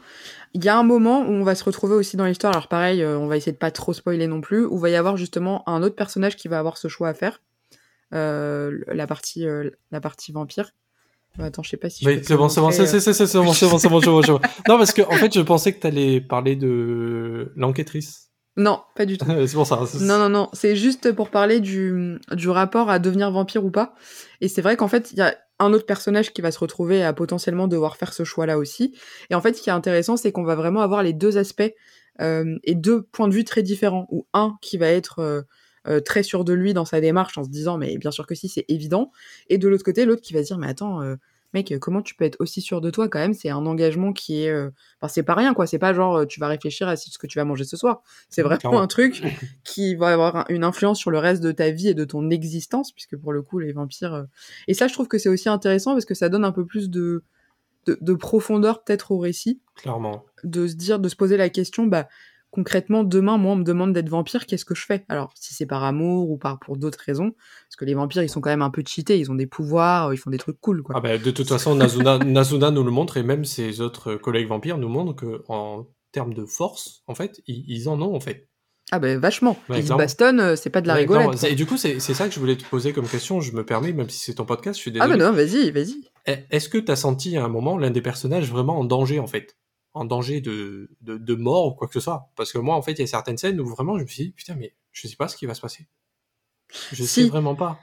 Il 0.54 0.63
y 0.63 0.69
a 0.69 0.78
un 0.78 0.84
moment 0.84 1.21
où 1.21 1.32
on 1.32 1.43
va 1.43 1.56
se 1.56 1.63
retrouver 1.63 1.95
aussi 1.95 2.17
dans 2.17 2.26
l'histoire, 2.26 2.54
alors 2.54 2.67
pareil, 2.67 3.02
euh, 3.02 3.17
on 3.17 3.28
va 3.28 3.38
essayer 3.38 3.52
de 3.54 3.58
pas 3.58 3.71
trop 3.71 3.93
spoiler 3.93 4.28
non 4.28 4.41
plus, 4.41 4.65
où 4.65 4.78
va 4.78 4.89
y 4.89 4.95
avoir 4.95 5.15
justement 5.17 5.67
un 5.69 5.82
autre 5.84 5.95
personnage 5.95 6.36
qui 6.36 6.47
va 6.50 6.60
avoir 6.60 6.78
ce 6.78 6.88
choix 6.89 7.08
à 7.10 7.13
faire, 7.13 7.41
la 8.12 9.08
partie 9.08 9.47
euh, 9.47 9.69
la 9.91 10.02
partie 10.02 10.32
vampire. 10.32 10.71
Euh, 11.39 11.43
attends, 11.45 11.63
je 11.63 11.69
sais 11.69 11.78
pas 11.78 11.89
si. 11.89 12.04
je 12.04 12.10
Oui, 12.10 12.19
c'est 12.24 12.36
bon, 12.36 12.50
c'est 12.50 12.60
bon, 12.60 12.71
c'est 12.71 12.86
c'est- 12.86 13.00
c'est- 13.00 13.13
c'est 13.13 13.38
bon, 13.38 13.54
c'est 13.54 13.69
bon, 13.69 13.78
c'est 13.78 13.88
bon, 13.89 14.02
c'est 14.02 14.08
bon, 14.08 14.21
bon. 14.21 14.39
Non, 14.67 14.78
parce 14.78 14.91
que 14.91 15.02
en 15.02 15.12
fait, 15.13 15.34
je 15.34 15.39
pensais 15.41 15.71
que 15.74 15.80
t'allais 15.80 16.19
parler 16.19 16.56
de 16.58 17.52
l'enquêtrice. 17.56 18.30
euh, 18.58 18.63
Non, 18.63 18.82
pas 18.95 19.06
du 19.06 19.17
tout. 19.17 19.26
c'est 19.47 19.54
pour 19.54 19.65
ça. 19.65 19.80
Non, 20.02 20.17
non, 20.17 20.28
non, 20.30 20.50
c'est 20.52 20.76
juste 20.76 21.13
pour 21.13 21.30
parler 21.30 21.62
du, 21.62 22.17
du 22.34 22.50
rapport 22.50 22.89
à 22.89 23.00
devenir 23.00 23.32
vampire 23.32 23.63
ou 23.63 23.71
pas. 23.71 23.93
Et 24.41 24.50
c'est 24.50 24.62
vrai 24.62 24.76
qu'en 24.76 24.89
fait, 24.89 25.12
il 25.13 25.19
y 25.19 25.21
a 25.21 25.38
un 25.60 25.71
autre 25.74 25.86
personnage 25.86 26.34
qui 26.34 26.41
va 26.41 26.52
se 26.52 26.60
retrouver 26.60 27.02
à 27.04 27.13
potentiellement 27.13 27.67
devoir 27.69 27.95
faire 27.95 28.12
ce 28.13 28.24
choix-là 28.26 28.58
aussi. 28.58 28.93
Et 29.30 29.36
en 29.36 29.41
fait, 29.41 29.54
ce 29.54 29.62
qui 29.62 29.69
est 29.69 29.74
intéressant, 29.74 30.17
c'est 30.17 30.32
qu'on 30.34 30.43
va 30.43 30.56
vraiment 30.56 30.82
avoir 30.82 31.02
les 31.04 31.13
deux 31.13 31.38
aspects 31.38 31.71
euh, 32.19 32.58
et 32.65 32.76
deux 32.76 33.04
points 33.04 33.30
de 33.30 33.34
vue 33.34 33.45
très 33.45 33.63
différents. 33.63 34.06
Ou 34.12 34.28
un 34.34 34.58
qui 34.62 34.78
va 34.78 34.88
être 34.88 35.19
euh, 35.19 35.43
euh, 35.88 36.00
très 36.00 36.24
sûr 36.24 36.44
de 36.46 36.54
lui 36.54 36.74
dans 36.74 36.86
sa 36.86 37.02
démarche 37.02 37.38
en 37.38 37.44
se 37.44 37.50
disant, 37.50 37.78
mais 37.78 37.98
bien 37.98 38.12
sûr 38.12 38.28
que 38.28 38.36
si, 38.36 38.48
c'est 38.50 38.65
évident. 38.67 39.12
Et 39.50 39.58
de 39.58 39.67
l'autre 39.67 39.84
côté, 39.84 40.06
l'autre 40.06 40.22
qui 40.22 40.34
va 40.34 40.41
se 40.41 40.48
dire, 40.48 40.58
mais 40.58 40.67
attends, 40.67 41.02
euh, 41.02 41.15
mec, 41.54 41.74
comment 41.82 42.02
tu 42.02 42.15
peux 42.15 42.24
être 42.24 42.38
aussi 42.39 42.62
sûr 42.62 42.80
de 42.82 42.89
toi 42.91 43.10
quand 43.10 43.20
même? 43.20 43.34
C'est 43.34 43.50
un 43.50 43.65
engagement 43.65 44.13
qui 44.13 44.44
est... 44.44 44.50
euh, 44.50 44.70
Enfin, 45.02 45.12
c'est 45.12 45.24
pas 45.24 45.34
rien, 45.36 45.54
quoi. 45.54 45.67
C'est 45.67 45.80
pas 45.80 45.94
genre, 45.94 46.26
tu 46.28 46.39
vas 46.39 46.48
réfléchir 46.48 46.88
à 46.88 46.96
ce 46.96 47.17
que 47.17 47.28
tu 47.28 47.39
vas 47.39 47.46
manger 47.46 47.63
ce 47.65 47.76
soir. 47.76 48.04
C'est 48.30 48.41
vraiment 48.41 48.60
Clairement. 48.60 48.82
un 48.82 48.88
truc 48.88 49.22
qui 49.63 49.96
va 49.96 50.10
avoir 50.13 50.36
un- 50.36 50.46
une 50.50 50.63
influence 50.63 50.98
sur 51.00 51.12
le 51.12 51.17
reste 51.17 51.41
de 51.44 51.52
ta 51.52 51.72
vie 51.72 51.89
et 51.89 51.94
de 51.94 52.06
ton 52.06 52.30
existence, 52.30 52.91
puisque 52.91 53.17
pour 53.17 53.34
le 53.34 53.41
coup, 53.41 53.60
les 53.60 53.74
vampires... 53.74 54.26
Et 54.67 54.74
ça, 54.74 54.88
je 54.88 54.94
trouve 54.94 55.08
que 55.08 55.17
c'est 55.17 55.30
aussi 55.30 55.50
intéressant 55.50 55.94
parce 55.94 56.06
que 56.06 56.13
ça 56.15 56.30
donne 56.30 56.46
un 56.46 56.52
peu 56.54 56.65
plus 56.65 56.89
de, 56.89 57.24
de, 57.88 57.98
de 58.00 58.13
profondeur 58.13 58.84
peut-être 58.84 59.12
au 59.12 59.17
récit, 59.17 59.60
Clairement. 59.76 60.24
de 60.44 60.67
se 60.67 60.76
dire, 60.76 61.00
de 61.00 61.10
se 61.10 61.15
poser 61.15 61.36
la 61.36 61.50
question, 61.50 61.86
bah, 61.88 62.08
concrètement, 62.52 63.04
demain, 63.04 63.38
moi, 63.38 63.54
on 63.54 63.56
me 63.56 63.64
demande 63.64 63.94
d'être 63.94 64.10
vampire, 64.10 64.46
qu'est-ce 64.46 64.66
que 64.66 64.76
je 64.76 64.86
fais? 64.86 65.06
Alors, 65.10 65.34
si 65.36 65.54
c'est 65.54 65.66
par 65.66 65.84
amour 65.84 66.30
ou 66.30 66.38
par 66.38 66.60
pour 66.60 66.78
d'autres 66.78 67.00
raisons, 67.06 67.32
parce 67.32 67.76
que 67.78 67.86
les 67.86 67.94
vampires, 67.96 68.22
ils 68.24 68.30
sont 68.30 68.42
quand 68.42 68.50
même 68.50 68.62
un 68.62 68.70
peu 68.70 68.84
cheatés, 68.86 69.18
ils 69.20 69.32
ont 69.32 69.36
des 69.36 69.48
pouvoirs, 69.48 70.14
ils 70.14 70.18
font 70.18 70.30
des 70.30 70.38
trucs 70.38 70.60
cool, 70.62 70.84
quoi. 70.84 70.96
Ah 70.98 71.02
ben, 71.02 71.22
de 71.22 71.32
toute 71.32 71.48
façon, 71.48 71.76
Nazuna, 71.76 72.18
Nazuna 72.24 72.70
nous 72.72 72.84
le 72.84 72.92
montre 72.92 73.18
et 73.18 73.24
même 73.24 73.46
ses 73.46 73.82
autres 73.82 74.16
collègues 74.16 74.48
vampires 74.48 74.78
nous 74.78 74.90
montrent 74.90 75.16
que 75.16 75.44
en 75.48 75.88
termes 76.12 76.34
de 76.34 76.46
force, 76.46 77.04
en 77.08 77.16
fait, 77.16 77.42
ils, 77.48 77.64
ils 77.68 77.90
en 77.90 78.02
ont 78.02 78.16
en 78.16 78.20
fait. 78.20 78.48
Ah 78.94 79.00
ben 79.00 79.18
vachement. 79.18 79.56
Ouais, 79.70 79.80
Ils 79.80 79.88
se 79.88 79.94
bastonnent, 79.94 80.42
euh, 80.42 80.56
c'est 80.58 80.70
pas 80.70 80.82
de 80.82 80.88
la 80.90 80.96
Ouais, 80.96 81.00
rigolade. 81.02 81.42
Et 81.46 81.56
du 81.56 81.66
coup, 81.66 81.78
c'est 81.78 81.98
ça 82.02 82.28
que 82.28 82.34
je 82.34 82.40
voulais 82.42 82.58
te 82.58 82.66
poser 82.66 82.92
comme 82.92 83.08
question. 83.08 83.40
Je 83.40 83.54
me 83.54 83.66
permets, 83.66 83.94
même 83.94 84.10
si 84.10 84.20
c'est 84.20 84.34
ton 84.34 84.44
podcast, 84.44 84.76
je 84.78 84.82
suis 84.82 84.92
Ah 84.92 85.08
désolé. 85.08 85.18
ben 85.18 85.26
non, 85.28 85.32
vas-y, 85.32 85.72
vas-y. 85.72 86.04
E- 86.28 86.44
Est-ce 86.50 86.68
que 86.68 86.78
tu 86.78 86.92
as 86.92 86.98
senti 86.98 87.38
à 87.38 87.46
un 87.46 87.48
moment 87.48 87.78
l'un 87.78 87.90
des 87.90 88.02
personnages 88.02 88.50
vraiment 88.52 88.78
en 88.78 88.84
danger, 88.84 89.20
en 89.20 89.28
fait? 89.28 89.56
En 89.93 90.06
danger 90.06 90.39
de, 90.39 90.89
de, 91.01 91.17
de 91.17 91.36
mort 91.36 91.67
ou 91.67 91.71
quoi 91.73 91.88
que 91.88 91.93
ce 91.93 91.99
soit 91.99 92.30
Parce 92.38 92.54
que 92.54 92.58
moi, 92.58 92.75
en 92.75 92.82
fait, 92.82 92.93
il 92.93 92.99
y 92.99 93.04
a 93.04 93.08
certaines 93.08 93.38
scènes 93.38 93.60
où 93.60 93.65
vraiment 93.67 93.97
je 93.97 94.04
me 94.04 94.08
suis 94.08 94.23
dit, 94.25 94.32
putain, 94.32 94.56
mais 94.58 94.73
je 94.93 95.08
sais 95.08 95.17
pas 95.17 95.27
ce 95.27 95.36
qui 95.36 95.45
va 95.45 95.54
se 95.54 95.60
passer. 95.62 95.86
Je 96.93 97.04
sais 97.04 97.23
Si. 97.23 97.30
vraiment 97.30 97.56
pas. 97.56 97.77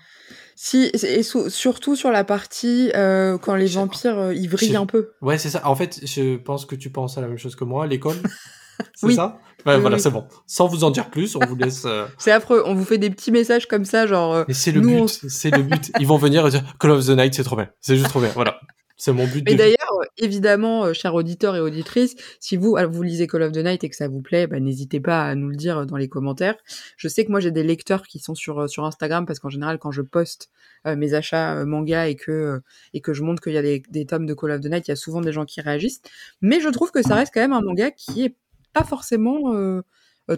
Si, 0.56 0.90
et 1.02 1.22
surtout 1.22 1.94
sur 1.96 2.10
la 2.10 2.24
partie 2.24 2.90
euh, 2.96 3.36
quand 3.38 3.54
les 3.54 3.66
vampires 3.66 4.18
euh, 4.18 4.34
ils 4.34 4.48
vrillent 4.48 4.76
un 4.76 4.86
peu. 4.86 5.12
Ouais, 5.20 5.36
c'est 5.38 5.50
ça. 5.50 5.66
En 5.68 5.76
fait, 5.76 6.00
je 6.04 6.36
pense 6.36 6.64
que 6.64 6.74
tu 6.74 6.90
penses 6.90 7.18
à 7.18 7.20
la 7.20 7.28
même 7.28 7.36
chose 7.38 7.54
que 7.56 7.64
moi, 7.64 7.86
l'école. 7.86 8.16
c'est 8.94 9.06
Oui. 9.06 9.14
ça 9.14 9.38
Ouais, 9.66 9.74
Oui, 9.74 9.80
voilà, 9.82 9.96
oui. 9.96 10.02
c'est 10.02 10.10
bon. 10.10 10.26
Sans 10.46 10.66
vous 10.66 10.84
en 10.84 10.90
dire 10.90 11.10
plus, 11.10 11.36
on 11.36 11.40
vous 11.46 11.56
laisse. 11.56 11.84
euh, 11.84 12.06
C'est 12.18 12.32
affreux. 12.32 12.62
On 12.64 12.74
vous 12.74 12.84
fait 12.84 12.96
des 12.98 13.10
petits 13.10 13.30
messages 13.32 13.66
comme 13.68 13.84
ça, 13.84 14.06
genre. 14.06 14.32
euh, 14.34 14.44
Mais 14.48 14.54
c'est 14.54 14.72
le 14.72 14.80
Nous, 14.80 14.88
but. 14.88 15.00
on- 15.02 15.28
C'est 15.28 15.50
le 15.50 15.62
but. 15.62 15.92
Ils 16.00 16.06
vont 16.06 16.16
venir 16.16 16.46
et 16.46 16.50
dire 16.50 16.64
Call 16.80 16.92
of 16.92 17.04
the 17.06 17.10
Night, 17.10 17.34
c'est 17.34 17.44
trop 17.44 17.56
bien. 17.56 17.68
C'est 17.82 17.96
juste 17.96 18.08
trop 18.08 18.20
bien. 18.20 18.30
Voilà. 18.30 18.58
C'est 18.98 19.12
mon 19.12 19.26
but. 19.26 19.44
Mais 19.46 19.52
de 19.52 19.58
d'ailleurs, 19.58 20.00
euh, 20.02 20.06
évidemment, 20.18 20.84
euh, 20.84 20.92
chers 20.92 21.14
auditeurs 21.14 21.54
et 21.54 21.60
auditrices, 21.60 22.16
si 22.40 22.56
vous, 22.56 22.76
euh, 22.76 22.86
vous 22.86 23.02
lisez 23.04 23.28
Call 23.28 23.42
of 23.42 23.52
the 23.52 23.58
Night 23.58 23.84
et 23.84 23.88
que 23.88 23.96
ça 23.96 24.08
vous 24.08 24.20
plaît, 24.20 24.48
bah, 24.48 24.58
n'hésitez 24.58 24.98
pas 24.98 25.22
à 25.22 25.34
nous 25.36 25.48
le 25.48 25.56
dire 25.56 25.78
euh, 25.78 25.84
dans 25.84 25.96
les 25.96 26.08
commentaires. 26.08 26.56
Je 26.96 27.06
sais 27.06 27.24
que 27.24 27.30
moi, 27.30 27.38
j'ai 27.38 27.52
des 27.52 27.62
lecteurs 27.62 28.02
qui 28.02 28.18
sont 28.18 28.34
sur, 28.34 28.68
sur 28.68 28.84
Instagram 28.84 29.24
parce 29.24 29.38
qu'en 29.38 29.50
général, 29.50 29.78
quand 29.78 29.92
je 29.92 30.02
poste 30.02 30.50
euh, 30.86 30.96
mes 30.96 31.14
achats 31.14 31.54
euh, 31.54 31.64
manga 31.64 32.08
et 32.08 32.16
que, 32.16 32.30
euh, 32.30 32.58
et 32.92 33.00
que 33.00 33.12
je 33.12 33.22
montre 33.22 33.40
qu'il 33.42 33.52
y 33.52 33.56
a 33.56 33.62
des, 33.62 33.82
des 33.88 34.04
tomes 34.04 34.26
de 34.26 34.34
Call 34.34 34.50
of 34.50 34.60
the 34.60 34.66
Night, 34.66 34.88
il 34.88 34.90
y 34.90 34.92
a 34.92 34.96
souvent 34.96 35.20
des 35.20 35.32
gens 35.32 35.44
qui 35.44 35.60
réagissent. 35.60 36.02
Mais 36.40 36.60
je 36.60 36.68
trouve 36.68 36.90
que 36.90 37.02
ça 37.02 37.14
reste 37.14 37.32
quand 37.32 37.40
même 37.40 37.52
un 37.52 37.62
manga 37.62 37.92
qui 37.92 38.24
est 38.24 38.34
pas 38.72 38.84
forcément 38.84 39.54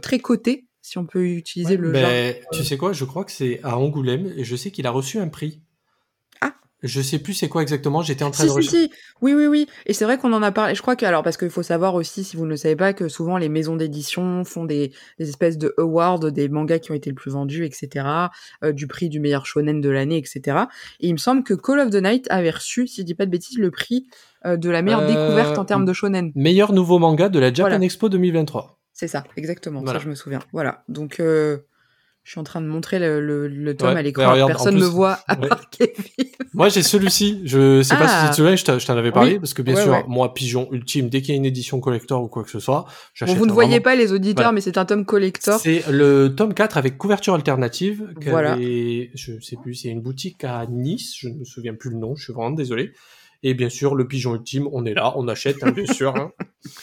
très 0.02 0.18
coté, 0.18 0.66
si 0.82 0.98
on 0.98 1.04
peut 1.04 1.24
utiliser 1.24 1.76
le 1.76 1.92
genre. 1.92 2.08
Ben, 2.08 2.36
tu 2.52 2.64
sais 2.64 2.76
quoi 2.76 2.92
Je 2.92 3.04
crois 3.04 3.24
que 3.24 3.32
c'est 3.32 3.60
à 3.64 3.76
Angoulême 3.76 4.32
et 4.36 4.44
je 4.44 4.56
sais 4.56 4.70
qu'il 4.70 4.86
a 4.86 4.90
reçu 4.90 5.18
un 5.18 5.28
prix. 5.28 5.60
Je 6.82 7.00
sais 7.02 7.18
plus 7.18 7.34
c'est 7.34 7.48
quoi 7.48 7.62
exactement. 7.62 8.02
J'étais 8.02 8.24
en 8.24 8.30
train 8.30 8.44
Si, 8.44 8.48
de 8.48 8.52
si, 8.52 8.56
rechercher. 8.68 8.86
si. 8.88 8.92
Oui, 9.20 9.34
oui, 9.34 9.46
oui. 9.46 9.66
Et 9.86 9.92
c'est 9.92 10.04
vrai 10.04 10.16
qu'on 10.16 10.32
en 10.32 10.42
a 10.42 10.50
parlé. 10.50 10.74
Je 10.74 10.80
crois 10.82 10.96
que, 10.96 11.04
alors, 11.04 11.22
parce 11.22 11.36
qu'il 11.36 11.50
faut 11.50 11.62
savoir 11.62 11.94
aussi, 11.94 12.24
si 12.24 12.36
vous 12.36 12.44
ne 12.44 12.50
le 12.50 12.56
savez 12.56 12.76
pas, 12.76 12.92
que 12.94 13.08
souvent 13.08 13.36
les 13.36 13.48
maisons 13.50 13.76
d'édition 13.76 14.44
font 14.44 14.64
des, 14.64 14.92
des 15.18 15.28
espèces 15.28 15.58
de 15.58 15.74
awards 15.78 16.20
des 16.20 16.48
mangas 16.48 16.78
qui 16.78 16.90
ont 16.90 16.94
été 16.94 17.10
le 17.10 17.16
plus 17.16 17.30
vendus, 17.32 17.64
etc., 17.66 18.06
euh, 18.64 18.72
du 18.72 18.86
prix 18.86 19.08
du 19.10 19.20
meilleur 19.20 19.44
shonen 19.46 19.80
de 19.80 19.90
l'année, 19.90 20.16
etc. 20.16 20.56
Et 21.00 21.08
il 21.08 21.12
me 21.12 21.18
semble 21.18 21.42
que 21.44 21.54
Call 21.54 21.80
of 21.80 21.90
the 21.90 22.02
Night 22.02 22.26
avait 22.30 22.50
reçu, 22.50 22.86
si 22.86 23.02
je 23.02 23.06
dis 23.06 23.14
pas 23.14 23.26
de 23.26 23.30
bêtises, 23.30 23.58
le 23.58 23.70
prix 23.70 24.06
euh, 24.46 24.56
de 24.56 24.70
la 24.70 24.80
meilleure 24.82 25.02
Euh, 25.02 25.06
découverte 25.06 25.58
en 25.58 25.64
termes 25.66 25.84
de 25.84 25.92
shonen. 25.92 26.32
Meilleur 26.34 26.72
nouveau 26.72 26.98
manga 26.98 27.28
de 27.28 27.38
la 27.38 27.52
Japan 27.52 27.68
Voilà. 27.70 27.84
Expo 27.84 28.08
2023. 28.08 28.78
C'est 28.94 29.08
ça, 29.08 29.24
exactement. 29.36 29.80
Voilà. 29.82 29.98
Ça, 29.98 30.04
je 30.04 30.10
me 30.10 30.14
souviens. 30.14 30.40
Voilà. 30.52 30.82
Donc, 30.88 31.20
euh, 31.20 31.58
je 32.22 32.32
suis 32.32 32.40
en 32.40 32.44
train 32.44 32.60
de 32.60 32.66
montrer 32.66 32.98
le, 32.98 33.20
le, 33.20 33.48
le 33.48 33.76
tome 33.76 33.92
Ouais, 33.94 33.98
à 33.98 34.02
l'écran. 34.02 34.24
bah, 34.36 34.46
Personne 34.46 34.76
ne 34.76 34.84
voit 34.84 35.18
à 35.26 35.38
ouais. 35.38 35.48
part 35.48 35.68
Kevin. 35.70 35.94
Moi, 36.52 36.68
j'ai 36.68 36.82
celui-ci. 36.82 37.40
Je 37.44 37.82
sais 37.82 37.96
pas 37.96 38.06
si 38.08 38.24
tu 38.24 38.30
te 38.30 38.36
souviens, 38.36 38.56
je 38.56 38.86
t'en 38.86 38.96
avais 38.96 39.10
parlé 39.10 39.32
Oui. 39.32 39.38
parce 39.40 39.54
que 39.54 39.62
bien 39.62 39.74
Ouais, 39.74 39.82
sûr, 39.82 40.04
moi, 40.08 40.32
pigeon 40.34 40.68
ultime, 40.70 41.08
dès 41.08 41.22
qu'il 41.22 41.30
y 41.30 41.32
a 41.32 41.36
une 41.36 41.44
édition 41.46 41.80
collector 41.80 42.22
ou 42.22 42.28
quoi 42.28 42.44
que 42.44 42.50
ce 42.50 42.60
soit, 42.60 42.82
Bon, 42.82 42.86
j'achète. 43.14 43.36
vous 43.36 43.46
ne 43.46 43.52
voyez 43.52 43.80
pas 43.80 43.96
les 43.96 44.12
auditeurs, 44.12 44.52
mais 44.52 44.60
c'est 44.60 44.76
un 44.78 44.84
tome 44.84 45.04
collector. 45.04 45.58
C'est 45.58 45.82
le 45.90 46.28
tome 46.36 46.54
4 46.54 46.76
avec 46.76 46.98
couverture 46.98 47.34
alternative. 47.34 48.12
Voilà. 48.26 48.50
qu'avait- 48.54 49.10
Je 49.14 49.40
sais 49.40 49.56
plus, 49.60 49.74
c'est 49.74 49.88
une 49.88 50.02
boutique 50.02 50.44
à 50.44 50.66
Nice, 50.66 51.14
je 51.18 51.28
ne 51.28 51.34
me 51.38 51.44
souviens 51.44 51.74
plus 51.74 51.90
le 51.90 51.96
nom, 51.96 52.14
je 52.16 52.24
suis 52.24 52.32
vraiment 52.32 52.50
désolé. 52.50 52.92
Et 53.42 53.54
bien 53.54 53.70
sûr, 53.70 53.94
le 53.94 54.06
pigeon 54.06 54.34
ultime, 54.34 54.68
on 54.72 54.84
est 54.84 54.92
là, 54.94 55.14
on 55.16 55.26
achète, 55.28 55.62
hein, 55.64 55.70
bien 55.72 55.86
sûr. 55.92 56.14
hein. 56.16 56.30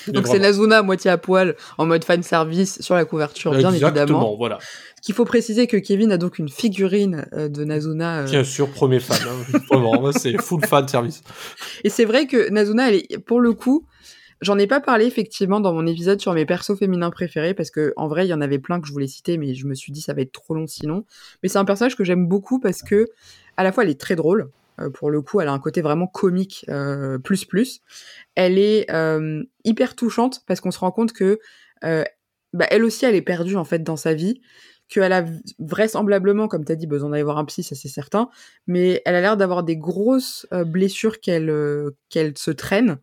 Donc 0.08 0.26
c'est. 0.28 0.39
Nazuna 0.39 0.80
à 0.80 0.82
moitié 0.82 1.12
à 1.12 1.17
poil 1.20 1.56
en 1.78 1.86
mode 1.86 2.04
fan 2.04 2.24
service 2.24 2.82
sur 2.82 2.96
la 2.96 3.06
couverture, 3.06 3.52
bien 3.52 3.72
Exactement, 3.72 4.02
évidemment. 4.02 4.36
voilà. 4.38 4.58
Il 5.08 5.13
faut 5.13 5.24
préciser 5.26 5.67
que 5.67 5.78
Kevin 5.78 6.12
a 6.12 6.17
donc 6.17 6.39
une 6.39 6.50
figurine 6.50 7.28
euh, 7.34 7.48
de 7.48 7.63
Nazuna. 7.63 8.22
euh, 8.22 8.26
Bien 8.26 8.43
sûr, 8.43 8.70
premier 8.72 9.00
fan. 9.00 9.17
hein. 9.28 9.58
Vraiment, 9.70 10.02
moi, 10.02 10.13
c'est 10.13 10.38
full 10.41 10.65
fan 10.65 10.88
service. 10.88 11.22
Et 11.84 11.89
c'est 11.89 12.06
vrai 12.06 12.26
que 12.26 12.50
Nazuna, 12.50 12.89
elle 12.89 12.96
est, 12.96 13.20
pour 13.20 13.39
le 13.39 13.54
coup, 13.54 13.86
j'en 14.41 14.58
ai 14.58 14.65
pas 14.65 14.82
parlé 14.82 15.06
effectivement 15.06 15.60
dans 15.60 15.74
mon 15.74 15.86
épisode 15.86 16.20
sur 16.20 16.34
mes 16.34 16.46
persos 16.48 16.76
féminins 16.78 17.12
préférés 17.12 17.54
parce 17.54 17.70
que 17.70 17.93
en 17.98 18.08
vrai, 18.08 18.26
il 18.26 18.30
y 18.30 18.34
en 18.34 18.41
avait 18.41 18.60
plein 18.60 18.82
que 18.82 18.88
je 18.88 18.91
voulais 18.93 19.08
citer, 19.08 19.38
mais 19.38 19.54
je 19.54 19.67
me 19.67 19.76
suis 19.76 19.91
dit 19.91 20.02
ça 20.02 20.13
va 20.15 20.22
être 20.24 20.32
trop 20.32 20.56
long 20.56 20.65
sinon. 20.67 21.06
Mais 21.43 21.50
c'est 21.50 21.60
un 21.60 21.65
personnage 21.65 21.96
que 21.96 22.04
j'aime 22.04 22.28
beaucoup 22.28 22.60
parce 22.60 22.82
que 22.82 23.06
à 23.58 23.63
la 23.63 23.72
fois 23.72 23.84
elle 23.84 23.89
est 23.91 24.00
très 24.00 24.15
drôle. 24.15 24.50
Euh, 24.80 24.90
pour 24.90 25.10
le 25.10 25.22
coup, 25.22 25.42
elle 25.42 25.48
a 25.48 25.54
un 25.54 25.60
côté 25.60 25.82
vraiment 25.82 26.08
comique 26.08 26.66
euh, 26.70 27.18
plus 27.18 27.46
plus. 27.46 27.82
Elle 28.36 28.58
est 28.58 28.92
euh, 28.92 29.44
hyper 29.63 29.96
touchante 29.96 30.44
parce 30.48 30.62
qu'on 30.62 30.72
se 30.72 30.80
rend 30.80 30.92
compte 30.92 31.13
que 31.13 31.40
bah, 32.54 32.66
elle 32.72 32.84
aussi, 32.84 33.06
elle 33.06 33.16
est 33.16 33.22
perdue 33.22 33.56
en 33.56 33.66
fait 33.66 33.84
dans 33.84 33.98
sa 33.98 34.13
vie, 34.13 34.42
qu'elle 34.90 35.13
a 35.13 35.26
vraisemblablement, 35.60 36.48
comme 36.48 36.66
tu 36.66 36.72
as 36.72 36.76
dit, 36.76 36.88
besoin 36.88 37.10
d'aller 37.10 37.24
voir 37.24 37.38
un 37.38 37.46
psy, 37.46 37.63
ça 37.63 37.76
c'est 37.76 37.90
certain, 37.90 38.30
mais 38.68 39.02
elle 39.06 39.16
a 39.16 39.22
l'air 39.22 39.38
d'avoir 39.38 39.63
des 39.63 39.78
grosses 39.78 40.48
euh, 40.54 40.63
blessures 40.63 41.20
qu'elle 41.20 41.50
euh, 41.50 41.92
qu'elle 42.10 42.38
se 42.38 42.52
traîne. 42.52 43.00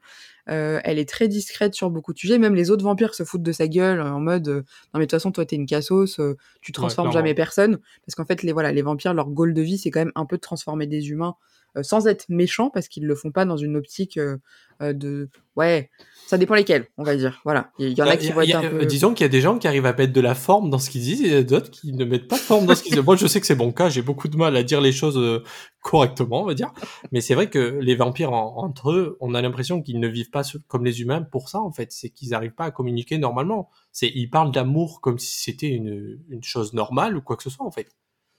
Euh, 0.51 0.79
elle 0.85 0.99
est 0.99 1.09
très 1.09 1.27
discrète 1.27 1.75
sur 1.75 1.91
beaucoup 1.91 2.13
de 2.13 2.19
sujets. 2.19 2.39
Même 2.39 2.55
les 2.55 2.71
autres 2.71 2.85
vampires 2.85 3.15
se 3.15 3.25
foutent 3.25 3.43
de 3.43 3.53
sa 3.53 3.67
gueule 3.67 4.01
en 4.01 4.21
mode 4.21 4.49
non 4.49 4.63
mais 4.95 5.01
de 5.01 5.05
toute 5.05 5.13
façon 5.13 5.33
toi 5.33 5.47
t'es 5.47 5.57
une 5.57 5.67
cassos, 5.67 6.21
tu 6.61 6.73
transformes 6.73 7.13
jamais 7.13 7.35
personne. 7.35 7.79
Parce 8.07 8.15
qu'en 8.15 8.27
fait 8.27 8.43
les 8.43 8.53
voilà 8.53 8.71
les 8.73 8.83
vampires 8.83 9.15
leur 9.15 9.31
goal 9.31 9.55
de 9.55 9.63
vie 9.63 9.79
c'est 9.79 9.91
quand 9.91 10.01
même 10.01 10.13
un 10.15 10.27
peu 10.27 10.37
de 10.37 10.43
transformer 10.43 10.87
des 10.87 11.09
humains 11.09 11.37
sans 11.83 12.07
être 12.07 12.27
méchants 12.29 12.71
parce 12.71 12.89
qu'ils 12.89 13.07
le 13.07 13.15
font 13.15 13.33
pas 13.33 13.45
dans 13.45 13.57
une 13.57 13.77
optique 13.77 14.17
euh, 14.17 14.37
euh, 14.83 14.93
de 14.93 15.29
ouais 15.57 15.91
ça 16.27 16.39
dépend 16.39 16.55
lesquels 16.55 16.87
on 16.97 17.03
va 17.05 17.17
dire 17.17 17.41
voilà 17.45 17.71
il 17.79 17.91
y, 17.91 18.03
en 18.03 18.07
a 18.07 18.17
qui 18.17 18.31
vont 18.33 18.41
être 18.41 18.55
a- 18.55 18.59
un 18.61 18.71
peu 18.71 18.81
euh, 18.83 18.85
Disons 18.87 19.13
qu'il 19.15 19.25
y 19.25 19.27
a 19.27 19.29
des 19.29 19.41
gens 19.41 19.59
qui 19.59 19.67
arrivent 19.69 19.87
à 19.87 19.93
mettre 19.93 20.13
de 20.13 20.21
la 20.21 20.35
forme 20.35 20.71
dans 20.71 20.79
ce 20.79 20.91
qu'ils 20.91 21.03
disent 21.03 21.23
et 21.25 21.45
d'autres 21.45 21.71
qui 21.71 21.93
ne 21.93 22.05
mettent 22.05 22.29
pas 22.29 22.37
de 22.37 22.41
forme 22.41 22.67
dans 22.67 22.75
ce 22.75 22.83
qu'ils 22.83 22.95
disent. 22.95 23.05
Moi, 23.05 23.17
je 23.17 23.27
sais 23.27 23.41
que 23.41 23.47
c'est 23.47 23.55
mon 23.57 23.73
cas, 23.73 23.89
j'ai 23.89 24.03
beaucoup 24.03 24.29
de 24.29 24.37
mal 24.37 24.57
à 24.57 24.63
dire 24.63 24.81
les 24.81 24.93
choses 24.93 25.19
euh, 25.19 25.43
correctement, 25.83 26.43
on 26.43 26.47
va 26.47 26.55
dire. 26.55 26.73
Mais 27.13 27.21
c'est 27.21 27.35
vrai 27.35 27.51
que 27.51 27.59
les 27.81 27.95
vampires 27.95 28.33
en- 28.33 28.57
entre 28.65 28.91
eux, 28.93 29.17
on 29.21 29.35
a 29.35 29.43
l'impression 29.43 29.83
qu'ils 29.83 30.01
ne 30.01 30.09
vivent 30.09 30.31
pas 30.31 30.43
comme 30.69 30.85
les 30.85 31.01
humains 31.03 31.23
pour 31.23 31.49
ça, 31.49 31.61
en 31.61 31.73
fait. 31.73 31.93
C'est 31.93 32.11
qu'ils 32.11 32.31
n'arrivent 32.31 32.55
pas 32.55 32.67
à 32.67 32.71
communiquer 32.71 33.19
normalement. 33.19 33.69
C'est 33.93 34.09
Ils 34.15 34.29
parlent 34.31 34.53
d'amour 34.53 35.01
comme 35.01 35.19
si 35.19 35.39
c'était 35.43 35.69
une, 35.69 36.21
une 36.29 36.43
chose 36.43 36.73
normale 36.75 37.17
ou 37.17 37.21
quoi 37.23 37.37
que 37.37 37.43
ce 37.43 37.51
soit, 37.51 37.67
en 37.67 37.71
fait. 37.71 37.89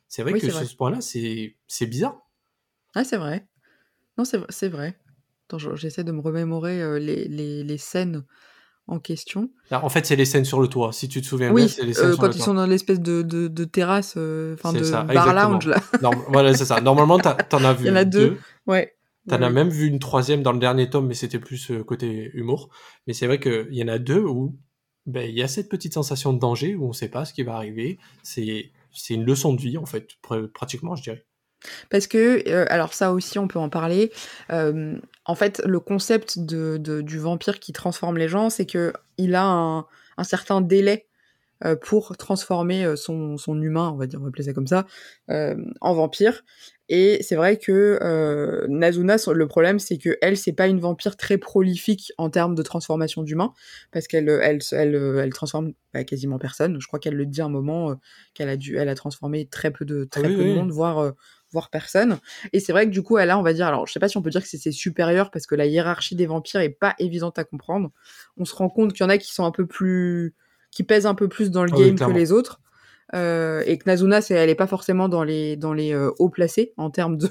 C'est 0.08 0.22
vrai 0.22 0.34
Oui, 0.34 0.40
que 0.40 0.50
sur 0.50 0.66
ce 0.68 0.76
point-là, 0.76 1.02
c'est 1.02 1.56
c'est 1.68 1.86
bizarre. 1.88 2.25
Ah, 2.96 3.04
c'est 3.04 3.18
vrai. 3.18 3.46
Non, 4.18 4.26
c'est 4.26 4.40
c'est 4.50 4.70
vrai. 4.70 4.98
Attends, 5.48 5.58
je- 5.60 5.76
j'essaie 5.76 6.04
de 6.04 6.12
me 6.12 6.22
remémorer 6.22 6.82
euh, 6.82 6.98
les, 6.98 7.28
les, 7.28 7.64
les 7.64 7.78
scènes 7.78 8.24
en 8.88 9.00
question. 9.00 9.50
Alors, 9.72 9.84
en 9.84 9.90
fait, 9.90 10.06
c'est 10.06 10.16
les 10.16 10.26
scènes 10.26 10.46
sur 10.46 10.62
le 10.62 10.68
toit. 10.68 10.94
Si 10.94 11.08
tu 11.10 11.20
te 11.22 11.26
souviens 11.26 11.54
bien, 11.54 11.64
Oui, 11.66 11.70
c'est 11.70 11.84
les 11.86 11.94
scènes 11.94 12.06
euh, 12.06 12.12
sur 12.14 12.20
quand 12.22 12.28
le 12.28 12.34
ils 12.34 12.38
toit. 12.38 12.46
sont 12.46 12.54
dans 12.54 12.66
l'espèce 12.68 13.00
de, 13.00 13.22
de, 13.22 13.48
de 13.48 13.64
terrasse, 13.66 14.14
euh, 14.18 14.54
enfin 14.56 14.72
C'est 14.72 14.80
de 14.80 14.84
ça, 14.84 15.04
bar 15.04 15.28
exactement. 15.28 15.54
lounge 15.54 15.68
là. 15.68 15.82
Norm- 16.02 16.24
voilà, 16.30 16.54
c'est 16.54 16.66
ça. 16.66 16.82
Normalement, 16.82 17.20
t'as- 17.20 17.34
t'en 17.36 17.64
as 17.64 17.74
vu 17.74 17.84
Il 17.86 17.88
y 17.88 17.92
en 17.92 17.96
a 17.96 18.06
deux. 18.06 18.38
Ouais. 18.68 18.96
T'en 19.28 19.38
as 19.38 19.48
ouais. 19.48 19.50
même 19.54 19.70
vu 19.70 19.88
une 19.88 19.98
troisième 20.00 20.44
dans 20.44 20.52
le 20.54 20.60
dernier 20.60 20.88
tome, 20.90 21.08
mais 21.08 21.16
c'était 21.16 21.40
plus 21.40 21.72
euh, 21.72 21.84
côté 21.84 22.30
humour. 22.36 22.70
Mais 23.08 23.14
c'est 23.14 23.26
vrai 23.26 23.40
qu'il 23.40 23.68
y 23.74 23.84
en 23.84 23.88
a 23.88 23.98
deux 23.98 24.22
où 24.22 24.56
ben, 25.08 25.28
il 25.28 25.36
y 25.36 25.42
a 25.44 25.48
cette 25.48 25.68
petite 25.70 25.94
sensation 25.96 26.32
de 26.32 26.40
danger 26.40 26.76
où 26.76 26.88
on 26.88 26.94
sait 26.94 27.10
pas 27.10 27.26
ce 27.26 27.34
qui 27.34 27.42
va 27.44 27.56
arriver. 27.56 27.98
C'est 28.24 28.72
c'est 28.92 29.16
une 29.16 29.26
leçon 29.26 29.54
de 29.54 29.62
vie, 29.62 29.78
en 29.80 29.86
fait, 29.86 30.08
pr- 30.24 30.48
pratiquement, 30.48 30.96
je 30.96 31.04
dirais. 31.04 31.26
Parce 31.90 32.08
que, 32.08 32.48
euh, 32.50 32.66
alors 32.70 32.94
ça 32.94 33.12
aussi, 33.12 33.40
on 33.40 33.48
peut 33.48 33.60
en 33.60 33.70
parler. 33.70 34.12
euh, 34.52 34.96
en 35.26 35.36
fait, 35.36 35.62
le 35.66 35.80
concept 35.80 36.40
de, 36.40 36.78
de- 36.78 37.02
du 37.02 37.18
vampire 37.20 37.60
qui 37.60 37.74
transforme 37.74 38.18
les 38.18 38.28
gens, 38.28 38.50
c'est 38.50 38.66
que 38.66 38.94
il 39.18 39.34
a 39.36 39.44
un, 39.46 39.80
un 40.18 40.24
certain 40.24 40.62
délai 40.62 41.08
euh, 41.64 41.76
pour 41.76 42.16
transformer 42.18 42.96
son, 42.96 43.38
son 43.38 43.60
humain, 43.62 43.90
on 43.94 43.98
va 43.98 44.06
dire, 44.08 44.20
on 44.20 44.24
va 44.24 44.30
appeler 44.30 44.44
ça 44.44 44.54
comme 44.54 44.68
ça, 44.68 44.86
en 45.30 45.94
vampire. 45.94 46.44
Et 46.90 47.18
c'est 47.24 47.36
vrai 47.36 47.58
que 47.58 47.98
Nazuna, 48.68 49.16
le 49.34 49.48
problème, 49.48 49.80
c'est 49.80 49.98
que 49.98 50.18
elle, 50.22 50.38
c'est 50.38 50.54
pas 50.54 50.68
une 50.68 50.80
vampire 50.80 51.18
très 51.18 51.38
prolifique 51.40 52.12
en 52.20 52.30
termes 52.30 52.54
de 52.54 52.62
transformation 52.62 53.24
d'humain, 53.24 53.54
parce 53.92 54.08
qu'elle, 54.08 54.30
elle, 54.30 54.60
elle, 54.72 54.96
elle 54.96 55.34
transforme 55.34 55.72
bah, 55.94 56.04
quasiment 56.04 56.38
personne. 56.38 56.78
Je 56.80 56.86
crois 56.86 57.00
qu'elle 57.00 57.16
le 57.16 57.26
dit 57.26 57.42
à 57.42 57.46
un 57.46 57.50
moment 57.50 57.96
qu'elle 58.36 58.50
a 58.50 58.58
dû, 58.58 58.78
elle 58.78 58.90
a 58.90 58.96
transformé 58.96 59.48
très 59.48 59.72
peu 59.72 59.86
de, 59.86 60.04
très 60.04 60.26
Ah 60.26 60.28
oui, 60.28 60.36
peu 60.36 60.44
de 60.44 60.54
monde, 60.54 60.72
voire, 60.72 61.14
voire 61.56 61.70
personne. 61.70 62.18
Et 62.52 62.60
c'est 62.60 62.74
vrai 62.74 62.86
que 62.86 62.92
du 62.92 63.02
coup, 63.02 63.18
elle 63.18 63.30
a, 63.30 63.40
on 63.40 63.42
va 63.42 63.54
dire, 63.54 63.66
alors 63.66 63.88
je 63.88 63.94
sais 63.94 64.00
pas 64.02 64.10
si 64.10 64.18
on 64.18 64.22
peut 64.22 64.30
dire 64.30 64.42
que 64.42 64.48
c'est 64.50 64.58
ses 64.58 64.74
supérieurs, 64.74 65.32
parce 65.32 65.48
que 65.48 65.56
la 65.56 65.66
hiérarchie 65.66 66.16
des 66.16 66.26
vampires 66.26 66.60
est 66.60 66.70
pas 66.70 66.96
évidente 67.00 67.40
à 67.40 67.46
comprendre. 67.46 67.92
On 68.36 68.44
se 68.44 68.54
rend 68.54 68.68
compte 68.68 68.92
qu'il 68.92 69.04
y 69.04 69.06
en 69.06 69.10
a 69.10 69.18
qui 69.18 69.34
sont 69.34 69.46
un 69.46 69.52
peu 69.52 69.66
plus, 69.66 70.36
qui 70.70 70.84
pèsent 70.84 71.06
un 71.06 71.16
peu 71.16 71.30
plus 71.30 71.50
dans 71.52 71.64
le 71.64 71.72
Ah 71.74 71.78
oui, 71.78 71.94
game 71.94 72.10
que 72.10 72.14
les 72.14 72.34
autres. 72.34 72.60
Euh, 73.14 73.64
et 73.68 73.78
que 73.78 73.84
Nazuna, 73.88 74.20
c'est, 74.20 74.34
elle 74.34 74.50
est 74.50 74.56
pas 74.56 74.68
forcément 74.68 75.08
dans 75.08 75.24
les, 75.24 75.56
dans 75.56 75.74
les 75.74 75.94
euh, 75.94 76.10
hauts 76.20 76.30
placés 76.30 76.74
en 76.76 76.90
termes 76.90 77.18
de, 77.18 77.30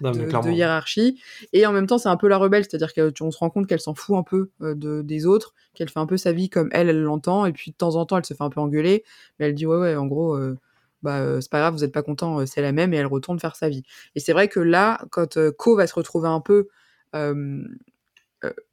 Non, 0.00 0.12
mais 0.12 0.18
de, 0.18 0.24
clairement. 0.26 0.48
de 0.48 0.54
hiérarchie. 0.54 1.20
Et 1.52 1.66
en 1.66 1.72
même 1.72 1.86
temps, 1.86 1.98
c'est 1.98 2.10
un 2.10 2.16
peu 2.18 2.28
la 2.28 2.36
rebelle, 2.36 2.64
c'est-à-dire 2.64 2.92
qu'on 2.92 3.30
se 3.30 3.38
rend 3.38 3.50
compte 3.50 3.66
qu'elle 3.66 3.80
s'en 3.80 3.94
fout 3.94 4.16
un 4.16 4.22
peu 4.22 4.50
euh, 4.60 4.74
de, 4.74 5.02
des 5.02 5.26
autres, 5.26 5.54
qu'elle 5.74 5.88
fait 5.88 5.98
un 5.98 6.06
peu 6.06 6.18
sa 6.18 6.32
vie 6.32 6.50
comme 6.50 6.68
elle, 6.72 6.88
elle 6.90 7.02
l'entend, 7.02 7.46
et 7.46 7.52
puis 7.52 7.70
de 7.72 7.76
temps 7.76 7.96
en 7.96 8.04
temps, 8.04 8.18
elle 8.18 8.26
se 8.26 8.34
fait 8.34 8.44
un 8.44 8.50
peu 8.50 8.60
engueuler, 8.60 9.02
mais 9.38 9.46
elle 9.46 9.54
dit 9.54 9.66
ouais, 9.66 9.78
ouais, 9.78 9.96
en 9.96 10.06
gros, 10.06 10.36
euh, 10.36 10.56
bah, 11.04 11.20
euh, 11.20 11.40
c'est 11.40 11.50
pas 11.50 11.60
grave, 11.60 11.74
vous 11.74 11.84
êtes 11.84 11.92
pas 11.92 12.02
content, 12.02 12.44
c'est 12.46 12.62
la 12.62 12.72
même, 12.72 12.92
et 12.92 12.96
elle 12.96 13.06
retourne 13.06 13.38
faire 13.38 13.54
sa 13.54 13.68
vie. 13.68 13.84
Et 14.16 14.20
c'est 14.20 14.32
vrai 14.32 14.48
que 14.48 14.58
là, 14.58 15.00
quand 15.10 15.38
Ko 15.52 15.76
va 15.76 15.86
se 15.86 15.94
retrouver 15.94 16.28
un 16.28 16.40
peu 16.40 16.68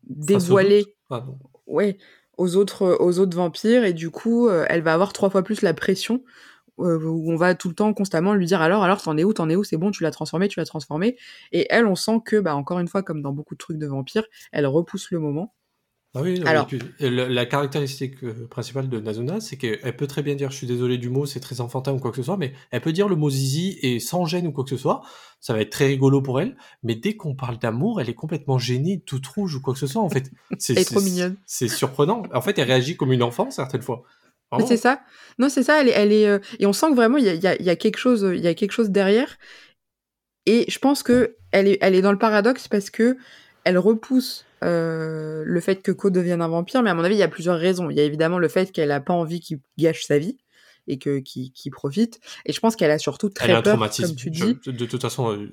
dévoilé, 0.03 0.85
Ah, 1.09 1.19
bon. 1.19 1.37
ouais, 1.67 1.97
aux 2.37 2.55
autres 2.55 2.97
aux 2.99 3.19
autres 3.19 3.37
vampires 3.37 3.83
et 3.83 3.93
du 3.93 4.09
coup 4.09 4.49
elle 4.49 4.81
va 4.81 4.93
avoir 4.93 5.13
trois 5.13 5.29
fois 5.29 5.43
plus 5.43 5.61
la 5.61 5.73
pression 5.73 6.23
où 6.77 7.31
on 7.31 7.35
va 7.35 7.53
tout 7.53 7.69
le 7.69 7.75
temps 7.75 7.93
constamment 7.93 8.33
lui 8.33 8.45
dire 8.47 8.61
alors 8.61 8.83
alors 8.83 9.01
t'en 9.01 9.17
es 9.17 9.23
où 9.23 9.33
t'en 9.33 9.49
es 9.49 9.55
où? 9.55 9.63
C'est 9.63 9.77
bon 9.77 9.91
tu 9.91 10.01
l'as 10.03 10.11
transformé 10.11 10.47
tu 10.47 10.59
l'as 10.59 10.65
transformé 10.65 11.17
et 11.51 11.67
elle 11.69 11.85
on 11.85 11.95
sent 11.95 12.21
que 12.25 12.39
bah 12.39 12.55
encore 12.55 12.79
une 12.79 12.87
fois 12.87 13.03
comme 13.03 13.21
dans 13.21 13.33
beaucoup 13.33 13.53
de 13.53 13.59
trucs 13.59 13.77
de 13.77 13.85
vampires 13.85 14.25
elle 14.51 14.65
repousse 14.65 15.11
le 15.11 15.19
moment 15.19 15.53
ah 16.13 16.21
oui, 16.21 16.41
Alors, 16.45 16.67
la, 16.99 17.45
caractéristique 17.45 18.21
euh, 18.23 18.45
principale 18.49 18.89
de 18.89 18.99
Nazuna, 18.99 19.39
c'est 19.39 19.55
qu'elle 19.55 19.95
peut 19.95 20.07
très 20.07 20.21
bien 20.21 20.35
dire 20.35 20.51
je 20.51 20.57
suis 20.57 20.67
désolé 20.67 20.97
du 20.97 21.09
mot, 21.09 21.25
c'est 21.25 21.39
très 21.39 21.61
enfantin 21.61 21.93
ou 21.93 21.99
quoi 21.99 22.11
que 22.11 22.17
ce 22.17 22.23
soit, 22.23 22.35
mais 22.35 22.51
elle 22.71 22.81
peut 22.81 22.91
dire 22.91 23.07
le 23.07 23.15
mot 23.15 23.29
zizi 23.29 23.79
et 23.81 24.01
sans 24.01 24.25
gêne 24.25 24.45
ou 24.45 24.51
quoi 24.51 24.65
que 24.65 24.69
ce 24.69 24.75
soit, 24.75 25.03
ça 25.39 25.53
va 25.53 25.61
être 25.61 25.69
très 25.69 25.87
rigolo 25.87 26.21
pour 26.21 26.41
elle, 26.41 26.57
mais 26.83 26.95
dès 26.95 27.15
qu'on 27.15 27.33
parle 27.33 27.59
d'amour, 27.59 28.01
elle 28.01 28.09
est 28.09 28.13
complètement 28.13 28.59
gênée, 28.59 29.01
toute 29.05 29.25
rouge 29.25 29.55
ou 29.55 29.61
quoi 29.61 29.73
que 29.73 29.79
ce 29.79 29.87
soit, 29.87 30.01
en 30.01 30.09
fait. 30.09 30.29
C'est, 30.59 30.83
trop 30.83 30.99
mignonne. 30.99 31.37
C'est 31.45 31.69
surprenant. 31.69 32.23
En 32.33 32.41
fait, 32.41 32.59
elle 32.59 32.67
réagit 32.67 32.97
comme 32.97 33.13
une 33.13 33.23
enfant 33.23 33.49
certaines 33.49 33.81
fois. 33.81 34.03
C'est 34.67 34.75
ça. 34.75 35.01
Non, 35.39 35.47
c'est 35.47 35.63
ça. 35.63 35.79
Elle 35.79 35.87
est, 35.87 35.91
elle 35.91 36.11
est 36.11 36.27
euh, 36.27 36.39
et 36.59 36.65
on 36.65 36.73
sent 36.73 36.89
que 36.89 36.95
vraiment 36.95 37.17
il 37.17 37.23
y 37.23 37.29
a, 37.47 37.61
y 37.61 37.69
a, 37.69 37.75
quelque 37.77 37.97
chose, 37.97 38.29
il 38.33 38.41
y 38.41 38.47
a 38.47 38.53
quelque 38.53 38.73
chose 38.73 38.89
derrière. 38.89 39.37
Et 40.45 40.65
je 40.69 40.77
pense 40.77 41.03
que 41.03 41.37
elle 41.51 41.67
est, 41.67 41.77
elle 41.79 41.95
est 41.95 42.01
dans 42.01 42.11
le 42.11 42.17
paradoxe 42.17 42.67
parce 42.67 42.89
que 42.89 43.15
elle 43.63 43.77
repousse 43.77 44.45
euh, 44.63 45.43
le 45.45 45.59
fait 45.59 45.77
que 45.77 45.91
Co 45.91 46.09
devienne 46.09 46.41
un 46.41 46.47
vampire, 46.47 46.83
mais 46.83 46.89
à 46.89 46.93
mon 46.93 47.03
avis, 47.03 47.15
il 47.15 47.19
y 47.19 47.23
a 47.23 47.27
plusieurs 47.27 47.57
raisons. 47.57 47.89
Il 47.89 47.97
y 47.97 47.99
a 47.99 48.03
évidemment 48.03 48.37
le 48.37 48.47
fait 48.47 48.71
qu'elle 48.71 48.91
a 48.91 48.99
pas 48.99 49.13
envie 49.13 49.39
qu'il 49.39 49.59
gâche 49.77 50.03
sa 50.03 50.19
vie 50.19 50.37
et 50.87 50.97
que 50.97 51.19
qui, 51.19 51.51
profite. 51.71 52.19
Et 52.45 52.53
je 52.53 52.59
pense 52.59 52.75
qu'elle 52.75 52.91
a 52.91 52.97
surtout 52.97 53.29
très 53.29 53.61
peur, 53.61 53.77
comme 53.77 54.15
tu 54.15 54.29
dis. 54.29 54.57
de 54.65 54.85
toute 54.85 55.01
façon, 55.01 55.31
euh, 55.31 55.49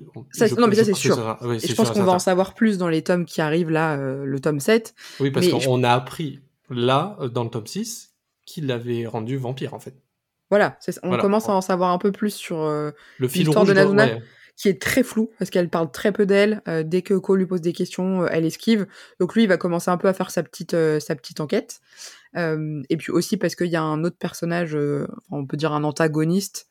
non 0.57 0.67
mais 0.67 0.75
ça 0.75 0.85
c'est 0.85 0.93
sûr. 0.93 1.37
et 1.51 1.59
je 1.59 1.75
pense 1.75 1.91
qu'on 1.91 2.03
va 2.03 2.13
en 2.13 2.19
savoir 2.19 2.53
plus 2.55 2.77
dans 2.77 2.89
les 2.89 3.03
tomes 3.03 3.25
qui 3.25 3.41
arrivent 3.41 3.69
là, 3.69 3.97
euh, 3.97 4.25
le 4.25 4.39
tome 4.39 4.59
7. 4.59 4.95
Oui, 5.19 5.31
parce 5.31 5.47
qu'on 5.47 5.83
a 5.83 5.91
appris 5.91 6.39
là, 6.69 7.17
dans 7.31 7.43
le 7.43 7.49
tome 7.49 7.67
6, 7.67 8.13
qu'il 8.45 8.67
l'avait 8.67 9.05
rendu 9.05 9.37
vampire 9.37 9.73
en 9.73 9.79
fait. 9.79 9.95
Voilà, 10.49 10.79
on 11.03 11.15
commence 11.19 11.47
à 11.47 11.53
en 11.53 11.61
savoir 11.61 11.91
un 11.91 11.99
peu 11.99 12.11
plus 12.11 12.33
sur 12.33 12.57
le 12.65 12.93
l'histoire 13.19 13.65
de 13.65 13.73
Nazuna 13.73 14.07
qui 14.59 14.67
est 14.67 14.79
très 14.79 15.03
flou 15.03 15.31
parce 15.39 15.49
qu'elle 15.49 15.69
parle 15.69 15.89
très 15.89 16.11
peu 16.11 16.25
d'elle. 16.25 16.61
Euh, 16.67 16.83
dès 16.83 17.01
que 17.01 17.13
Ko 17.13 17.37
lui 17.37 17.45
pose 17.45 17.61
des 17.61 17.71
questions, 17.71 18.23
euh, 18.23 18.27
elle 18.29 18.45
esquive. 18.45 18.87
Donc 19.19 19.33
lui, 19.33 19.43
il 19.43 19.47
va 19.47 19.55
commencer 19.57 19.89
un 19.89 19.97
peu 19.97 20.09
à 20.09 20.13
faire 20.13 20.31
sa 20.31 20.43
petite 20.43 20.73
euh, 20.73 20.99
sa 20.99 21.15
petite 21.15 21.39
enquête. 21.39 21.79
et 22.35 22.97
puis 22.97 23.11
aussi 23.11 23.37
parce 23.37 23.55
qu'il 23.55 23.67
y 23.67 23.77
a 23.77 23.81
un 23.81 24.03
autre 24.03 24.17
personnage, 24.17 24.77
on 25.31 25.45
peut 25.47 25.57
dire 25.57 25.71
un 25.73 25.83
antagoniste, 25.83 26.67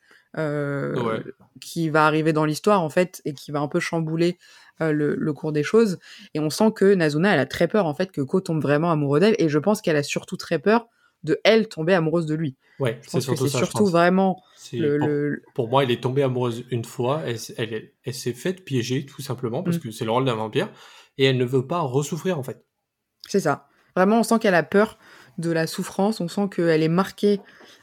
qui 1.60 1.88
va 1.88 2.06
arriver 2.06 2.32
dans 2.32 2.44
l'histoire 2.44 2.82
en 2.82 2.90
fait 2.90 3.22
et 3.24 3.32
qui 3.32 3.50
va 3.50 3.60
un 3.60 3.68
peu 3.68 3.80
chambouler 3.80 4.38
le, 4.80 5.16
le, 5.16 5.32
cours 5.32 5.50
des 5.50 5.64
choses. 5.64 5.98
Et 6.34 6.38
on 6.40 6.50
sent 6.50 6.70
que 6.76 6.94
Nazuna, 6.94 7.34
elle 7.34 7.40
a 7.40 7.46
très 7.46 7.66
peur 7.66 7.86
en 7.86 7.94
fait 7.94 8.12
que 8.12 8.20
Ko 8.20 8.40
tombe 8.40 8.62
vraiment 8.62 8.92
amoureux 8.92 9.18
d'elle. 9.18 9.34
Et 9.38 9.48
je 9.48 9.58
pense 9.58 9.80
qu'elle 9.80 9.96
a 9.96 10.04
surtout 10.04 10.36
très 10.36 10.60
peur 10.60 10.88
de 11.24 11.38
elle 11.44 11.68
tomber 11.68 11.94
amoureuse 11.94 12.26
de 12.26 12.34
lui. 12.34 12.56
Ouais, 12.78 13.00
c'est 13.06 13.20
surtout 13.20 13.48
ça, 13.48 13.58
surtout 13.58 13.86
vraiment 13.86 14.40
le, 14.72 15.42
pour, 15.54 15.68
moi, 15.68 15.82
elle 15.82 15.90
est 15.90 16.02
tombée 16.02 16.22
amoureuse 16.22 16.64
une 16.70 16.84
fois, 16.84 17.22
elle, 17.26 17.36
elle, 17.56 17.90
elle 18.04 18.14
s'est 18.14 18.32
faite 18.32 18.64
piéger 18.64 19.04
tout 19.04 19.22
simplement 19.22 19.62
parce 19.62 19.78
mm. 19.78 19.80
que 19.80 19.90
c'est 19.90 20.04
le 20.04 20.12
rôle 20.12 20.24
d'un 20.24 20.36
vampire 20.36 20.70
et 21.16 21.24
elle 21.24 21.36
ne 21.36 21.44
veut 21.44 21.66
pas 21.66 21.80
ressouffrir 21.80 22.38
en 22.38 22.42
fait. 22.42 22.64
C'est 23.26 23.40
ça. 23.40 23.66
Vraiment, 23.96 24.20
on 24.20 24.22
sent 24.22 24.38
qu'elle 24.38 24.54
a 24.54 24.62
peur 24.62 24.98
de 25.38 25.50
la 25.50 25.66
souffrance, 25.66 26.20
on 26.20 26.28
sent 26.28 26.48
qu'elle 26.54 26.82
est 26.82 26.88
marquée 26.88 27.40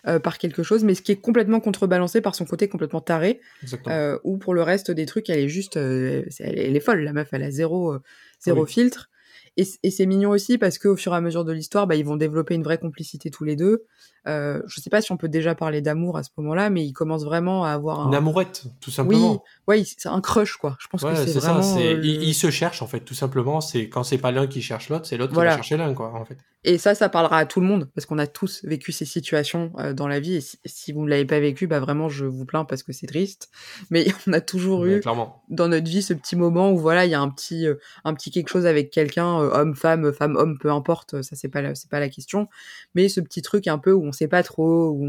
euh, 0.07 0.19
par 0.19 0.37
quelque 0.37 0.63
chose, 0.63 0.83
mais 0.83 0.93
ce 0.93 1.01
qui 1.01 1.11
est 1.11 1.19
complètement 1.19 1.59
contrebalancé 1.59 2.21
par 2.21 2.35
son 2.35 2.45
côté 2.45 2.67
complètement 2.67 3.01
taré, 3.01 3.41
euh, 3.87 4.17
ou 4.23 4.37
pour 4.37 4.53
le 4.53 4.61
reste 4.61 4.91
des 4.91 5.05
trucs, 5.05 5.29
elle 5.29 5.39
est 5.39 5.49
juste, 5.49 5.77
euh, 5.77 6.23
elle, 6.39 6.75
est 6.75 6.79
folle, 6.81 7.01
la 7.01 7.13
meuf, 7.13 7.29
elle 7.31 7.43
a 7.43 7.51
zéro, 7.51 7.97
zéro 8.39 8.65
filtre. 8.65 9.09
Et, 9.57 9.63
c'est 9.63 10.05
mignon 10.05 10.31
aussi 10.31 10.57
parce 10.57 10.77
qu'au 10.77 10.95
fur 10.97 11.13
et 11.13 11.17
à 11.17 11.21
mesure 11.21 11.45
de 11.45 11.53
l'histoire, 11.53 11.87
bah, 11.87 11.95
ils 11.95 12.05
vont 12.05 12.17
développer 12.17 12.55
une 12.55 12.63
vraie 12.63 12.77
complicité 12.77 13.31
tous 13.31 13.43
les 13.43 13.55
deux. 13.55 13.85
Euh, 14.27 14.61
je 14.65 14.81
sais 14.81 14.89
pas 14.89 15.01
si 15.01 15.11
on 15.11 15.17
peut 15.17 15.27
déjà 15.27 15.53
parler 15.53 15.81
d'amour 15.81 16.17
à 16.17 16.23
ce 16.23 16.29
moment-là, 16.37 16.69
mais 16.69 16.83
il 16.83 16.93
commence 16.93 17.23
vraiment 17.23 17.63
à 17.63 17.69
avoir 17.69 17.99
un... 17.99 18.07
une 18.07 18.15
amourette, 18.15 18.63
tout 18.81 18.89
simplement. 18.89 19.43
Oui, 19.67 19.79
ouais, 19.79 19.83
c'est 19.97 20.09
un 20.09 20.21
crush 20.21 20.57
quoi. 20.57 20.77
Je 20.79 20.87
pense 20.87 21.03
que 21.03 21.15
c'est 21.15 21.39
vraiment. 21.39 21.61
Ça, 21.61 21.79
euh, 21.79 22.01
il, 22.03 22.33
se 22.33 22.49
cherche 22.49 22.81
en 22.81 22.87
fait, 22.87 23.01
tout 23.01 23.13
simplement. 23.13 23.61
C'est 23.61 23.87
quand 23.87 24.03
c'est 24.03 24.17
pas 24.17 24.31
l'un 24.31 24.47
qui 24.47 24.61
cherche 24.61 24.89
l'autre, 24.89 25.05
c'est 25.05 25.17
l'autre 25.17 25.33
qui 25.33 25.37
va 25.37 25.55
chercher 25.55 25.77
l'un 25.77 25.93
quoi, 25.93 26.13
en 26.13 26.25
fait. 26.25 26.37
Et 26.67 26.79
ça, 26.79 26.95
ça 26.95 27.09
parlera 27.09 27.37
à 27.37 27.45
tout 27.45 27.59
le 27.59 27.67
monde 27.67 27.87
parce 27.93 28.07
qu'on 28.07 28.17
a 28.17 28.25
tous 28.25 28.65
vécu 28.65 28.91
ces 28.91 29.05
situations 29.05 29.71
euh, 29.77 29.93
dans 29.93 30.07
la 30.07 30.19
vie. 30.19 30.37
Et 30.37 30.41
si, 30.65 30.91
vous 30.91 31.03
ne 31.03 31.09
l'avez 31.09 31.25
pas 31.25 31.39
vécu, 31.39 31.67
bah 31.67 31.79
vraiment, 31.79 32.09
je 32.09 32.25
vous 32.25 32.43
plains 32.43 32.65
parce 32.65 32.81
que 32.81 32.91
c'est 32.91 33.05
triste. 33.05 33.49
Mais 33.91 34.07
on 34.27 34.33
a 34.33 34.41
toujours 34.41 34.85
eu 34.85 35.01
dans 35.49 35.67
notre 35.67 35.87
vie 35.87 36.01
ce 36.01 36.15
petit 36.15 36.35
moment 36.35 36.71
où 36.71 36.79
voilà, 36.79 37.05
il 37.05 37.11
y 37.11 37.13
a 37.13 37.21
un 37.21 37.29
petit, 37.29 37.67
euh, 37.67 37.75
un 38.03 38.15
petit 38.15 38.31
quelque 38.31 38.49
chose 38.49 38.65
avec 38.65 38.89
quelqu'un, 38.89 39.27
homme, 39.27 39.75
femme, 39.75 40.11
femme, 40.11 40.35
homme, 40.35 40.57
peu 40.57 40.71
importe. 40.71 41.21
Ça 41.21 41.35
c'est 41.35 41.49
pas, 41.49 41.75
c'est 41.75 41.89
pas 41.89 41.99
la 41.99 42.09
question. 42.09 42.47
Mais 42.95 43.09
ce 43.09 43.21
petit 43.21 43.43
truc 43.43 43.67
un 43.67 43.77
peu 43.77 43.91
où 43.91 44.03
on 44.03 44.11
sait 44.15 44.27
pas 44.27 44.43
trop, 44.43 44.99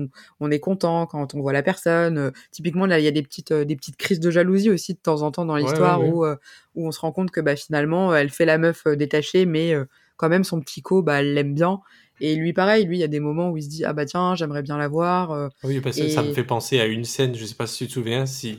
on, 0.41 0.51
est 0.51 0.61
content 0.61 1.07
quand 1.07 1.35
on 1.35 1.41
voit 1.41 1.53
la 1.53 1.63
personne. 1.63 2.19
Euh, 2.19 2.31
typiquement, 2.51 2.87
là, 2.87 2.99
il 2.99 3.05
y 3.05 3.09
a 3.09 3.13
des 3.13 3.23
petites, 3.23 3.53
euh, 3.53 3.65
des 3.65 3.77
petites 3.77 3.97
crises 3.97 4.21
de 4.21 4.31
jalousie 4.31 4.71
aussi 4.71 4.95
de 4.95 4.99
temps 4.99 5.23
en 5.23 5.31
temps 5.31 5.45
dans 5.45 5.57
l'histoire 5.57 6.05
où, 6.05 6.25
euh, 6.25 6.37
où 6.75 6.87
on 6.87 6.91
se 6.91 7.01
rend 7.01 7.13
compte 7.13 7.31
que 7.31 7.41
bah, 7.41 7.57
finalement, 7.57 8.15
elle 8.15 8.31
fait 8.31 8.45
la 8.45 8.59
meuf 8.59 8.87
détachée, 8.87 9.47
mais 9.47 9.75
quand 10.17 10.29
même, 10.29 10.45
son 10.45 10.61
petit 10.61 10.83
co, 10.83 11.03
bah, 11.03 11.21
elle 11.21 11.35
l'aime 11.35 11.55
bien. 11.55 11.81
Et 12.21 12.35
lui, 12.35 12.53
pareil, 12.53 12.87
lui, 12.87 12.97
il 12.97 13.01
y 13.01 13.05
a 13.05 13.09
des 13.09 13.21
moments 13.21 13.51
où 13.51 13.59
il 13.59 13.63
se 13.63 13.69
dit 13.69 13.85
ah 13.85 13.93
bah 13.93 14.07
tiens, 14.07 14.35
j'aimerais 14.35 14.63
bien 14.63 14.79
la 14.79 14.89
voir. 14.89 15.51
Oui, 15.65 15.81
parce 15.81 15.97
que 15.99 16.09
ça 16.09 16.23
me 16.23 16.33
fait 16.33 16.45
penser 16.45 16.81
à 16.81 16.87
une 16.87 17.05
scène, 17.05 17.35
je 17.35 17.45
sais 17.45 17.55
pas 17.55 17.67
si 17.67 17.79
tu 17.79 17.89
te 17.89 17.93
souviens, 17.93 18.25
si 18.25 18.59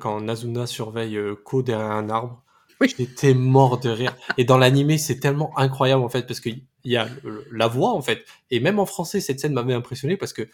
quand 0.00 0.20
Nazuna 0.20 0.66
surveille 0.66 1.18
Ko 1.44 1.62
derrière 1.62 1.92
un 1.92 2.10
arbre. 2.10 2.42
Oui. 2.80 2.94
J'étais 2.96 3.34
mort 3.34 3.80
de 3.80 3.88
rire. 3.88 4.16
Et 4.36 4.44
dans 4.44 4.58
l'animé, 4.58 4.98
c'est 4.98 5.18
tellement 5.18 5.56
incroyable 5.58 6.02
en 6.02 6.08
fait 6.08 6.26
parce 6.26 6.40
qu'il 6.40 6.62
y 6.84 6.96
a 6.96 7.08
la 7.50 7.68
voix 7.68 7.90
en 7.90 8.02
fait. 8.02 8.24
Et 8.50 8.60
même 8.60 8.78
en 8.78 8.86
français, 8.86 9.20
cette 9.20 9.40
scène 9.40 9.52
m'avait 9.52 9.74
impressionné 9.74 10.16
parce 10.16 10.32
que 10.32 10.48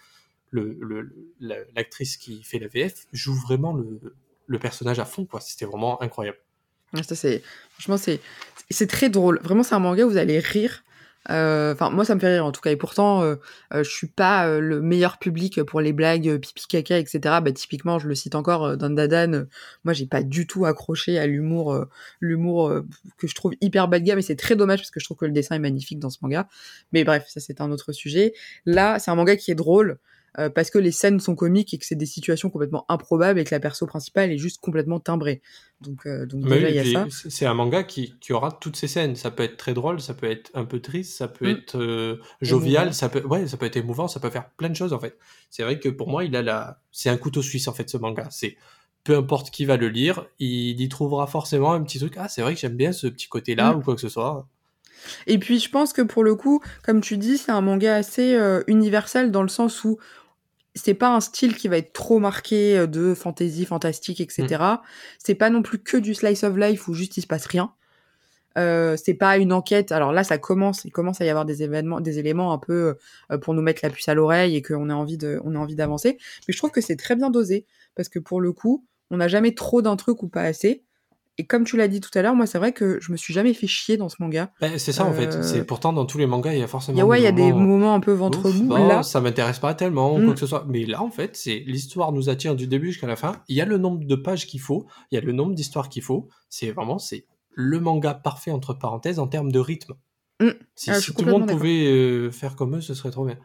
l'actrice 1.40 2.16
qui 2.16 2.42
fait 2.42 2.58
la 2.58 2.68
VF 2.68 3.06
joue 3.12 3.34
vraiment 3.34 3.74
le, 3.74 4.58
personnage 4.58 4.98
à 4.98 5.04
fond 5.04 5.24
quoi. 5.24 5.40
C'était 5.40 5.64
vraiment 5.64 6.00
incroyable. 6.02 6.38
Ça 7.02 7.14
c'est 7.14 7.42
franchement 7.72 7.96
c'est 7.96 8.20
c'est 8.70 8.86
très 8.86 9.08
drôle. 9.08 9.40
Vraiment, 9.42 9.62
c'est 9.62 9.74
un 9.74 9.78
manga 9.78 10.04
où 10.04 10.10
vous 10.10 10.16
allez 10.16 10.38
rire 10.38 10.82
enfin, 11.28 11.90
moi, 11.90 12.04
ça 12.04 12.14
me 12.14 12.20
fait 12.20 12.34
rire 12.34 12.44
en 12.44 12.52
tout 12.52 12.60
cas. 12.60 12.70
Et 12.70 12.76
pourtant, 12.76 13.22
euh, 13.22 13.36
euh, 13.74 13.84
je 13.84 13.90
suis 13.90 14.06
pas 14.06 14.58
le 14.58 14.80
meilleur 14.80 15.18
public 15.18 15.62
pour 15.62 15.80
les 15.80 15.92
blagues 15.92 16.38
pipi 16.38 16.66
caca, 16.68 16.98
etc. 16.98 17.20
Bah, 17.42 17.52
typiquement, 17.52 17.98
je 17.98 18.08
le 18.08 18.14
cite 18.14 18.34
encore 18.34 18.76
dans 18.76 18.90
Dadan. 18.90 19.44
moi, 19.84 19.94
j'ai 19.94 20.06
pas 20.06 20.22
du 20.22 20.46
tout 20.46 20.64
accroché 20.66 21.18
à 21.18 21.26
l'humour, 21.26 21.86
l'humour 22.20 22.82
que 23.18 23.26
je 23.26 23.34
trouve 23.34 23.52
hyper 23.60 23.88
bas 23.88 23.98
de 23.98 24.04
gamme. 24.04 24.18
Et 24.18 24.22
c'est 24.22 24.36
très 24.36 24.56
dommage 24.56 24.80
parce 24.80 24.90
que 24.90 25.00
je 25.00 25.04
trouve 25.04 25.16
que 25.16 25.26
le 25.26 25.32
dessin 25.32 25.56
est 25.56 25.60
magnifique 25.60 25.98
dans 25.98 26.10
ce 26.10 26.18
manga. 26.22 26.48
Mais 26.92 27.04
bref, 27.04 27.24
ça 27.28 27.40
c'est 27.40 27.60
un 27.60 27.70
autre 27.70 27.92
sujet. 27.92 28.34
Là, 28.66 28.98
c'est 28.98 29.10
un 29.10 29.14
manga 29.14 29.36
qui 29.36 29.50
est 29.50 29.56
drôle. 29.56 29.98
Euh, 30.38 30.48
parce 30.48 30.70
que 30.70 30.78
les 30.78 30.92
scènes 30.92 31.20
sont 31.20 31.34
comiques 31.34 31.74
et 31.74 31.78
que 31.78 31.84
c'est 31.84 31.94
des 31.94 32.06
situations 32.06 32.48
complètement 32.48 32.86
improbables 32.88 33.38
et 33.38 33.44
que 33.44 33.54
la 33.54 33.60
perso 33.60 33.86
principale 33.86 34.32
est 34.32 34.38
juste 34.38 34.60
complètement 34.62 34.98
timbrée. 34.98 35.42
Donc, 35.82 36.06
euh, 36.06 36.24
donc 36.24 36.44
déjà, 36.44 36.70
il 36.70 36.76
y 36.76 36.96
a 36.96 37.06
ça. 37.10 37.28
C'est 37.28 37.44
un 37.44 37.52
manga 37.52 37.82
qui, 37.82 38.14
qui, 38.18 38.32
aura 38.32 38.50
toutes 38.50 38.76
ces 38.76 38.88
scènes. 38.88 39.14
Ça 39.14 39.30
peut 39.30 39.42
être 39.42 39.58
très 39.58 39.74
drôle, 39.74 40.00
ça 40.00 40.14
peut 40.14 40.30
être 40.30 40.50
un 40.54 40.64
peu 40.64 40.80
triste, 40.80 41.18
ça 41.18 41.28
peut 41.28 41.46
mm. 41.46 41.50
être 41.50 41.78
euh, 41.78 42.16
jovial, 42.40 42.94
ça 42.94 43.10
peut, 43.10 43.22
ouais, 43.26 43.46
ça 43.46 43.58
peut 43.58 43.66
être 43.66 43.76
émouvant, 43.76 44.08
ça 44.08 44.20
peut 44.20 44.30
faire 44.30 44.48
plein 44.50 44.70
de 44.70 44.76
choses 44.76 44.94
en 44.94 44.98
fait. 44.98 45.18
C'est 45.50 45.64
vrai 45.64 45.78
que 45.78 45.90
pour 45.90 46.08
moi, 46.08 46.24
il 46.24 46.34
a 46.34 46.40
la, 46.40 46.80
c'est 46.92 47.10
un 47.10 47.18
couteau 47.18 47.42
suisse 47.42 47.68
en 47.68 47.74
fait 47.74 47.90
ce 47.90 47.98
manga. 47.98 48.26
C'est 48.30 48.56
peu 49.04 49.16
importe 49.16 49.50
qui 49.50 49.66
va 49.66 49.76
le 49.76 49.88
lire, 49.88 50.24
il 50.38 50.80
y 50.80 50.88
trouvera 50.88 51.26
forcément 51.26 51.74
un 51.74 51.82
petit 51.82 51.98
truc. 51.98 52.14
Ah, 52.16 52.28
c'est 52.28 52.40
vrai 52.40 52.54
que 52.54 52.60
j'aime 52.60 52.76
bien 52.76 52.92
ce 52.92 53.06
petit 53.06 53.28
côté-là 53.28 53.74
mm. 53.74 53.78
ou 53.78 53.82
quoi 53.82 53.94
que 53.96 54.00
ce 54.00 54.08
soit. 54.08 54.48
Et 55.26 55.38
puis 55.38 55.58
je 55.58 55.68
pense 55.68 55.92
que 55.92 56.00
pour 56.00 56.22
le 56.22 56.36
coup, 56.36 56.62
comme 56.84 57.02
tu 57.02 57.18
dis, 57.18 57.36
c'est 57.36 57.50
un 57.50 57.60
manga 57.60 57.96
assez 57.96 58.38
universel 58.68 59.30
dans 59.30 59.42
le 59.42 59.48
sens 59.48 59.84
où 59.84 59.98
c'est 60.74 60.94
pas 60.94 61.14
un 61.14 61.20
style 61.20 61.54
qui 61.56 61.68
va 61.68 61.76
être 61.78 61.92
trop 61.92 62.18
marqué 62.18 62.78
euh, 62.78 62.86
de 62.86 63.14
fantasy, 63.14 63.64
fantastique, 63.64 64.20
etc. 64.20 64.44
Mm. 64.48 64.78
C'est 65.18 65.34
pas 65.34 65.50
non 65.50 65.62
plus 65.62 65.78
que 65.78 65.96
du 65.96 66.14
slice 66.14 66.44
of 66.44 66.56
life 66.56 66.88
où 66.88 66.94
juste 66.94 67.16
il 67.16 67.22
se 67.22 67.26
passe 67.26 67.46
rien. 67.46 67.72
Euh, 68.58 68.96
c'est 69.02 69.14
pas 69.14 69.38
une 69.38 69.52
enquête. 69.52 69.92
Alors 69.92 70.12
là, 70.12 70.24
ça 70.24 70.38
commence, 70.38 70.84
il 70.84 70.90
commence 70.90 71.20
à 71.20 71.24
y 71.24 71.30
avoir 71.30 71.44
des 71.44 71.62
événements, 71.62 72.00
des 72.00 72.18
éléments 72.18 72.52
un 72.52 72.58
peu 72.58 72.96
euh, 73.30 73.38
pour 73.38 73.54
nous 73.54 73.62
mettre 73.62 73.80
la 73.82 73.90
puce 73.90 74.08
à 74.08 74.14
l'oreille 74.14 74.56
et 74.56 74.62
qu'on 74.62 74.90
a 74.90 74.94
envie 74.94 75.16
de, 75.16 75.40
on 75.44 75.54
a 75.54 75.58
envie 75.58 75.76
d'avancer. 75.76 76.18
Mais 76.46 76.52
je 76.52 76.58
trouve 76.58 76.70
que 76.70 76.80
c'est 76.80 76.96
très 76.96 77.16
bien 77.16 77.30
dosé 77.30 77.66
parce 77.94 78.08
que 78.08 78.18
pour 78.18 78.40
le 78.40 78.52
coup, 78.52 78.84
on 79.10 79.18
n'a 79.18 79.28
jamais 79.28 79.54
trop 79.54 79.82
d'un 79.82 79.96
truc 79.96 80.22
ou 80.22 80.28
pas 80.28 80.42
assez. 80.42 80.84
Et 81.38 81.46
comme 81.46 81.64
tu 81.64 81.78
l'as 81.78 81.88
dit 81.88 82.00
tout 82.00 82.10
à 82.14 82.20
l'heure, 82.20 82.34
moi 82.34 82.46
c'est 82.46 82.58
vrai 82.58 82.72
que 82.72 82.98
je 83.00 83.10
me 83.10 83.16
suis 83.16 83.32
jamais 83.32 83.54
fait 83.54 83.66
chier 83.66 83.96
dans 83.96 84.10
ce 84.10 84.16
manga. 84.20 84.52
Ben, 84.60 84.78
c'est 84.78 84.92
ça 84.92 85.04
en 85.04 85.12
fait. 85.12 85.34
Euh, 85.34 85.42
c'est 85.42 85.64
pourtant 85.64 85.94
dans 85.94 86.04
tous 86.04 86.18
les 86.18 86.26
mangas 86.26 86.52
il 86.52 86.60
y 86.60 86.62
a 86.62 86.66
forcément. 86.66 87.14
Il 87.14 87.22
y 87.22 87.26
a, 87.26 87.32
des 87.32 87.52
moments 87.52 87.94
un 87.94 88.00
peu 88.00 88.12
ventre 88.12 88.50
mou. 88.50 88.68
Bah, 88.68 88.80
là, 88.80 89.02
ça 89.02 89.20
m'intéresse 89.20 89.58
pas 89.58 89.74
tellement 89.74 90.10
quoi 90.10 90.20
mm. 90.20 90.34
que 90.34 90.40
ce 90.40 90.46
soit. 90.46 90.66
Mais 90.68 90.84
là 90.84 91.02
en 91.02 91.10
fait, 91.10 91.36
c'est 91.36 91.62
l'histoire 91.66 92.12
nous 92.12 92.28
attire 92.28 92.54
du 92.54 92.66
début 92.66 92.88
jusqu'à 92.88 93.06
la 93.06 93.16
fin. 93.16 93.36
Il 93.48 93.56
y 93.56 93.62
a 93.62 93.64
le 93.64 93.78
nombre 93.78 94.04
de 94.04 94.14
pages 94.14 94.46
qu'il 94.46 94.60
faut, 94.60 94.86
il 95.10 95.14
y 95.14 95.18
a 95.18 95.22
le 95.22 95.32
nombre 95.32 95.54
d'histoires 95.54 95.88
qu'il 95.88 96.02
faut. 96.02 96.28
C'est 96.50 96.70
vraiment 96.70 96.98
c'est 96.98 97.24
le 97.54 97.80
manga 97.80 98.12
parfait 98.12 98.50
entre 98.50 98.74
parenthèses 98.74 99.18
en 99.18 99.26
termes 99.26 99.52
de 99.52 99.58
rythme. 99.58 99.94
Mm. 100.40 100.50
Si, 100.74 100.90
ah, 100.90 101.00
tout 101.00 101.24
le 101.24 101.30
monde 101.30 101.48
pouvait 101.48 101.86
euh, 101.86 102.30
faire 102.30 102.56
comme 102.56 102.76
eux, 102.76 102.80
ce 102.82 102.92
serait 102.92 103.10
trop 103.10 103.24
bien. 103.24 103.38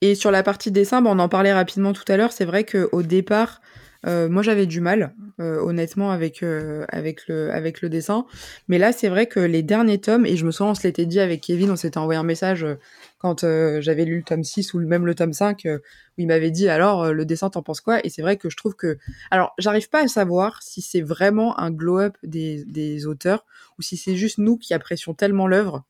Et 0.00 0.14
sur 0.14 0.30
la 0.30 0.42
partie 0.42 0.70
dessin, 0.70 1.04
on 1.06 1.18
en 1.18 1.28
parlait 1.28 1.52
rapidement 1.52 1.92
tout 1.92 2.04
à 2.08 2.16
l'heure. 2.16 2.32
C'est 2.32 2.44
vrai 2.44 2.64
qu'au 2.64 3.02
départ, 3.02 3.60
euh, 4.06 4.28
moi, 4.28 4.42
j'avais 4.42 4.66
du 4.66 4.80
mal 4.80 5.14
euh, 5.40 5.60
honnêtement, 5.60 6.10
avec, 6.10 6.42
avec, 6.88 7.28
le, 7.28 7.50
avec 7.50 7.80
le 7.82 7.88
dessin. 7.88 8.26
Mais 8.68 8.78
là, 8.78 8.92
c'est 8.92 9.08
vrai 9.08 9.26
que 9.26 9.40
les 9.40 9.62
derniers 9.62 10.00
tomes, 10.00 10.26
et 10.26 10.36
je 10.36 10.46
me 10.46 10.50
souviens, 10.50 10.72
on 10.72 10.74
se 10.74 10.82
l'était 10.84 11.06
dit 11.06 11.20
avec 11.20 11.40
Kevin, 11.40 11.70
on 11.70 11.76
s'était 11.76 11.98
envoyé 11.98 12.18
un 12.18 12.24
message 12.24 12.66
quand 13.18 13.40
j'avais 13.80 14.04
lu 14.04 14.18
le 14.18 14.22
tome 14.22 14.44
6 14.44 14.74
ou 14.74 14.80
même 14.80 15.06
le 15.06 15.14
tome 15.14 15.32
5, 15.32 15.66
où 15.66 15.78
il 16.18 16.26
m'avait 16.26 16.50
dit 16.50 16.68
alors, 16.68 17.12
le 17.12 17.24
dessin, 17.24 17.50
t'en 17.50 17.62
penses 17.62 17.80
quoi? 17.80 18.04
Et 18.04 18.10
c'est 18.10 18.22
vrai 18.22 18.36
que 18.36 18.50
je 18.50 18.56
trouve 18.56 18.74
que. 18.74 18.98
Alors, 19.30 19.52
j'arrive 19.58 19.88
pas 19.88 20.02
à 20.02 20.08
savoir 20.08 20.62
si 20.62 20.82
c'est 20.82 21.02
vraiment 21.02 21.58
un 21.58 21.70
glow-up 21.70 22.16
des, 22.22 22.64
des 22.64 23.06
auteurs 23.06 23.44
ou 23.78 23.82
si 23.82 23.96
c'est 23.96 24.16
juste 24.16 24.38
nous 24.38 24.56
qui 24.56 24.74
apprécions 24.74 25.14
tellement 25.14 25.46
l'œuvre 25.46 25.84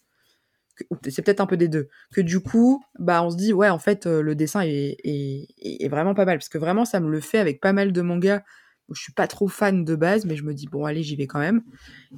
c'est 1.09 1.22
peut-être 1.22 1.41
un 1.41 1.47
peu 1.47 1.57
des 1.57 1.68
deux, 1.68 1.89
que 2.12 2.20
du 2.20 2.41
coup, 2.41 2.83
bah, 2.99 3.22
on 3.22 3.31
se 3.31 3.37
dit, 3.37 3.53
ouais, 3.53 3.68
en 3.68 3.79
fait, 3.79 4.07
euh, 4.07 4.22
le 4.22 4.35
dessin 4.35 4.62
est, 4.62 4.97
est, 5.05 5.89
vraiment 5.89 6.14
pas 6.14 6.24
mal, 6.24 6.39
parce 6.39 6.49
que 6.49 6.59
vraiment, 6.59 6.85
ça 6.85 7.01
me 7.01 7.11
le 7.11 7.20
fait 7.20 7.39
avec 7.39 7.61
pas 7.61 7.72
mal 7.72 7.93
de 7.93 8.01
mangas 8.03 8.43
où 8.89 8.95
je 8.95 9.03
suis 9.03 9.12
pas 9.12 9.27
trop 9.27 9.49
fan 9.49 9.85
de 9.85 9.97
base, 9.97 10.27
mais 10.27 10.37
je 10.37 10.45
me 10.45 10.55
dis, 10.55 10.66
bon, 10.66 10.85
allez, 10.85 11.03
j'y 11.03 11.16
vais 11.16 11.27
quand 11.27 11.41
même. 11.41 11.62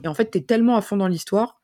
Et 0.05 0.09
en 0.09 0.15
fait, 0.15 0.27
t'es 0.27 0.43
tellement 0.43 0.77
à 0.77 0.83
fond 0.83 0.97
dans 0.97 1.09
l'histoire, 1.09 1.61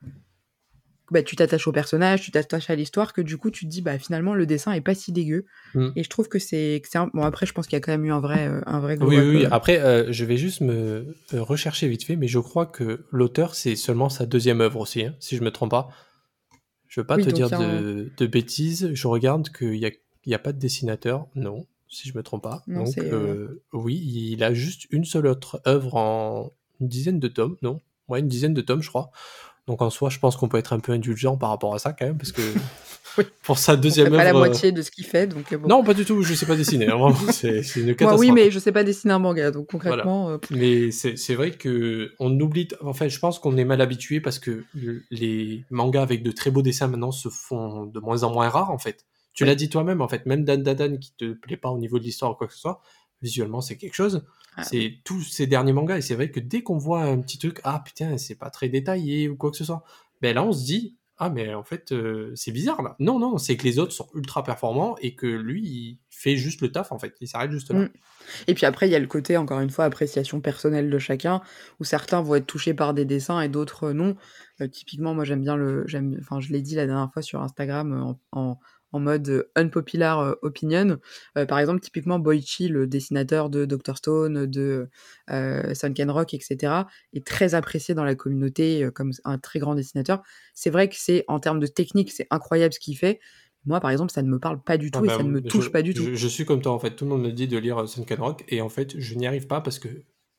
bah, 1.11 1.21
tu 1.21 1.35
t'attaches 1.35 1.67
au 1.67 1.71
personnage, 1.71 2.21
tu 2.21 2.31
t'attaches 2.31 2.69
à 2.71 2.75
l'histoire, 2.75 3.13
que 3.13 3.21
du 3.21 3.37
coup, 3.37 3.51
tu 3.51 3.65
te 3.65 3.69
dis, 3.69 3.81
bah, 3.81 3.99
finalement, 3.99 4.33
le 4.33 4.47
dessin 4.47 4.71
est 4.71 4.81
pas 4.81 4.95
si 4.95 5.11
dégueu. 5.11 5.45
Mm. 5.75 5.89
Et 5.95 6.03
je 6.03 6.09
trouve 6.09 6.27
que 6.27 6.39
c'est, 6.39 6.81
un... 6.95 7.07
bon, 7.13 7.21
après, 7.21 7.45
je 7.45 7.53
pense 7.53 7.67
qu'il 7.67 7.75
y 7.75 7.77
a 7.77 7.81
quand 7.81 7.91
même 7.91 8.05
eu 8.05 8.11
un 8.11 8.19
vrai, 8.19 8.47
euh, 8.47 8.61
un 8.65 8.79
vrai 8.79 8.97
Oui, 8.99 9.19
oui, 9.19 9.45
après, 9.51 9.79
euh, 9.79 10.11
je 10.11 10.25
vais 10.25 10.37
juste 10.37 10.61
me 10.61 11.05
rechercher 11.31 11.87
vite 11.87 12.03
fait, 12.03 12.15
mais 12.15 12.27
je 12.27 12.39
crois 12.39 12.65
que 12.65 13.05
l'auteur, 13.11 13.53
c'est 13.53 13.75
seulement 13.75 14.09
sa 14.09 14.25
deuxième 14.25 14.61
œuvre 14.61 14.79
aussi, 14.79 15.05
hein, 15.05 15.15
si 15.19 15.37
je 15.37 15.43
me 15.43 15.51
trompe 15.51 15.71
pas. 15.71 15.89
Je 16.95 17.01
veux 17.01 17.07
pas 17.07 17.17
te 17.17 17.29
dire 17.29 17.49
de, 17.49 18.25
bêtises. 18.25 18.89
Je 18.93 19.07
regarde 19.09 19.49
qu'il 19.49 19.71
n'y 19.71 19.85
a, 19.85 19.91
y 20.25 20.33
a 20.33 20.39
pas 20.39 20.53
de 20.53 20.59
dessinateur. 20.59 21.27
Non, 21.35 21.67
si 21.89 22.07
je 22.07 22.17
me 22.17 22.23
trompe 22.23 22.43
pas. 22.43 22.63
Donc, 22.67 22.97
euh, 22.97 23.11
euh, 23.11 23.63
oui, 23.73 23.97
il 23.97 24.41
a 24.45 24.53
juste 24.53 24.87
une 24.91 25.03
seule 25.03 25.27
autre 25.27 25.61
œuvre 25.67 25.95
en 25.95 26.53
une 26.79 26.87
dizaine 26.87 27.19
de 27.19 27.27
tomes. 27.27 27.57
Non, 27.61 27.81
ouais, 28.07 28.21
une 28.21 28.29
dizaine 28.29 28.53
de 28.53 28.61
tomes, 28.61 28.81
je 28.81 28.87
crois. 28.87 29.11
Donc 29.67 29.81
en 29.81 29.89
soi, 29.89 30.09
je 30.09 30.19
pense 30.19 30.37
qu'on 30.37 30.47
peut 30.47 30.57
être 30.57 30.71
un 30.71 30.79
peu 30.79 30.93
indulgent 30.93 31.35
par 31.35 31.49
rapport 31.49 31.75
à 31.75 31.79
ça 31.79 31.91
quand 31.91 32.05
même, 32.05 32.17
parce 32.17 32.31
que 32.31 32.41
pour 33.43 33.57
sa 33.57 33.75
deuxième 33.75 34.07
œuvre. 34.07 34.17
Pas 34.17 34.23
la 34.23 34.33
moitié 34.33 34.71
de 34.71 34.81
ce 34.81 34.91
qu'il 34.91 35.05
fait, 35.05 35.27
donc. 35.27 35.51
Euh, 35.51 35.57
non, 35.67 35.83
pas 35.83 35.93
du 35.93 36.05
tout. 36.05 36.21
Je 36.23 36.33
sais 36.33 36.45
pas 36.45 36.55
dessiner. 36.55 36.87
Hein, 36.87 36.97
vraiment, 36.97 37.15
c'est 37.31 37.59
une 37.75 37.95
catastrophe. 37.95 37.99
Moi, 38.01 38.15
oui, 38.15 38.31
mais 38.31 38.51
je 38.51 38.59
sais 38.59 38.71
pas 38.71 38.83
dessiner 38.83 39.13
un 39.13 39.19
manga, 39.19 39.51
donc 39.51 39.67
concrètement. 39.67 40.29
Euh, 40.29 40.37
mais 40.51 40.91
c'est 40.91 41.35
vrai 41.35 41.51
que 41.51 42.13
on 42.19 42.39
oublie. 42.39 42.67
En 42.81 42.93
fait, 42.93 43.09
je 43.09 43.19
pense 43.19 43.39
qu'on 43.39 43.57
est 43.57 43.65
mal 43.65 43.81
habitué 43.81 44.19
parce 44.19 44.39
que 44.39 44.63
les 45.11 45.63
mangas 45.69 46.01
avec 46.01 46.23
de 46.23 46.31
très 46.31 46.51
beaux 46.51 46.61
dessins 46.61 46.87
maintenant 46.87 47.11
se 47.11 47.29
font 47.29 47.85
de 47.85 47.99
moins 47.99 48.23
en 48.23 48.31
moins 48.31 48.49
rares 48.49 48.71
en 48.71 48.77
fait. 48.77 49.05
Tu 49.33 49.43
l'as 49.43 49.55
dit 49.55 49.69
toi-même 49.69 50.01
en 50.01 50.07
fait. 50.07 50.25
Même 50.25 50.45
Dan 50.45 50.63
Dadan 50.63 50.97
qui 50.97 51.13
te 51.17 51.33
plaît 51.33 51.57
pas 51.57 51.69
au 51.69 51.77
niveau 51.77 51.99
de 51.99 52.03
l'histoire 52.03 52.31
ou 52.31 52.35
quoi 52.35 52.47
que 52.47 52.53
ce 52.53 52.59
soit, 52.59 52.81
visuellement 53.21 53.61
c'est 53.61 53.77
quelque 53.77 53.93
chose. 53.93 54.25
Ah 54.57 54.63
c'est 54.63 54.99
tous 55.03 55.21
ces 55.21 55.47
derniers 55.47 55.73
mangas 55.73 55.97
et 55.97 56.01
c'est 56.01 56.15
vrai 56.15 56.31
que 56.31 56.39
dès 56.39 56.63
qu'on 56.63 56.77
voit 56.77 57.03
un 57.03 57.19
petit 57.19 57.37
truc, 57.37 57.59
ah 57.65 57.81
putain, 57.83 58.17
c'est 58.17 58.35
pas 58.35 58.49
très 58.49 58.69
détaillé 58.69 59.27
ou 59.27 59.35
quoi 59.35 59.51
que 59.51 59.57
ce 59.57 59.65
soit, 59.65 59.83
ben 60.21 60.33
là 60.33 60.43
on 60.43 60.53
se 60.53 60.63
dit, 60.63 60.95
ah 61.17 61.29
mais 61.29 61.53
en 61.53 61.63
fait 61.63 61.91
euh, 61.91 62.31
c'est 62.35 62.51
bizarre 62.51 62.81
là. 62.81 62.95
Non 62.99 63.19
non, 63.19 63.37
c'est 63.37 63.55
que 63.55 63.63
les 63.63 63.79
autres 63.79 63.93
sont 63.93 64.07
ultra 64.15 64.43
performants 64.43 64.95
et 65.01 65.15
que 65.15 65.27
lui 65.27 65.63
il 65.63 65.99
fait 66.09 66.35
juste 66.35 66.61
le 66.61 66.71
taf 66.71 66.91
en 66.91 66.99
fait, 66.99 67.15
il 67.21 67.27
s'arrête 67.27 67.51
juste 67.51 67.71
là. 67.71 67.79
Mm. 67.79 67.89
Et 68.47 68.53
puis 68.53 68.65
après 68.65 68.87
il 68.87 68.91
y 68.91 68.95
a 68.95 68.99
le 68.99 69.07
côté 69.07 69.37
encore 69.37 69.59
une 69.59 69.69
fois 69.69 69.85
appréciation 69.85 70.41
personnelle 70.41 70.89
de 70.89 70.99
chacun 70.99 71.41
où 71.79 71.83
certains 71.83 72.21
vont 72.21 72.35
être 72.35 72.47
touchés 72.47 72.73
par 72.73 72.93
des 72.93 73.05
dessins 73.05 73.39
et 73.41 73.49
d'autres 73.49 73.91
non. 73.91 74.15
Euh, 74.61 74.67
typiquement 74.67 75.13
moi 75.13 75.23
j'aime 75.23 75.41
bien 75.41 75.55
le 75.55 75.85
j'aime 75.87 76.17
enfin 76.19 76.39
je 76.39 76.51
l'ai 76.51 76.61
dit 76.61 76.75
la 76.75 76.85
dernière 76.85 77.11
fois 77.11 77.21
sur 77.21 77.41
Instagram 77.41 78.15
en 78.31 78.59
mode 78.93 79.29
euh, 79.29 79.51
unpopular 79.55 80.19
euh, 80.19 80.33
opinion. 80.41 80.97
Euh, 81.37 81.45
par 81.45 81.59
exemple, 81.59 81.79
typiquement 81.79 82.19
Boichi, 82.19 82.67
le 82.67 82.87
dessinateur 82.87 83.49
de 83.49 83.65
Dr. 83.65 83.97
Stone, 83.97 84.45
de 84.45 84.89
Sunken 85.73 86.09
Rock, 86.09 86.33
etc., 86.33 86.73
est 87.13 87.25
très 87.25 87.55
apprécié 87.55 87.95
dans 87.95 88.03
la 88.03 88.15
communauté 88.15 88.89
comme 88.93 89.11
un 89.23 89.37
très 89.37 89.59
grand 89.59 89.75
dessinateur. 89.75 90.21
C'est 90.53 90.69
vrai 90.69 90.89
que 90.89 90.95
c'est, 90.97 91.25
en 91.27 91.39
termes 91.39 91.59
de 91.59 91.67
technique, 91.67 92.11
c'est 92.11 92.27
incroyable 92.29 92.73
ce 92.73 92.79
qu'il 92.79 92.97
fait. 92.97 93.19
Moi, 93.65 93.79
par 93.79 93.89
exemple, 93.89 94.11
ça 94.11 94.21
ne 94.21 94.29
me 94.29 94.37
parle 94.37 94.61
pas 94.61 94.77
du 94.77 94.91
ah 94.93 94.97
tout 94.97 95.05
et 95.05 95.07
bah 95.07 95.17
ça 95.17 95.23
ne 95.23 95.29
me 95.29 95.41
touche 95.41 95.71
pas 95.71 95.81
du 95.81 95.93
tout. 95.93 96.03
Je, 96.13 96.27
suis 96.27 96.45
comme 96.45 96.61
toi, 96.61 96.71
en 96.71 96.79
fait. 96.79 96.95
Tout 96.95 97.05
le 97.05 97.09
monde 97.09 97.23
me 97.23 97.31
dit 97.31 97.47
de 97.47 97.57
lire 97.57 97.89
Sunken 97.89 98.19
Rock 98.19 98.43
et 98.47 98.61
en 98.61 98.69
fait, 98.69 98.99
je 98.99 99.15
n'y 99.15 99.25
arrive 99.25 99.47
pas 99.47 99.61
parce 99.61 99.79
que 99.79 99.89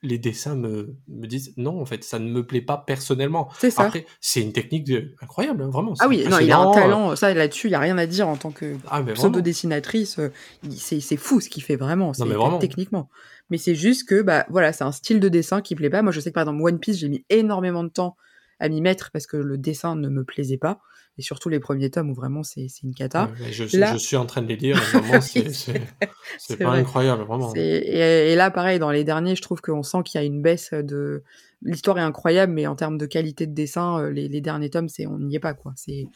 les 0.07 0.19
dessins 0.19 0.55
me, 0.55 0.97
me, 1.09 1.27
disent 1.27 1.53
non, 1.57 1.81
en 1.81 1.85
fait, 1.85 2.05
ça 2.05 2.19
ne 2.19 2.31
me 2.31 2.47
plaît 2.47 2.61
pas 2.61 2.83
personnellement. 2.87 3.49
C'est 3.59 3.71
ça. 3.71 3.83
Après, 3.83 4.07
c'est 4.21 4.41
une 4.41 4.53
technique 4.53 4.91
incroyable, 5.21 5.63
hein, 5.63 5.71
vraiment. 5.71 5.95
Ah 6.01 6.09
oui, 6.09 6.25
non, 6.29 6.39
il 6.39 6.51
a 6.51 6.59
un 6.59 6.71
talent, 6.73 7.17
ça 7.17 7.33
là-dessus, 7.35 7.69
il 7.69 7.71
n'y 7.71 7.77
a 7.77 7.81
rien 7.81 7.99
à 7.99 8.07
dire 8.07 8.29
en 8.29 8.37
tant 8.37 8.51
que 8.51 8.77
ah, 8.89 9.03
pseudo-dessinatrice. 9.03 10.19
Euh, 10.19 10.29
c'est 10.71 11.17
fou 11.17 11.41
ce 11.41 11.49
qu'il 11.49 11.63
fait 11.63 11.77
vraiment, 11.77 12.13
c'est 12.13 12.25
techniquement. 12.61 13.09
Mais 13.51 13.59
c'est 13.59 13.75
juste 13.75 14.09
que, 14.09 14.23
bah 14.23 14.45
voilà, 14.49 14.73
c'est 14.73 14.85
un 14.85 14.93
style 14.93 15.21
de 15.21 15.29
dessin 15.29 15.61
qui 15.61 15.75
plaît 15.75 15.91
pas. 15.91 16.03
Moi, 16.03 16.13
je 16.13 16.21
sais 16.21 16.31
que 16.31 16.35
par 16.35 16.43
exemple, 16.43 16.63
One 16.63 16.81
Piece, 16.81 16.99
j'ai 16.99 17.09
mis 17.09 17.25
énormément 17.31 17.85
de 17.85 17.89
temps 17.89 18.17
à 18.59 18.69
m'y 18.69 18.81
mettre 18.81 19.11
parce 19.13 19.27
que 19.27 19.37
le 19.37 19.59
dessin 19.59 19.95
ne 19.97 20.09
me 20.09 20.25
plaisait 20.25 20.59
pas 20.59 20.81
et 21.19 21.23
surtout 21.23 21.49
les 21.49 21.61
premiers 21.61 21.91
tomes 21.91 22.11
où 22.11 22.15
vraiment 22.15 22.43
c'est 22.43 22.67
une 22.83 22.95
cata. 22.95 23.31
je, 23.51 23.65
je, 23.65 23.97
suis 23.97 24.17
en 24.17 24.27
train 24.27 24.43
de 24.43 24.49
les 24.49 24.57
lire, 24.57 24.83
c'est 25.21 26.57
pas 26.59 26.73
incroyable, 26.73 27.23
vraiment. 27.25 27.53
Et, 27.55 28.33
et, 28.33 28.35
là, 28.35 28.51
pareil, 28.51 28.79
dans 28.79 28.91
les 28.91 29.05
derniers, 29.05 29.35
je 29.35 29.43
trouve 29.43 29.61
qu'on 29.61 29.83
sent 29.83 29.99
qu'il 30.05 30.21
y 30.21 30.25
a 30.25 30.27
une 30.27 30.43
baisse 30.43 30.73
de. 30.73 31.23
L'histoire 31.63 31.99
est 31.99 32.03
incroyable, 32.03 32.53
mais 32.53 32.67
en 32.67 32.77
termes 32.77 32.99
de 32.99 33.07
qualité 33.07 33.47
de 33.47 33.55
dessin, 33.55 33.99
euh, 33.99 34.11
les, 34.11 34.29
les 34.29 34.43
derniers 34.43 34.69
tomes, 34.69 34.91
c'est 34.91 35.07
on 35.07 35.19
n'y 35.19 35.37
est 35.37 35.41
pas, 35.41 35.55
quoi. 35.55 35.73
Il 35.89 36.07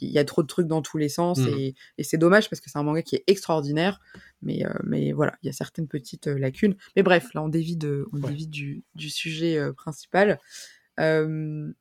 y 0.00 0.18
a 0.18 0.24
trop 0.26 0.42
de 0.42 0.46
trucs 0.46 0.66
dans 0.66 0.82
tous 0.82 0.98
les 0.98 1.08
sens, 1.08 1.38
mmh. 1.38 1.48
et, 1.48 1.74
et 1.96 2.04
c'est 2.04 2.18
dommage 2.18 2.50
parce 2.50 2.60
que 2.60 2.68
c'est 2.70 2.78
un 2.78 2.82
manga 2.82 3.00
qui 3.00 3.16
est 3.16 3.24
extraordinaire, 3.26 3.98
mais, 4.42 4.64
euh, 4.66 4.72
mais 4.84 5.12
voilà, 5.12 5.38
il 5.42 5.46
y 5.46 5.48
a 5.48 5.54
certaines 5.54 5.88
petites 5.88 6.26
euh, 6.26 6.38
lacunes. 6.38 6.76
Mais 6.96 7.02
bref, 7.02 7.32
là, 7.32 7.42
on 7.42 7.48
dévie, 7.48 7.76
de, 7.76 8.06
on 8.12 8.18
dévie 8.18 8.46
du, 8.46 8.84
du 8.94 9.08
sujet 9.08 9.58
principal. 9.74 10.38
Euh, 11.00 11.72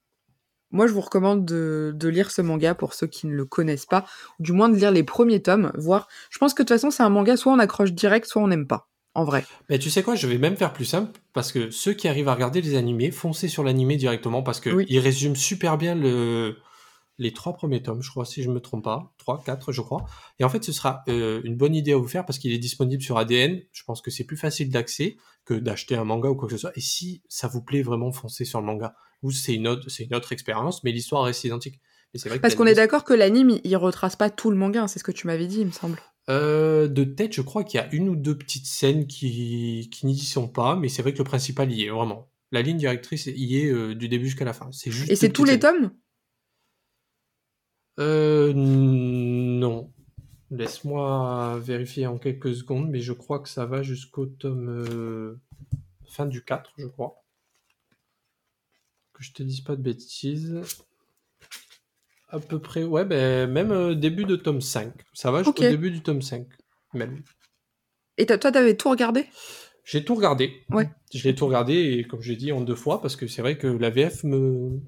moi, 0.71 0.87
je 0.87 0.93
vous 0.93 1.01
recommande 1.01 1.45
de, 1.45 2.07
lire 2.07 2.31
ce 2.31 2.41
manga 2.41 2.75
pour 2.75 2.93
ceux 2.93 3.07
qui 3.07 3.27
ne 3.27 3.33
le 3.33 3.45
connaissent 3.45 3.85
pas, 3.85 4.05
ou 4.39 4.43
du 4.43 4.53
moins 4.53 4.69
de 4.69 4.75
lire 4.75 4.91
les 4.91 5.03
premiers 5.03 5.41
tomes, 5.41 5.71
voir. 5.75 6.07
Je 6.29 6.37
pense 6.37 6.53
que 6.53 6.63
de 6.63 6.67
toute 6.67 6.75
façon, 6.75 6.91
c'est 6.91 7.03
un 7.03 7.09
manga, 7.09 7.37
soit 7.37 7.53
on 7.53 7.59
accroche 7.59 7.93
direct, 7.93 8.27
soit 8.27 8.41
on 8.41 8.47
n'aime 8.47 8.67
pas, 8.67 8.87
en 9.13 9.23
vrai. 9.23 9.45
Mais 9.69 9.79
tu 9.79 9.89
sais 9.89 10.03
quoi, 10.03 10.15
je 10.15 10.27
vais 10.27 10.37
même 10.37 10.57
faire 10.57 10.73
plus 10.73 10.85
simple, 10.85 11.19
parce 11.33 11.51
que 11.51 11.69
ceux 11.71 11.93
qui 11.93 12.07
arrivent 12.07 12.29
à 12.29 12.33
regarder 12.33 12.61
les 12.61 12.75
animés, 12.75 13.11
foncez 13.11 13.47
sur 13.47 13.63
l'animé 13.63 13.97
directement, 13.97 14.43
parce 14.43 14.59
que 14.59 14.85
il 14.87 14.99
résume 14.99 15.35
super 15.35 15.77
bien 15.77 15.95
le, 15.95 16.55
les 17.19 17.33
trois 17.33 17.53
premiers 17.53 17.83
tomes, 17.83 18.01
je 18.01 18.09
crois, 18.09 18.25
si 18.25 18.41
je 18.41 18.49
me 18.49 18.61
trompe 18.61 18.85
pas. 18.85 19.13
Trois, 19.17 19.43
quatre, 19.43 19.73
je 19.73 19.81
crois. 19.81 20.05
Et 20.39 20.45
en 20.45 20.49
fait, 20.49 20.63
ce 20.63 20.71
sera 20.71 21.03
euh, 21.09 21.41
une 21.43 21.57
bonne 21.57 21.75
idée 21.75 21.91
à 21.91 21.97
vous 21.97 22.07
faire 22.07 22.25
parce 22.25 22.39
qu'il 22.39 22.53
est 22.53 22.57
disponible 22.59 23.03
sur 23.03 23.17
ADN. 23.17 23.61
Je 23.73 23.83
pense 23.83 24.01
que 24.01 24.09
c'est 24.09 24.23
plus 24.23 24.37
facile 24.37 24.69
d'accès 24.69 25.17
que 25.43 25.53
d'acheter 25.53 25.95
un 25.95 26.05
manga 26.05 26.29
ou 26.29 26.35
quoi 26.35 26.47
que 26.47 26.55
ce 26.55 26.61
soit. 26.61 26.71
Et 26.75 26.81
si 26.81 27.21
ça 27.27 27.49
vous 27.49 27.61
plaît 27.61 27.81
vraiment, 27.81 28.11
foncez 28.13 28.45
sur 28.45 28.61
le 28.61 28.65
manga. 28.65 28.95
Ou 29.21 29.31
c'est 29.31 29.55
une 29.55 29.67
autre, 29.67 29.89
c'est 29.89 30.05
une 30.05 30.15
autre 30.15 30.31
expérience, 30.31 30.83
mais 30.83 30.91
l'histoire 30.91 31.23
reste 31.23 31.43
identique. 31.43 31.79
Vrai 32.25 32.39
parce 32.39 32.55
qu'on 32.55 32.65
est 32.65 32.73
d'accord 32.73 33.03
que 33.03 33.13
l'anime, 33.13 33.59
il, 33.63 33.77
retrace 33.77 34.15
pas 34.15 34.31
tout 34.31 34.49
le 34.49 34.57
manga. 34.57 34.87
C'est 34.87 34.97
ce 34.97 35.03
que 35.03 35.11
tu 35.11 35.27
m'avais 35.27 35.45
dit, 35.45 35.59
il 35.61 35.67
me 35.67 35.71
semble. 35.71 35.99
Euh, 36.29 36.87
de 36.87 37.03
tête, 37.03 37.33
je 37.33 37.41
crois 37.41 37.63
qu'il 37.63 37.79
y 37.79 37.83
a 37.83 37.93
une 37.93 38.09
ou 38.09 38.15
deux 38.15 38.37
petites 38.37 38.65
scènes 38.65 39.05
qui, 39.05 39.89
qui 39.91 40.05
n'y 40.07 40.17
sont 40.17 40.47
pas, 40.47 40.75
mais 40.75 40.89
c'est 40.89 41.03
vrai 41.03 41.13
que 41.13 41.19
le 41.19 41.23
principal 41.23 41.71
y 41.71 41.83
est, 41.83 41.89
vraiment. 41.89 42.31
La 42.51 42.63
ligne 42.63 42.77
directrice 42.77 43.27
y 43.27 43.57
est 43.57 43.71
euh, 43.71 43.93
du 43.93 44.09
début 44.09 44.25
jusqu'à 44.25 44.45
la 44.45 44.53
fin. 44.53 44.71
C'est 44.71 44.89
juste 44.89 45.11
Et 45.11 45.15
c'est 45.15 45.29
tous 45.29 45.43
les 45.43 45.59
tomes? 45.59 45.91
Euh, 47.99 48.53
non. 48.55 49.93
Laisse-moi 50.49 51.59
vérifier 51.59 52.07
en 52.07 52.17
quelques 52.17 52.55
secondes, 52.55 52.89
mais 52.89 53.01
je 53.01 53.13
crois 53.13 53.39
que 53.39 53.49
ça 53.49 53.67
va 53.67 53.83
jusqu'au 53.83 54.25
tome 54.25 55.37
fin 56.07 56.25
du 56.25 56.43
4, 56.43 56.73
je 56.77 56.87
crois. 56.87 57.18
Que 59.19 59.25
je 59.25 59.33
te 59.33 59.43
dise 59.43 59.59
pas 59.59 59.75
de 59.75 59.81
bêtises. 59.81 60.61
À 62.29 62.39
peu 62.39 62.57
près, 62.61 62.83
ouais, 62.83 63.03
ben, 63.03 63.51
même 63.51 63.71
euh, 63.71 63.93
début 63.93 64.23
de 64.23 64.37
tome 64.37 64.61
5. 64.61 64.93
Ça 65.13 65.29
va 65.29 65.43
jusqu'au 65.43 65.61
début 65.61 65.91
du 65.91 66.01
tome 66.01 66.21
5, 66.21 66.47
même. 66.93 67.21
Et 68.17 68.25
toi, 68.25 68.37
t'avais 68.37 68.77
tout 68.77 68.89
regardé? 68.89 69.25
J'ai 69.83 70.05
tout 70.05 70.15
regardé. 70.15 70.63
Ouais. 70.69 70.89
Je 71.13 71.21
l'ai 71.27 71.35
tout 71.35 71.47
regardé, 71.47 71.73
et 71.73 72.05
comme 72.05 72.21
j'ai 72.21 72.37
dit, 72.37 72.53
en 72.53 72.61
deux 72.61 72.75
fois, 72.75 73.01
parce 73.01 73.17
que 73.17 73.27
c'est 73.27 73.41
vrai 73.41 73.57
que 73.57 73.67
la 73.67 73.89
VF 73.89 74.23
me, 74.23 74.79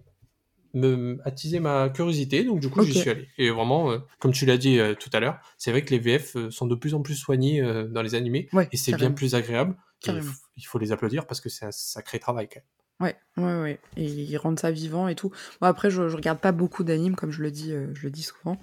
me 0.75 1.17
attiser 1.25 1.59
ma 1.59 1.89
curiosité, 1.89 2.45
donc 2.45 2.61
du 2.61 2.69
coup 2.69 2.85
j'y 2.85 2.93
suis 2.93 3.09
allé. 3.09 3.27
Et 3.37 3.49
vraiment, 3.49 3.91
euh, 3.91 3.97
comme 4.19 4.31
tu 4.31 4.45
l'as 4.45 4.57
dit 4.57 4.79
euh, 4.79 4.95
tout 4.95 5.09
à 5.11 5.19
l'heure, 5.19 5.39
c'est 5.57 5.71
vrai 5.71 5.83
que 5.83 5.89
les 5.89 5.99
VF 5.99 6.37
sont 6.51 6.67
de 6.67 6.75
plus 6.75 6.93
en 6.93 7.01
plus 7.01 7.15
soignés 7.15 7.61
dans 7.89 8.01
les 8.01 8.15
animés, 8.15 8.47
et 8.71 8.77
c'est 8.77 8.95
bien 8.95 9.11
plus 9.11 9.35
agréable. 9.35 9.75
Il 10.07 10.65
faut 10.65 10.79
les 10.79 10.93
applaudir 10.93 11.27
parce 11.27 11.41
que 11.41 11.49
c'est 11.49 11.65
un 11.65 11.71
sacré 11.71 12.17
travail 12.17 12.47
quand 12.47 12.61
même. 12.61 12.80
Ouais, 13.01 13.15
ouais, 13.37 13.61
ouais. 13.61 13.79
Et 13.97 14.05
ils 14.05 14.37
rendent 14.37 14.59
ça 14.59 14.71
vivant 14.71 15.07
et 15.07 15.15
tout. 15.15 15.31
Moi, 15.59 15.69
après, 15.69 15.89
je, 15.89 16.07
je 16.07 16.15
regarde 16.15 16.39
pas 16.39 16.51
beaucoup 16.51 16.83
d'animes, 16.83 17.15
comme 17.15 17.31
je 17.31 17.41
le 17.41 17.51
dis, 17.51 17.71
je 17.71 18.03
le 18.03 18.09
dis 18.09 18.23
souvent, 18.23 18.57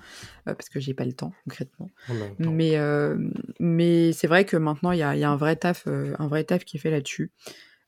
parce 0.45 0.69
que 0.69 0.81
j'ai 0.81 0.95
pas 0.95 1.05
le 1.05 1.13
temps, 1.13 1.33
concrètement. 1.45 1.91
Mais, 2.39 2.79
mais 3.59 4.13
c'est 4.13 4.29
vrai 4.29 4.45
que 4.45 4.57
maintenant, 4.57 4.93
il 4.93 4.99
y 4.99 5.03
a, 5.03 5.17
y 5.17 5.25
a, 5.25 5.31
un 5.31 5.37
vrai 5.37 5.57
taf, 5.57 5.87
un 5.87 6.29
vrai 6.29 6.45
taf 6.45 6.65
qui 6.65 6.77
est 6.77 6.81
fait 6.81 6.91
là-dessus. 6.91 7.33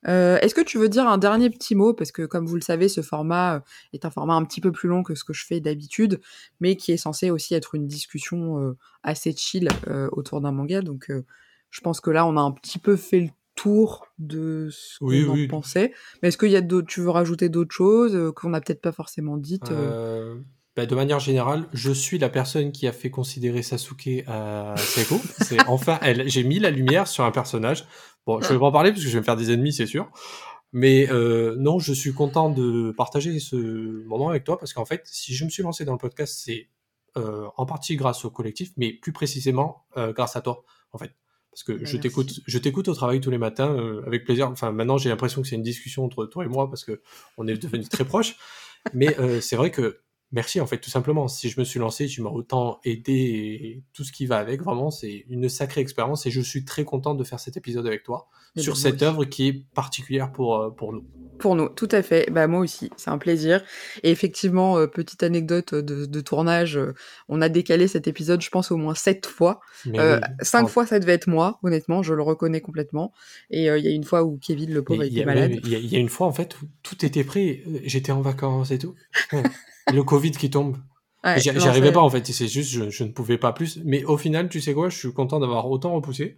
Euh, 0.07 0.39
est-ce 0.39 0.55
que 0.55 0.61
tu 0.61 0.77
veux 0.77 0.89
dire 0.89 1.07
un 1.07 1.17
dernier 1.17 1.49
petit 1.49 1.75
mot? 1.75 1.93
Parce 1.93 2.11
que 2.11 2.23
comme 2.23 2.45
vous 2.45 2.55
le 2.55 2.61
savez, 2.61 2.87
ce 2.87 3.01
format 3.01 3.55
euh, 3.55 3.59
est 3.93 4.05
un 4.05 4.09
format 4.09 4.33
un 4.33 4.43
petit 4.45 4.61
peu 4.61 4.71
plus 4.71 4.89
long 4.89 5.03
que 5.03 5.15
ce 5.15 5.23
que 5.23 5.33
je 5.33 5.45
fais 5.45 5.59
d'habitude, 5.59 6.19
mais 6.59 6.75
qui 6.75 6.91
est 6.91 6.97
censé 6.97 7.29
aussi 7.29 7.53
être 7.53 7.75
une 7.75 7.87
discussion 7.87 8.59
euh, 8.59 8.77
assez 9.03 9.31
chill 9.35 9.69
autour 10.11 10.41
d'un 10.41 10.51
manga. 10.51 10.81
Donc 10.81 11.11
je 11.69 11.81
pense 11.81 12.01
que 12.01 12.09
là, 12.09 12.25
on 12.25 12.37
a 12.37 12.41
un 12.41 12.51
petit 12.51 12.79
peu 12.79 12.95
fait 12.95 13.19
le 13.19 13.29
tour 13.55 14.07
de 14.17 14.69
ce 14.71 14.99
qu'on 14.99 15.07
Oui, 15.07 15.25
en 15.27 15.33
oui. 15.33 15.47
pensait. 15.47 15.93
Mais 16.21 16.29
est-ce 16.29 16.37
qu'il 16.37 16.51
y 16.51 16.55
a 16.55 16.61
d'autres, 16.61 16.87
tu 16.87 17.01
veux 17.01 17.09
rajouter 17.09 17.49
d'autres 17.49 17.73
choses 17.73 18.15
euh, 18.15 18.31
qu'on 18.31 18.49
n'a 18.49 18.61
peut-être 18.61 18.81
pas 18.81 18.91
forcément 18.91 19.37
dites 19.37 19.71
euh? 19.71 20.35
Euh, 20.35 20.41
bah, 20.75 20.85
de 20.85 20.95
manière 20.95 21.19
générale, 21.19 21.67
je 21.73 21.91
suis 21.91 22.17
la 22.17 22.29
personne 22.29 22.71
qui 22.71 22.87
a 22.87 22.93
fait 22.93 23.09
considérer 23.09 23.61
Sasuke 23.61 24.23
à 24.27 24.75
Seiko. 24.77 25.19
C'est 25.41 25.59
enfin 25.67 25.99
elle. 26.01 26.29
J'ai 26.29 26.43
mis 26.43 26.59
la 26.59 26.69
lumière 26.71 27.07
sur 27.07 27.23
un 27.25 27.31
personnage. 27.31 27.85
Bon, 28.25 28.39
je 28.41 28.47
vais 28.47 28.59
pas 28.59 28.65
en 28.67 28.71
parler 28.71 28.91
parce 28.91 29.01
que 29.03 29.07
je 29.09 29.13
vais 29.13 29.19
me 29.19 29.25
faire 29.25 29.35
des 29.35 29.51
ennemis, 29.51 29.73
c'est 29.73 29.87
sûr. 29.87 30.09
Mais 30.73 31.11
euh, 31.11 31.55
non, 31.57 31.79
je 31.79 31.91
suis 31.91 32.13
content 32.13 32.49
de 32.49 32.91
partager 32.95 33.39
ce 33.39 33.55
moment 34.05 34.29
avec 34.29 34.43
toi 34.43 34.57
parce 34.57 34.73
qu'en 34.73 34.85
fait, 34.85 35.01
si 35.05 35.33
je 35.33 35.43
me 35.43 35.49
suis 35.49 35.63
lancé 35.63 35.83
dans 35.85 35.91
le 35.91 35.97
podcast, 35.97 36.39
c'est 36.45 36.69
euh, 37.17 37.47
en 37.57 37.65
partie 37.65 37.95
grâce 37.97 38.23
au 38.23 38.29
collectif, 38.29 38.71
mais 38.77 38.93
plus 38.93 39.11
précisément 39.11 39.85
grâce 39.97 40.35
à 40.35 40.41
toi, 40.41 40.63
en 40.93 40.97
fait. 40.97 41.11
Parce 41.51 41.63
que 41.63 41.73
Bah, 41.73 41.79
je 41.83 41.97
t'écoute, 41.97 42.39
je 42.45 42.57
t'écoute 42.57 42.87
au 42.87 42.93
travail 42.93 43.19
tous 43.19 43.29
les 43.31 43.37
matins 43.37 43.75
euh, 43.75 44.03
avec 44.05 44.23
plaisir. 44.23 44.49
Enfin, 44.49 44.71
maintenant, 44.71 44.97
j'ai 44.97 45.09
l'impression 45.09 45.41
que 45.41 45.47
c'est 45.47 45.55
une 45.55 45.63
discussion 45.63 46.05
entre 46.05 46.25
toi 46.25 46.45
et 46.45 46.47
moi 46.47 46.69
parce 46.69 46.85
que 46.85 47.01
on 47.37 47.47
est 47.47 47.61
devenus 47.61 47.89
très 47.89 48.05
proches. 48.05 48.37
Mais 48.93 49.19
euh, 49.19 49.41
c'est 49.41 49.55
vrai 49.55 49.69
que 49.69 49.99
merci 50.31 50.59
en 50.59 50.65
fait, 50.65 50.77
tout 50.77 50.89
simplement. 50.89 51.27
Si 51.27 51.49
je 51.49 51.59
me 51.59 51.65
suis 51.65 51.79
lancé, 51.79 52.07
tu 52.07 52.21
m'as 52.21 52.29
autant 52.29 52.79
aidé 52.83 53.13
et 53.13 53.83
tout 53.93 54.03
ce 54.03 54.11
qui 54.11 54.25
va 54.25 54.37
avec. 54.37 54.61
Vraiment, 54.61 54.91
c'est 54.91 55.25
une 55.29 55.49
sacrée 55.49 55.81
expérience 55.81 56.25
et 56.25 56.31
je 56.31 56.41
suis 56.41 56.65
très 56.65 56.83
content 56.83 57.15
de 57.15 57.23
faire 57.23 57.39
cet 57.39 57.57
épisode 57.57 57.87
avec 57.87 58.03
toi 58.03 58.29
Eh 58.55 58.61
sur 58.61 58.73
ben, 58.73 58.79
moi 58.79 58.91
cette 58.91 59.01
œuvre 59.01 59.25
qui 59.25 59.47
est 59.47 59.65
particulière 59.73 60.31
pour 60.31 60.55
euh, 60.57 60.69
pour 60.69 60.93
nous. 60.93 61.05
Pour 61.39 61.55
nous, 61.55 61.69
tout 61.69 61.89
à 61.91 62.03
fait. 62.03 62.29
Bah 62.29 62.45
moi 62.45 62.59
aussi, 62.59 62.91
c'est 62.97 63.09
un 63.09 63.17
plaisir. 63.17 63.63
Et 64.03 64.11
effectivement, 64.11 64.77
euh, 64.77 64.85
petite 64.85 65.23
anecdote 65.23 65.73
de, 65.73 66.05
de 66.05 66.21
tournage, 66.21 66.77
euh, 66.77 66.93
on 67.29 67.41
a 67.41 67.49
décalé 67.49 67.87
cet 67.87 68.07
épisode, 68.07 68.41
je 68.41 68.49
pense 68.49 68.71
au 68.71 68.77
moins 68.77 68.93
sept 68.93 69.25
fois. 69.25 69.59
Euh, 69.87 70.19
oui. 70.21 70.27
cinq 70.41 70.65
Oh, 70.65 70.67
fois, 70.67 70.85
ça 70.85 70.99
devait 70.99 71.13
être 71.13 71.27
moi, 71.27 71.59
honnêtement, 71.63 72.03
je 72.03 72.13
le 72.13 72.21
reconnais 72.21 72.61
complètement. 72.61 73.11
Et 73.49 73.71
euh, 73.71 73.79
il 73.79 73.85
y 73.85 73.87
a 73.87 73.91
une 73.91 74.03
fois 74.03 74.23
où 74.23 74.37
Kevin, 74.37 74.71
le 74.71 74.83
pauvre, 74.83 75.01
était 75.01 75.25
malade. 75.25 75.59
Il 75.63 75.67
y, 75.69 75.87
y 75.87 75.95
a 75.95 75.99
une 75.99 76.09
fois 76.09 76.27
en 76.27 76.31
fait 76.31 76.61
où 76.61 76.65
tout 76.83 77.03
était 77.03 77.23
prêt. 77.23 77.63
Euh, 77.67 77.79
J'étais 77.85 78.11
en 78.11 78.21
vacances 78.21 78.69
et 78.69 78.77
tout. 78.77 78.93
Le 79.91 80.03
Covid 80.03 80.31
qui 80.31 80.49
tombe. 80.49 80.77
Ouais, 81.23 81.39
J'y 81.39 81.49
arrivais 81.51 81.91
pas 81.91 81.99
en 82.01 82.09
fait, 82.09 82.25
c'est 82.25 82.47
juste 82.47 82.71
je, 82.71 82.89
je 82.89 83.03
ne 83.03 83.11
pouvais 83.11 83.37
pas 83.37 83.53
plus. 83.53 83.79
Mais 83.85 84.03
au 84.05 84.17
final, 84.17 84.49
tu 84.49 84.59
sais 84.59 84.73
quoi, 84.73 84.89
je 84.89 84.97
suis 84.97 85.13
content 85.13 85.39
d'avoir 85.39 85.69
autant 85.69 85.93
repoussé 85.93 86.37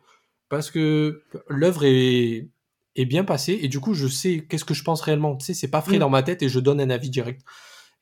parce 0.50 0.70
que 0.72 1.24
l'œuvre 1.48 1.86
est, 1.86 2.50
est 2.96 3.06
bien 3.06 3.24
passée 3.24 3.58
et 3.62 3.70
du 3.70 3.80
coup 3.80 3.94
je 3.94 4.08
sais 4.08 4.46
qu'est-ce 4.48 4.66
que 4.66 4.74
je 4.74 4.84
pense 4.84 5.00
réellement. 5.02 5.38
Tu 5.38 5.46
sais, 5.46 5.54
c'est 5.54 5.70
pas 5.70 5.82
frais 5.82 5.96
Mm. 5.96 6.00
dans 6.00 6.10
ma 6.10 6.22
tête 6.22 6.42
et 6.44 6.50
je 6.50 6.60
donne 6.60 6.82
un 6.82 6.90
avis 6.90 7.10
direct. 7.10 7.42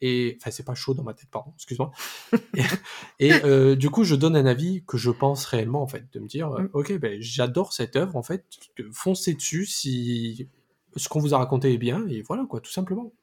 Et 0.03 0.35
enfin, 0.41 0.49
c'est 0.49 0.65
pas 0.65 0.73
chaud 0.73 0.95
dans 0.95 1.03
ma 1.03 1.13
tête, 1.13 1.29
pardon, 1.31 1.51
excuse-moi. 1.55 1.91
et 2.57 2.63
et, 3.27 3.31
euh, 3.45 3.75
du 3.75 3.91
coup, 3.91 4.03
je 4.03 4.15
donne 4.15 4.35
un 4.35 4.47
avis 4.47 4.83
que 4.87 4.97
je 4.97 5.11
pense 5.11 5.45
réellement 5.45 5.83
en 5.83 5.87
fait, 5.87 6.05
de 6.11 6.19
me 6.19 6.27
dire, 6.27 6.49
Mm. 6.49 6.69
ok, 6.73 6.97
ben 6.97 7.21
j'adore 7.21 7.73
cette 7.73 7.95
œuvre 7.95 8.15
en 8.15 8.23
fait, 8.23 8.43
foncez 8.91 9.35
dessus 9.35 9.67
si 9.67 10.49
ce 10.95 11.07
qu'on 11.07 11.19
vous 11.19 11.35
a 11.35 11.37
raconté 11.37 11.71
est 11.71 11.77
bien 11.77 12.03
et 12.09 12.23
voilà 12.23 12.43
quoi, 12.49 12.59
tout 12.59 12.71
simplement. 12.71 13.13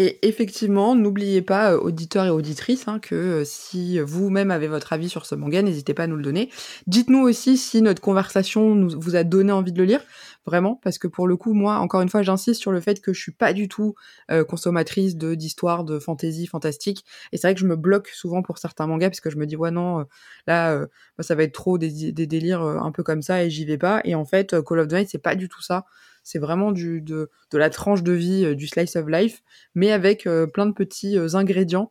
Et 0.00 0.24
effectivement, 0.28 0.94
n'oubliez 0.94 1.42
pas, 1.42 1.72
euh, 1.72 1.80
auditeurs 1.80 2.24
et 2.24 2.30
auditrices, 2.30 2.86
hein, 2.86 3.00
que 3.00 3.16
euh, 3.16 3.44
si 3.44 3.98
vous-même 3.98 4.52
avez 4.52 4.68
votre 4.68 4.92
avis 4.92 5.08
sur 5.08 5.26
ce 5.26 5.34
manga, 5.34 5.60
n'hésitez 5.60 5.92
pas 5.92 6.04
à 6.04 6.06
nous 6.06 6.14
le 6.14 6.22
donner. 6.22 6.50
Dites-nous 6.86 7.18
aussi 7.18 7.56
si 7.56 7.82
notre 7.82 8.00
conversation 8.00 8.86
vous 8.86 9.16
a 9.16 9.24
donné 9.24 9.50
envie 9.50 9.72
de 9.72 9.78
le 9.78 9.84
lire, 9.84 10.00
vraiment, 10.46 10.78
parce 10.84 10.98
que 10.98 11.08
pour 11.08 11.26
le 11.26 11.36
coup, 11.36 11.52
moi, 11.52 11.78
encore 11.78 12.00
une 12.00 12.08
fois, 12.08 12.22
j'insiste 12.22 12.60
sur 12.60 12.70
le 12.70 12.80
fait 12.80 13.00
que 13.00 13.12
je 13.12 13.20
suis 13.20 13.32
pas 13.32 13.52
du 13.52 13.66
tout 13.66 13.96
euh, 14.30 14.44
consommatrice 14.44 15.16
de 15.16 15.34
d'histoires, 15.34 15.82
de 15.82 15.98
fantasy, 15.98 16.46
fantastique. 16.46 17.04
Et 17.32 17.36
c'est 17.36 17.48
vrai 17.48 17.54
que 17.54 17.60
je 17.60 17.66
me 17.66 17.74
bloque 17.74 18.06
souvent 18.06 18.40
pour 18.42 18.58
certains 18.58 18.86
mangas, 18.86 19.08
parce 19.08 19.20
que 19.20 19.30
je 19.30 19.36
me 19.36 19.46
dis, 19.46 19.56
ouais, 19.56 19.72
non, 19.72 20.06
là, 20.46 20.78
bah, 21.16 21.24
ça 21.24 21.34
va 21.34 21.42
être 21.42 21.54
trop 21.54 21.76
des, 21.76 22.12
délires 22.12 22.62
un 22.62 22.92
peu 22.92 23.02
comme 23.02 23.22
ça, 23.22 23.42
et 23.42 23.50
j'y 23.50 23.64
vais 23.64 23.78
pas. 23.78 24.00
Et 24.04 24.14
en 24.14 24.24
fait, 24.24 24.54
Call 24.62 24.78
of 24.78 24.86
Duty, 24.86 25.08
c'est 25.10 25.18
pas 25.18 25.34
du 25.34 25.48
tout 25.48 25.60
ça. 25.60 25.86
C'est 26.28 26.38
vraiment 26.38 26.72
du, 26.72 27.00
de, 27.00 27.30
de 27.50 27.56
la 27.58 27.70
tranche 27.70 28.02
de 28.02 28.12
vie, 28.12 28.44
euh, 28.44 28.54
du 28.54 28.66
slice 28.66 28.96
of 28.96 29.08
life 29.08 29.42
mais 29.74 29.92
avec 29.92 30.26
euh, 30.26 30.46
plein 30.46 30.66
de 30.66 30.72
petits 30.72 31.16
euh, 31.16 31.34
ingrédients 31.34 31.90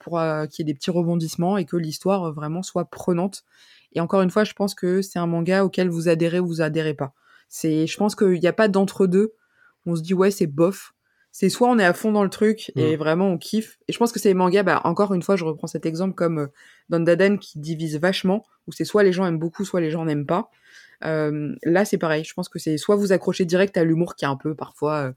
pour 0.00 0.20
qu'il 0.50 0.66
y 0.66 0.68
ait 0.68 0.72
des 0.72 0.74
petits 0.74 0.90
rebondissements 0.90 1.56
et 1.58 1.64
que 1.64 1.76
l'histoire 1.76 2.32
vraiment 2.32 2.64
soit 2.64 2.86
prenante. 2.86 3.44
Et 3.92 4.00
encore 4.00 4.20
une 4.22 4.30
fois, 4.30 4.42
je 4.42 4.52
pense 4.52 4.74
que 4.74 5.00
c'est 5.00 5.20
un 5.20 5.28
manga 5.28 5.64
auquel 5.64 5.88
vous 5.88 6.08
adhérez 6.08 6.40
ou 6.40 6.46
vous 6.48 6.60
adhérez 6.60 6.94
pas. 6.94 7.14
C'est, 7.48 7.86
je 7.86 7.96
pense 7.96 8.16
qu'il 8.16 8.40
n'y 8.40 8.48
a 8.48 8.52
pas 8.52 8.66
d'entre-deux. 8.66 9.32
On 9.86 9.94
se 9.94 10.02
dit 10.02 10.12
ouais, 10.12 10.32
c'est 10.32 10.48
bof. 10.48 10.92
C'est 11.30 11.50
soit 11.50 11.68
on 11.68 11.78
est 11.78 11.84
à 11.84 11.92
fond 11.92 12.10
dans 12.10 12.24
le 12.24 12.30
truc 12.30 12.72
et 12.74 12.96
Mm. 12.96 12.98
vraiment 12.98 13.28
on 13.28 13.38
kiffe. 13.38 13.78
Et 13.86 13.92
je 13.92 13.98
pense 13.98 14.10
que 14.10 14.18
c'est 14.18 14.28
les 14.28 14.34
mangas, 14.34 14.64
bah, 14.64 14.80
encore 14.82 15.14
une 15.14 15.22
fois, 15.22 15.36
je 15.36 15.44
reprends 15.44 15.68
cet 15.68 15.86
exemple 15.86 16.14
comme 16.14 16.38
euh, 16.40 16.46
Dandadan 16.88 17.36
qui 17.36 17.60
divise 17.60 17.96
vachement, 18.00 18.44
où 18.66 18.72
c'est 18.72 18.84
soit 18.84 19.04
les 19.04 19.12
gens 19.12 19.24
aiment 19.24 19.38
beaucoup, 19.38 19.64
soit 19.64 19.80
les 19.80 19.92
gens 19.92 20.04
n'aiment 20.04 20.26
pas. 20.26 20.50
Euh, 21.04 21.54
là, 21.62 21.84
c'est 21.84 21.98
pareil. 21.98 22.24
Je 22.24 22.34
pense 22.34 22.48
que 22.48 22.58
c'est 22.58 22.78
soit 22.78 22.96
vous 22.96 23.12
accrochez 23.12 23.44
direct 23.44 23.76
à 23.76 23.84
l'humour 23.84 24.14
qui 24.14 24.24
est 24.24 24.28
un 24.28 24.36
peu 24.36 24.54
parfois 24.54 24.94
euh, 25.08 25.12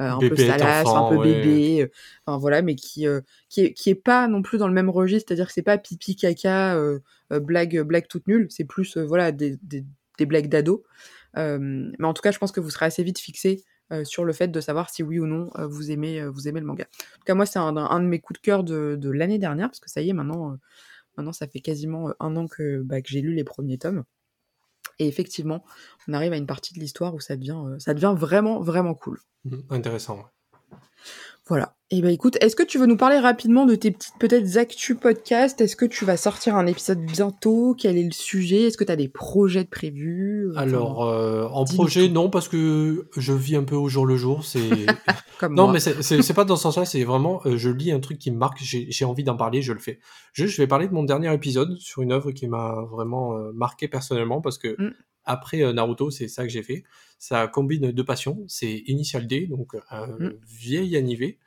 euh, 0.00 0.10
un 0.10 0.18
peu 0.18 0.36
salace, 0.36 0.86
enfant, 0.86 1.06
un 1.06 1.10
peu 1.10 1.16
ouais. 1.16 1.34
bébé, 1.42 1.82
euh, 1.82 1.90
enfin 2.26 2.38
voilà, 2.38 2.62
mais 2.62 2.74
qui 2.74 3.06
euh, 3.06 3.20
qui 3.48 3.60
est 3.62 3.72
qui 3.72 3.90
est 3.90 3.94
pas 3.94 4.26
non 4.28 4.42
plus 4.42 4.58
dans 4.58 4.66
le 4.68 4.74
même 4.74 4.90
registre, 4.90 5.28
c'est-à-dire 5.28 5.46
que 5.46 5.52
c'est 5.52 5.62
pas 5.62 5.78
pipi 5.78 6.16
caca 6.16 6.74
euh, 6.76 6.98
euh, 7.32 7.40
blague 7.40 7.80
blague 7.82 8.08
toute 8.08 8.26
nulle, 8.26 8.48
c'est 8.50 8.64
plus 8.64 8.96
euh, 8.96 9.04
voilà 9.04 9.30
des, 9.32 9.56
des 9.62 9.84
des 10.18 10.26
blagues 10.26 10.48
d'ado. 10.48 10.84
Euh, 11.36 11.58
mais 11.98 12.06
en 12.06 12.14
tout 12.14 12.22
cas, 12.22 12.30
je 12.32 12.38
pense 12.38 12.52
que 12.52 12.60
vous 12.60 12.70
serez 12.70 12.86
assez 12.86 13.02
vite 13.04 13.18
fixé 13.20 13.64
euh, 13.92 14.04
sur 14.04 14.24
le 14.24 14.32
fait 14.32 14.48
de 14.48 14.60
savoir 14.60 14.90
si 14.90 15.02
oui 15.02 15.18
ou 15.20 15.26
non 15.26 15.50
euh, 15.58 15.66
vous 15.66 15.90
aimez 15.90 16.20
euh, 16.20 16.30
vous 16.30 16.48
aimez 16.48 16.60
le 16.60 16.66
manga. 16.66 16.84
En 16.84 17.18
tout 17.18 17.24
cas, 17.26 17.34
moi 17.34 17.46
c'est 17.46 17.58
un, 17.58 17.76
un 17.76 18.00
de 18.00 18.06
mes 18.06 18.18
coups 18.18 18.40
de 18.40 18.44
cœur 18.44 18.64
de, 18.64 18.96
de 18.96 19.10
l'année 19.10 19.38
dernière 19.38 19.68
parce 19.68 19.80
que 19.80 19.90
ça 19.90 20.00
y 20.00 20.10
est 20.10 20.12
maintenant 20.12 20.52
euh, 20.52 20.56
maintenant 21.16 21.32
ça 21.32 21.46
fait 21.46 21.60
quasiment 21.60 22.08
euh, 22.08 22.12
un 22.20 22.34
an 22.36 22.48
que 22.48 22.82
bah, 22.82 23.00
que 23.00 23.08
j'ai 23.08 23.20
lu 23.20 23.34
les 23.34 23.44
premiers 23.44 23.78
tomes. 23.78 24.04
Et 24.98 25.08
effectivement, 25.08 25.64
on 26.08 26.12
arrive 26.12 26.32
à 26.32 26.36
une 26.36 26.46
partie 26.46 26.74
de 26.74 26.80
l'histoire 26.80 27.14
où 27.14 27.20
ça 27.20 27.36
devient, 27.36 27.60
euh, 27.64 28.14
vraiment, 28.14 28.60
vraiment 28.60 28.94
cool. 28.94 29.18
Mhm, 29.44 29.62
Intéressant. 29.70 30.24
Voilà. 31.48 31.76
Et 31.90 32.00
ben 32.00 32.08
écoute, 32.08 32.38
est-ce 32.40 32.56
que 32.56 32.62
tu 32.62 32.78
veux 32.78 32.86
nous 32.86 32.96
parler 32.96 33.18
rapidement 33.18 33.66
de 33.66 33.74
tes 33.74 33.90
petites 33.90 34.14
peut-être 34.18 34.56
actu 34.56 34.94
podcast 34.94 35.60
Est-ce 35.60 35.76
que 35.76 35.84
tu 35.84 36.04
vas 36.06 36.16
sortir 36.16 36.56
un 36.56 36.66
épisode 36.66 36.98
bientôt? 37.04 37.76
Quel 37.78 37.98
est 37.98 38.02
le 38.04 38.10
sujet? 38.12 38.62
Est-ce 38.62 38.78
que 38.78 38.84
tu 38.84 38.90
as 38.90 38.96
des 38.96 39.08
projets 39.08 39.62
de 39.62 39.68
prévus? 39.68 40.48
Enfin, 40.52 40.62
Alors, 40.62 41.04
euh, 41.04 41.46
en 41.52 41.64
projet, 41.66 42.08
non, 42.08 42.30
parce 42.30 42.48
que 42.48 43.08
je 43.16 43.32
vis 43.34 43.56
un 43.56 43.64
peu 43.64 43.76
au 43.76 43.88
jour 43.88 44.06
le 44.06 44.16
jour. 44.16 44.44
C'est 44.44 44.60
comme 45.38 45.54
non, 45.54 45.64
moi. 45.64 45.74
mais 45.74 45.80
c'est- 45.80 46.32
pas 46.34 46.44
dans 46.46 46.56
ce 46.56 46.62
sens-là. 46.62 46.86
C'est 46.86 47.04
vraiment, 47.04 47.42
euh, 47.44 47.58
je 47.58 47.68
lis 47.68 47.92
un 47.92 48.00
truc 48.00 48.18
qui 48.18 48.30
me 48.30 48.38
marque. 48.38 48.58
J'ai 48.62 48.86
j'ai 48.90 49.04
envie 49.04 49.22
d'en 49.22 49.36
parler, 49.36 49.60
je 49.60 49.74
le 49.74 49.78
fais. 49.78 50.00
Je, 50.32 50.46
je 50.46 50.56
vais 50.62 50.66
parler 50.66 50.88
de 50.88 50.94
mon 50.94 51.04
dernier 51.04 51.32
épisode 51.34 51.76
sur 51.78 52.00
une 52.02 52.12
œuvre 52.12 52.32
qui 52.32 52.48
m'a 52.48 52.74
vraiment 52.90 53.36
euh, 53.36 53.52
marqué 53.52 53.86
personnellement 53.88 54.40
parce 54.40 54.56
que 54.58 54.74
Mm. 54.78 54.92
Après 55.24 55.62
euh, 55.62 55.72
Naruto, 55.72 56.10
c'est 56.10 56.28
ça 56.28 56.42
que 56.44 56.48
j'ai 56.50 56.62
fait. 56.62 56.84
Ça 57.18 57.46
combine 57.48 57.90
deux 57.92 58.04
passions. 58.04 58.44
C'est 58.48 58.82
Initial 58.86 59.26
D, 59.26 59.46
donc 59.46 59.76
un 59.90 60.06
Mm. 60.06 60.34
vieil 60.46 60.96
animé, 60.96 61.38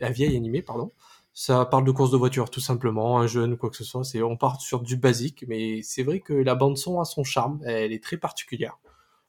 un 0.00 0.10
vieil 0.10 0.36
animé, 0.36 0.62
pardon. 0.62 0.92
Ça 1.32 1.64
parle 1.64 1.84
de 1.84 1.92
course 1.92 2.10
de 2.10 2.16
voiture, 2.16 2.50
tout 2.50 2.60
simplement, 2.60 3.20
un 3.20 3.26
jeune 3.28 3.52
ou 3.52 3.56
quoi 3.56 3.70
que 3.70 3.76
ce 3.76 3.84
soit. 3.84 4.02
C'est, 4.04 4.20
on 4.22 4.36
part 4.36 4.60
sur 4.60 4.80
du 4.82 4.96
basique, 4.96 5.44
mais 5.46 5.80
c'est 5.82 6.02
vrai 6.02 6.20
que 6.20 6.32
la 6.32 6.54
bande 6.56 6.76
son 6.76 7.00
a 7.00 7.04
son 7.04 7.22
charme. 7.24 7.60
Elle 7.64 7.92
est 7.92 8.02
très 8.02 8.16
particulière. 8.16 8.78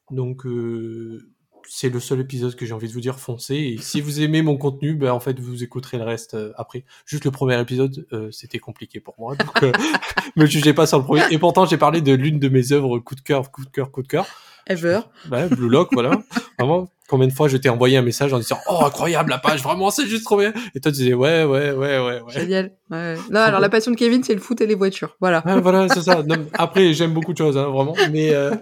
Donc, 0.09 0.45
euh, 0.45 1.29
c'est 1.67 1.89
le 1.89 1.99
seul 1.99 2.19
épisode 2.19 2.55
que 2.55 2.65
j'ai 2.65 2.73
envie 2.73 2.87
de 2.87 2.93
vous 2.93 3.01
dire 3.01 3.19
foncez. 3.19 3.55
Et 3.55 3.77
si 3.77 4.01
vous 4.01 4.21
aimez 4.21 4.41
mon 4.41 4.57
contenu, 4.57 4.95
ben, 4.95 5.11
en 5.11 5.19
fait, 5.19 5.39
vous 5.39 5.63
écouterez 5.63 5.97
le 5.97 6.03
reste 6.03 6.33
euh, 6.33 6.51
après. 6.57 6.83
Juste 7.05 7.25
le 7.25 7.31
premier 7.31 7.59
épisode, 7.59 8.05
euh, 8.13 8.29
c'était 8.31 8.59
compliqué 8.59 8.99
pour 8.99 9.15
moi. 9.19 9.35
Donc, 9.35 9.63
euh, 9.63 9.71
me 10.35 10.45
jugez 10.45 10.73
pas 10.73 10.85
sur 10.85 10.99
le 10.99 11.03
premier. 11.03 11.23
Et 11.31 11.37
pourtant, 11.37 11.65
j'ai 11.65 11.77
parlé 11.77 12.01
de 12.01 12.13
l'une 12.13 12.39
de 12.39 12.49
mes 12.49 12.71
œuvres 12.71 12.99
coup 12.99 13.15
de 13.15 13.21
cœur, 13.21 13.51
coup 13.51 13.65
de 13.65 13.69
cœur, 13.69 13.91
coup 13.91 14.03
de 14.03 14.07
cœur. 14.07 14.25
Ever. 14.67 15.01
Ouais, 15.31 15.47
Blue 15.47 15.69
Lock, 15.69 15.89
voilà. 15.91 16.21
Vraiment, 16.59 16.87
combien 17.07 17.27
de 17.27 17.33
fois 17.33 17.47
je 17.47 17.57
t'ai 17.57 17.69
envoyé 17.69 17.97
un 17.97 18.01
message 18.01 18.31
en 18.31 18.37
disant 18.37 18.59
Oh, 18.69 18.79
incroyable 18.85 19.31
la 19.31 19.37
page, 19.37 19.63
vraiment, 19.63 19.89
c'est 19.89 20.05
juste 20.05 20.23
trop 20.23 20.37
bien. 20.37 20.53
Et 20.75 20.79
toi, 20.79 20.91
tu 20.91 20.99
disais 20.99 21.13
Ouais, 21.13 21.43
ouais, 21.43 21.71
ouais, 21.71 21.99
ouais, 21.99 22.21
ouais. 22.21 22.33
Génial. 22.33 22.71
Ouais. 22.89 23.15
Non, 23.29 23.39
alors 23.39 23.59
la 23.59 23.69
passion 23.69 23.91
de 23.91 23.97
Kevin, 23.97 24.23
c'est 24.23 24.35
le 24.35 24.39
foot 24.39 24.61
et 24.61 24.67
les 24.67 24.75
voitures. 24.75 25.17
Voilà. 25.19 25.43
Ouais, 25.45 25.59
voilà, 25.59 25.89
c'est 25.89 26.01
ça. 26.01 26.23
Non, 26.23 26.45
après, 26.53 26.93
j'aime 26.93 27.13
beaucoup 27.13 27.33
de 27.33 27.37
choses, 27.37 27.57
hein, 27.57 27.69
vraiment. 27.69 27.95
Mais 28.11 28.33
euh, 28.33 28.55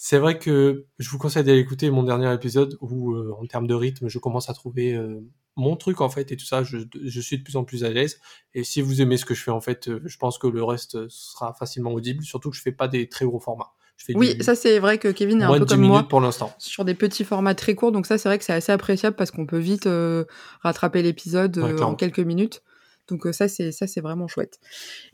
c'est 0.00 0.18
vrai 0.18 0.38
que 0.38 0.86
je 1.00 1.10
vous 1.10 1.18
conseille 1.18 1.42
d'aller 1.42 1.58
écouter 1.58 1.90
mon 1.90 2.04
dernier 2.04 2.32
épisode 2.32 2.78
où, 2.80 3.14
euh, 3.14 3.34
en 3.38 3.44
termes 3.46 3.66
de 3.66 3.74
rythme, 3.74 4.08
je 4.08 4.18
commence 4.20 4.48
à 4.48 4.54
trouver 4.54 4.94
euh, 4.94 5.20
mon 5.56 5.74
truc, 5.74 6.00
en 6.00 6.08
fait, 6.08 6.30
et 6.30 6.36
tout 6.36 6.44
ça. 6.46 6.62
Je, 6.62 6.78
je 7.04 7.20
suis 7.20 7.36
de 7.38 7.42
plus 7.42 7.56
en 7.56 7.64
plus 7.64 7.82
à 7.84 7.90
l'aise. 7.90 8.20
Et 8.54 8.62
si 8.62 8.80
vous 8.80 9.02
aimez 9.02 9.16
ce 9.16 9.24
que 9.24 9.34
je 9.34 9.42
fais, 9.42 9.50
en 9.50 9.60
fait, 9.60 9.88
euh, 9.88 10.00
je 10.04 10.16
pense 10.16 10.38
que 10.38 10.46
le 10.46 10.62
reste 10.62 11.08
sera 11.08 11.52
facilement 11.52 11.90
audible. 11.92 12.22
Surtout 12.22 12.50
que 12.50 12.56
je 12.56 12.62
fais 12.62 12.70
pas 12.70 12.86
des 12.86 13.08
très 13.08 13.24
gros 13.24 13.40
formats. 13.40 13.72
Je 13.96 14.04
fais 14.04 14.16
Oui, 14.16 14.36
du 14.36 14.44
ça 14.44 14.54
c'est 14.54 14.78
vrai 14.78 14.98
que 14.98 15.08
Kevin 15.08 15.40
est 15.40 15.44
un 15.44 15.52
peu 15.52 15.58
de 15.58 15.64
10 15.64 15.70
comme 15.72 15.80
minutes 15.80 15.92
moi. 15.92 16.08
pour 16.08 16.20
l'instant. 16.20 16.54
sur 16.58 16.84
des 16.84 16.94
petits 16.94 17.24
formats 17.24 17.56
très 17.56 17.74
courts. 17.74 17.90
Donc 17.90 18.06
ça, 18.06 18.16
c'est 18.18 18.28
vrai 18.28 18.38
que 18.38 18.44
c'est 18.44 18.52
assez 18.52 18.70
appréciable 18.70 19.16
parce 19.16 19.32
qu'on 19.32 19.46
peut 19.46 19.58
vite 19.58 19.88
euh, 19.88 20.24
rattraper 20.60 21.02
l'épisode 21.02 21.58
Ouais, 21.58 21.82
en 21.82 21.96
quelques 21.96 22.20
minutes. 22.20 22.62
Donc 23.08 23.26
euh, 23.26 23.32
ça 23.32 23.48
c'est 23.48 23.72
ça 23.72 23.86
c'est 23.86 24.00
vraiment 24.00 24.28
chouette. 24.28 24.58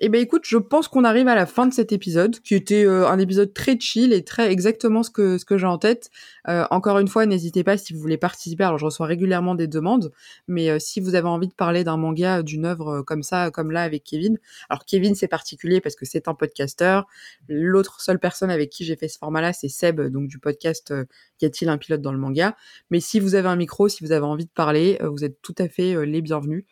Et 0.01 0.07
eh 0.07 0.09
ben 0.09 0.20
écoute, 0.20 0.42
je 0.45 0.59
pense 0.59 0.88
qu'on 0.88 1.05
arrive 1.05 1.28
à 1.28 1.34
la 1.34 1.47
fin 1.47 1.66
de 1.66 1.72
cet 1.72 1.92
épisode 1.92 2.40
qui 2.40 2.55
était 2.55 2.84
euh, 2.84 3.09
un 3.09 3.18
épisode 3.18 3.55
très 3.55 3.78
chill 3.78 4.12
et 4.12 4.24
très 4.24 4.51
exactement 4.51 5.03
ce 5.03 5.11
que 5.11 5.38
ce 5.38 5.45
que 5.45 5.57
j'ai 5.57 5.66
en 5.66 5.78
tête. 5.78 6.11
Euh, 6.49 6.66
encore 6.70 6.99
une 6.99 7.09
fois, 7.09 7.24
n'hésitez 7.26 7.64
pas 7.64 7.76
si 7.76 7.92
vous 7.92 8.01
voulez 8.01 8.18
participer. 8.18 8.64
Alors 8.64 8.78
je 8.78 8.84
reçois 8.84 9.07
régulièrement 9.07 9.55
des 9.55 9.68
demandes, 9.68 10.12
mais 10.49 10.78
si 10.80 11.01
vous 11.01 11.14
avez 11.14 11.28
envie 11.28 11.49
de 11.49 11.55
parler 11.55 11.84
d'un 11.84 11.97
manga, 11.97 12.42
d'une 12.42 12.66
œuvre 12.66 13.03
comme 13.03 13.22
ça, 13.22 13.51
comme 13.51 13.70
là 13.70 13.82
avec 13.82 14.05
Kevin. 14.05 14.38
Alors 14.68 14.84
Kevin 14.84 15.14
c'est 15.14 15.28
particulier 15.28 15.80
parce 15.80 15.95
que 15.95 16.05
c'est 16.05 16.28
un 16.28 16.34
podcasteur. 16.34 17.07
L'autre 17.49 18.01
seule 18.01 18.18
personne 18.18 18.51
avec 18.51 18.70
qui 18.70 18.84
j'ai 18.84 18.97
fait 18.97 19.09
ce 19.09 19.18
format-là, 19.18 19.53
c'est 19.53 19.68
Seb, 19.68 20.01
donc 20.01 20.28
du 20.28 20.38
podcast 20.38 20.92
Y 21.40 21.47
a-t-il 21.47 21.68
un 21.68 21.78
pilote 21.78 22.01
dans 22.01 22.12
le 22.12 22.18
manga 22.18 22.57
Mais 22.90 23.01
si 23.01 23.20
vous 23.20 23.34
avez 23.34 23.49
un 23.49 23.57
micro, 23.57 23.88
si 23.88 24.05
vous 24.05 24.12
avez 24.12 24.26
envie 24.26 24.47
de 24.47 24.51
parler, 24.51 24.99
vous 25.03 25.24
êtes 25.24 25.40
tout 25.42 25.55
à 25.59 25.68
fait 25.68 26.05
les 26.05 26.22
bienvenus. 26.22 26.64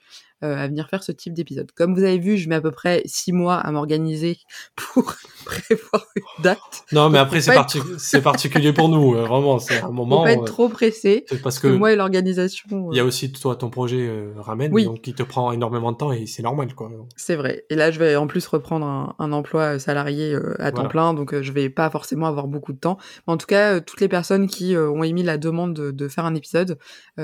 Euh, 0.44 0.56
à 0.56 0.66
venir 0.66 0.88
faire 0.88 1.04
ce 1.04 1.12
type 1.12 1.34
d'épisode. 1.34 1.70
Comme 1.70 1.94
vous 1.94 2.02
avez 2.02 2.18
vu, 2.18 2.36
je 2.36 2.48
mets 2.48 2.56
à 2.56 2.60
peu 2.60 2.72
près 2.72 3.02
six 3.04 3.30
mois 3.32 3.58
à 3.58 3.70
m'organiser 3.70 4.38
pour 4.76 5.14
prévoir 5.44 6.04
une 6.16 6.42
date. 6.42 6.84
Non, 6.90 7.10
mais 7.10 7.18
après 7.18 7.40
c'est 7.40 8.22
particulier 8.22 8.72
pour 8.72 8.88
nous, 8.88 9.14
euh, 9.14 9.24
vraiment. 9.24 9.60
C'est 9.60 9.80
un 9.80 9.90
moment. 9.92 10.18
Faut 10.18 10.24
pas 10.24 10.32
être 10.32 10.42
euh, 10.42 10.44
trop 10.44 10.68
pressé. 10.68 11.26
Parce 11.44 11.60
que, 11.60 11.68
moi 11.68 11.92
et 11.92 11.96
l'organisation. 11.96 12.90
Il 12.90 12.96
y 12.96 13.00
a 13.00 13.04
aussi 13.04 13.30
toi 13.30 13.54
ton 13.54 13.70
projet 13.70 14.10
ramène, 14.36 14.72
donc 14.72 15.02
qui 15.02 15.14
te 15.14 15.22
prend 15.22 15.52
énormément 15.52 15.92
de 15.92 15.96
temps 15.96 16.10
et 16.10 16.26
c'est 16.26 16.42
normal 16.42 16.74
quoi. 16.74 16.90
C'est 17.16 17.36
vrai. 17.36 17.64
Et 17.70 17.76
là, 17.76 17.92
je 17.92 18.00
vais 18.00 18.16
en 18.16 18.26
plus 18.26 18.44
reprendre 18.48 19.14
un, 19.18 19.32
emploi 19.32 19.78
salarié 19.78 20.36
à 20.58 20.72
temps 20.72 20.88
plein, 20.88 21.14
donc 21.14 21.40
je 21.40 21.52
vais 21.52 21.70
pas 21.70 21.88
forcément 21.88 22.26
avoir 22.26 22.48
beaucoup 22.48 22.72
de 22.72 22.78
temps. 22.78 22.98
Mais 23.26 23.32
en 23.32 23.36
tout 23.36 23.46
cas, 23.46 23.80
toutes 23.80 24.00
les 24.00 24.08
personnes 24.08 24.48
qui 24.48 24.76
ont 24.76 25.04
émis 25.04 25.22
la 25.22 25.38
demande 25.38 25.74
de, 25.74 25.90
de 25.92 26.08
faire 26.08 26.24
un 26.24 26.34
épisode, 26.34 26.78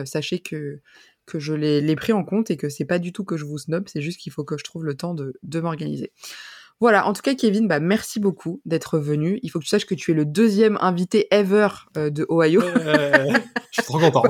sachez 0.04 0.38
que 0.38 0.80
que 1.28 1.38
je 1.38 1.52
l'ai 1.52 1.96
pris 1.96 2.12
en 2.12 2.24
compte 2.24 2.50
et 2.50 2.56
que 2.56 2.68
c'est 2.68 2.84
pas 2.84 2.98
du 2.98 3.12
tout 3.12 3.24
que 3.24 3.36
je 3.36 3.44
vous 3.44 3.58
snob, 3.58 3.84
c'est 3.86 4.00
juste 4.00 4.18
qu'il 4.18 4.32
faut 4.32 4.44
que 4.44 4.56
je 4.56 4.64
trouve 4.64 4.84
le 4.84 4.96
temps 4.96 5.14
de, 5.14 5.34
de 5.42 5.60
m'organiser. 5.60 6.12
Voilà, 6.80 7.06
en 7.06 7.12
tout 7.12 7.22
cas 7.22 7.34
Kevin, 7.34 7.66
bah 7.66 7.80
merci 7.80 8.20
beaucoup 8.20 8.60
d'être 8.64 8.98
venu. 8.98 9.40
Il 9.42 9.50
faut 9.50 9.58
que 9.58 9.64
tu 9.64 9.68
saches 9.68 9.86
que 9.86 9.96
tu 9.96 10.12
es 10.12 10.14
le 10.14 10.24
deuxième 10.24 10.78
invité 10.80 11.26
ever 11.32 11.68
euh, 11.96 12.08
de 12.08 12.24
Ohio. 12.30 12.60
je 12.62 13.40
suis 13.72 13.82
trop 13.82 13.98
content. 13.98 14.22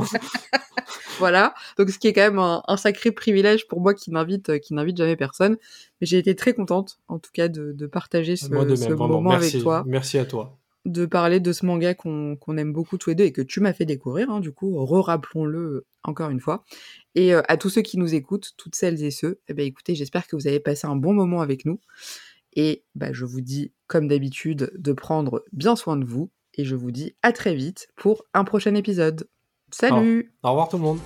voilà, 1.19 1.55
donc 1.77 1.91
ce 1.91 1.99
qui 1.99 2.09
est 2.09 2.15
quand 2.15 2.23
même 2.23 2.39
un, 2.39 2.77
sacré 2.79 3.13
privilège 3.13 3.69
pour 3.69 3.81
moi 3.81 3.93
qui 3.93 4.11
n'invite 4.11 4.49
euh, 4.49 4.59
qui 4.59 4.73
n'invite 4.73 4.97
jamais 4.97 5.17
personne. 5.17 5.59
Mais 6.01 6.07
j'ai 6.07 6.17
été 6.17 6.35
très 6.35 6.55
contente, 6.55 6.99
en 7.09 7.19
tout 7.19 7.31
cas, 7.35 7.49
de, 7.49 7.73
de 7.73 7.87
partager 7.87 8.37
ce, 8.37 8.47
ce 8.47 8.93
moment 8.95 9.31
avec 9.31 9.61
toi. 9.61 9.85
Merci 9.87 10.19
à 10.19 10.25
toi 10.25 10.59
de 10.89 11.07
parler 11.07 11.41
de 11.41 11.53
ce 11.53 11.67
manga 11.67 11.95
qu'on 11.95 12.57
aime 12.57 12.73
beaucoup 12.73 12.99
tous 12.99 13.11
les 13.11 13.17
deux 13.17 13.25
et 13.25 13.33
que 13.33 13.43
tu 13.43 13.61
m'as 13.61 13.73
fait 13.73 13.85
découvrir, 13.85 14.31
hein, 14.31 14.41
du 14.41 14.53
coup, 14.53 14.85
re-rappelons-le 14.85 15.87
encore 16.03 16.31
une 16.31 16.41
fois. 16.41 16.65
Et 17.15 17.35
euh, 17.35 17.43
à 17.49 17.57
tous 17.57 17.71
ceux 17.71 17.83
qui 17.83 17.99
nous 17.99 18.15
écoutent, 18.15 18.53
toutes 18.57 18.75
celles 18.75 19.03
et 19.03 19.11
ceux, 19.11 19.41
eh 19.49 19.55
ben, 19.55 19.67
écoutez, 19.67 19.95
j'espère 19.95 20.27
que 20.27 20.37
vous 20.37 20.47
avez 20.47 20.61
passé 20.61 20.87
un 20.87 20.97
bon 20.97 21.15
moment 21.15 21.41
avec 21.41 21.65
nous. 21.65 21.81
Et 22.55 22.85
bah, 22.95 23.13
je 23.13 23.25
vous 23.25 23.41
dis, 23.41 23.73
comme 23.87 24.09
d'habitude, 24.09 24.73
de 24.77 24.93
prendre 24.93 25.45
bien 25.53 25.77
soin 25.77 25.97
de 25.97 26.05
vous. 26.05 26.31
Et 26.55 26.65
je 26.65 26.75
vous 26.75 26.91
dis 26.91 27.15
à 27.23 27.33
très 27.33 27.55
vite 27.55 27.89
pour 27.97 28.25
un 28.35 28.45
prochain 28.45 28.75
épisode. 28.75 29.29
Salut 29.71 30.33
Au 30.43 30.51
revoir 30.51 30.69
tout 30.69 30.77
le 30.77 30.83
monde 30.83 30.99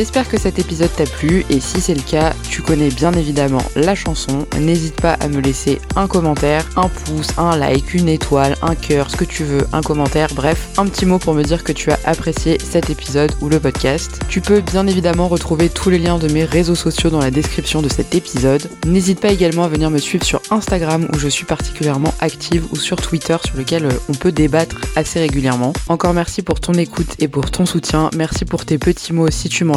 J'espère 0.00 0.30
que 0.30 0.38
cet 0.38 0.58
épisode 0.58 0.88
t'a 0.96 1.04
plu 1.04 1.44
et 1.50 1.60
si 1.60 1.78
c'est 1.82 1.92
le 1.92 2.00
cas, 2.00 2.32
tu 2.48 2.62
connais 2.62 2.88
bien 2.88 3.12
évidemment 3.12 3.60
la 3.76 3.94
chanson. 3.94 4.46
N'hésite 4.58 4.98
pas 4.98 5.12
à 5.12 5.28
me 5.28 5.42
laisser 5.42 5.78
un 5.94 6.06
commentaire, 6.06 6.64
un 6.76 6.88
pouce, 6.88 7.28
un 7.36 7.54
like, 7.58 7.92
une 7.92 8.08
étoile, 8.08 8.56
un 8.62 8.74
cœur, 8.74 9.10
ce 9.10 9.16
que 9.18 9.26
tu 9.26 9.44
veux, 9.44 9.66
un 9.74 9.82
commentaire, 9.82 10.28
bref, 10.34 10.70
un 10.78 10.86
petit 10.86 11.04
mot 11.04 11.18
pour 11.18 11.34
me 11.34 11.42
dire 11.42 11.64
que 11.64 11.72
tu 11.72 11.90
as 11.90 11.98
apprécié 12.06 12.56
cet 12.64 12.88
épisode 12.88 13.30
ou 13.42 13.50
le 13.50 13.60
podcast. 13.60 14.22
Tu 14.30 14.40
peux 14.40 14.62
bien 14.62 14.86
évidemment 14.86 15.28
retrouver 15.28 15.68
tous 15.68 15.90
les 15.90 15.98
liens 15.98 16.16
de 16.16 16.32
mes 16.32 16.44
réseaux 16.44 16.74
sociaux 16.74 17.10
dans 17.10 17.20
la 17.20 17.30
description 17.30 17.82
de 17.82 17.90
cet 17.90 18.14
épisode. 18.14 18.70
N'hésite 18.86 19.20
pas 19.20 19.28
également 19.28 19.64
à 19.64 19.68
venir 19.68 19.90
me 19.90 19.98
suivre 19.98 20.24
sur 20.24 20.40
Instagram 20.50 21.08
où 21.12 21.18
je 21.18 21.28
suis 21.28 21.44
particulièrement 21.44 22.14
active 22.20 22.64
ou 22.72 22.76
sur 22.76 22.96
Twitter 22.96 23.36
sur 23.44 23.58
lequel 23.58 23.84
euh, 23.84 23.92
on 24.08 24.14
peut 24.14 24.32
débattre 24.32 24.76
assez 24.96 25.20
régulièrement. 25.20 25.74
Encore 25.88 26.14
merci 26.14 26.40
pour 26.40 26.58
ton 26.58 26.72
écoute 26.72 27.16
et 27.18 27.28
pour 27.28 27.50
ton 27.50 27.66
soutien. 27.66 28.08
Merci 28.16 28.46
pour 28.46 28.64
tes 28.64 28.78
petits 28.78 29.12
mots 29.12 29.30
si 29.30 29.50
tu 29.50 29.64
m'en 29.64 29.76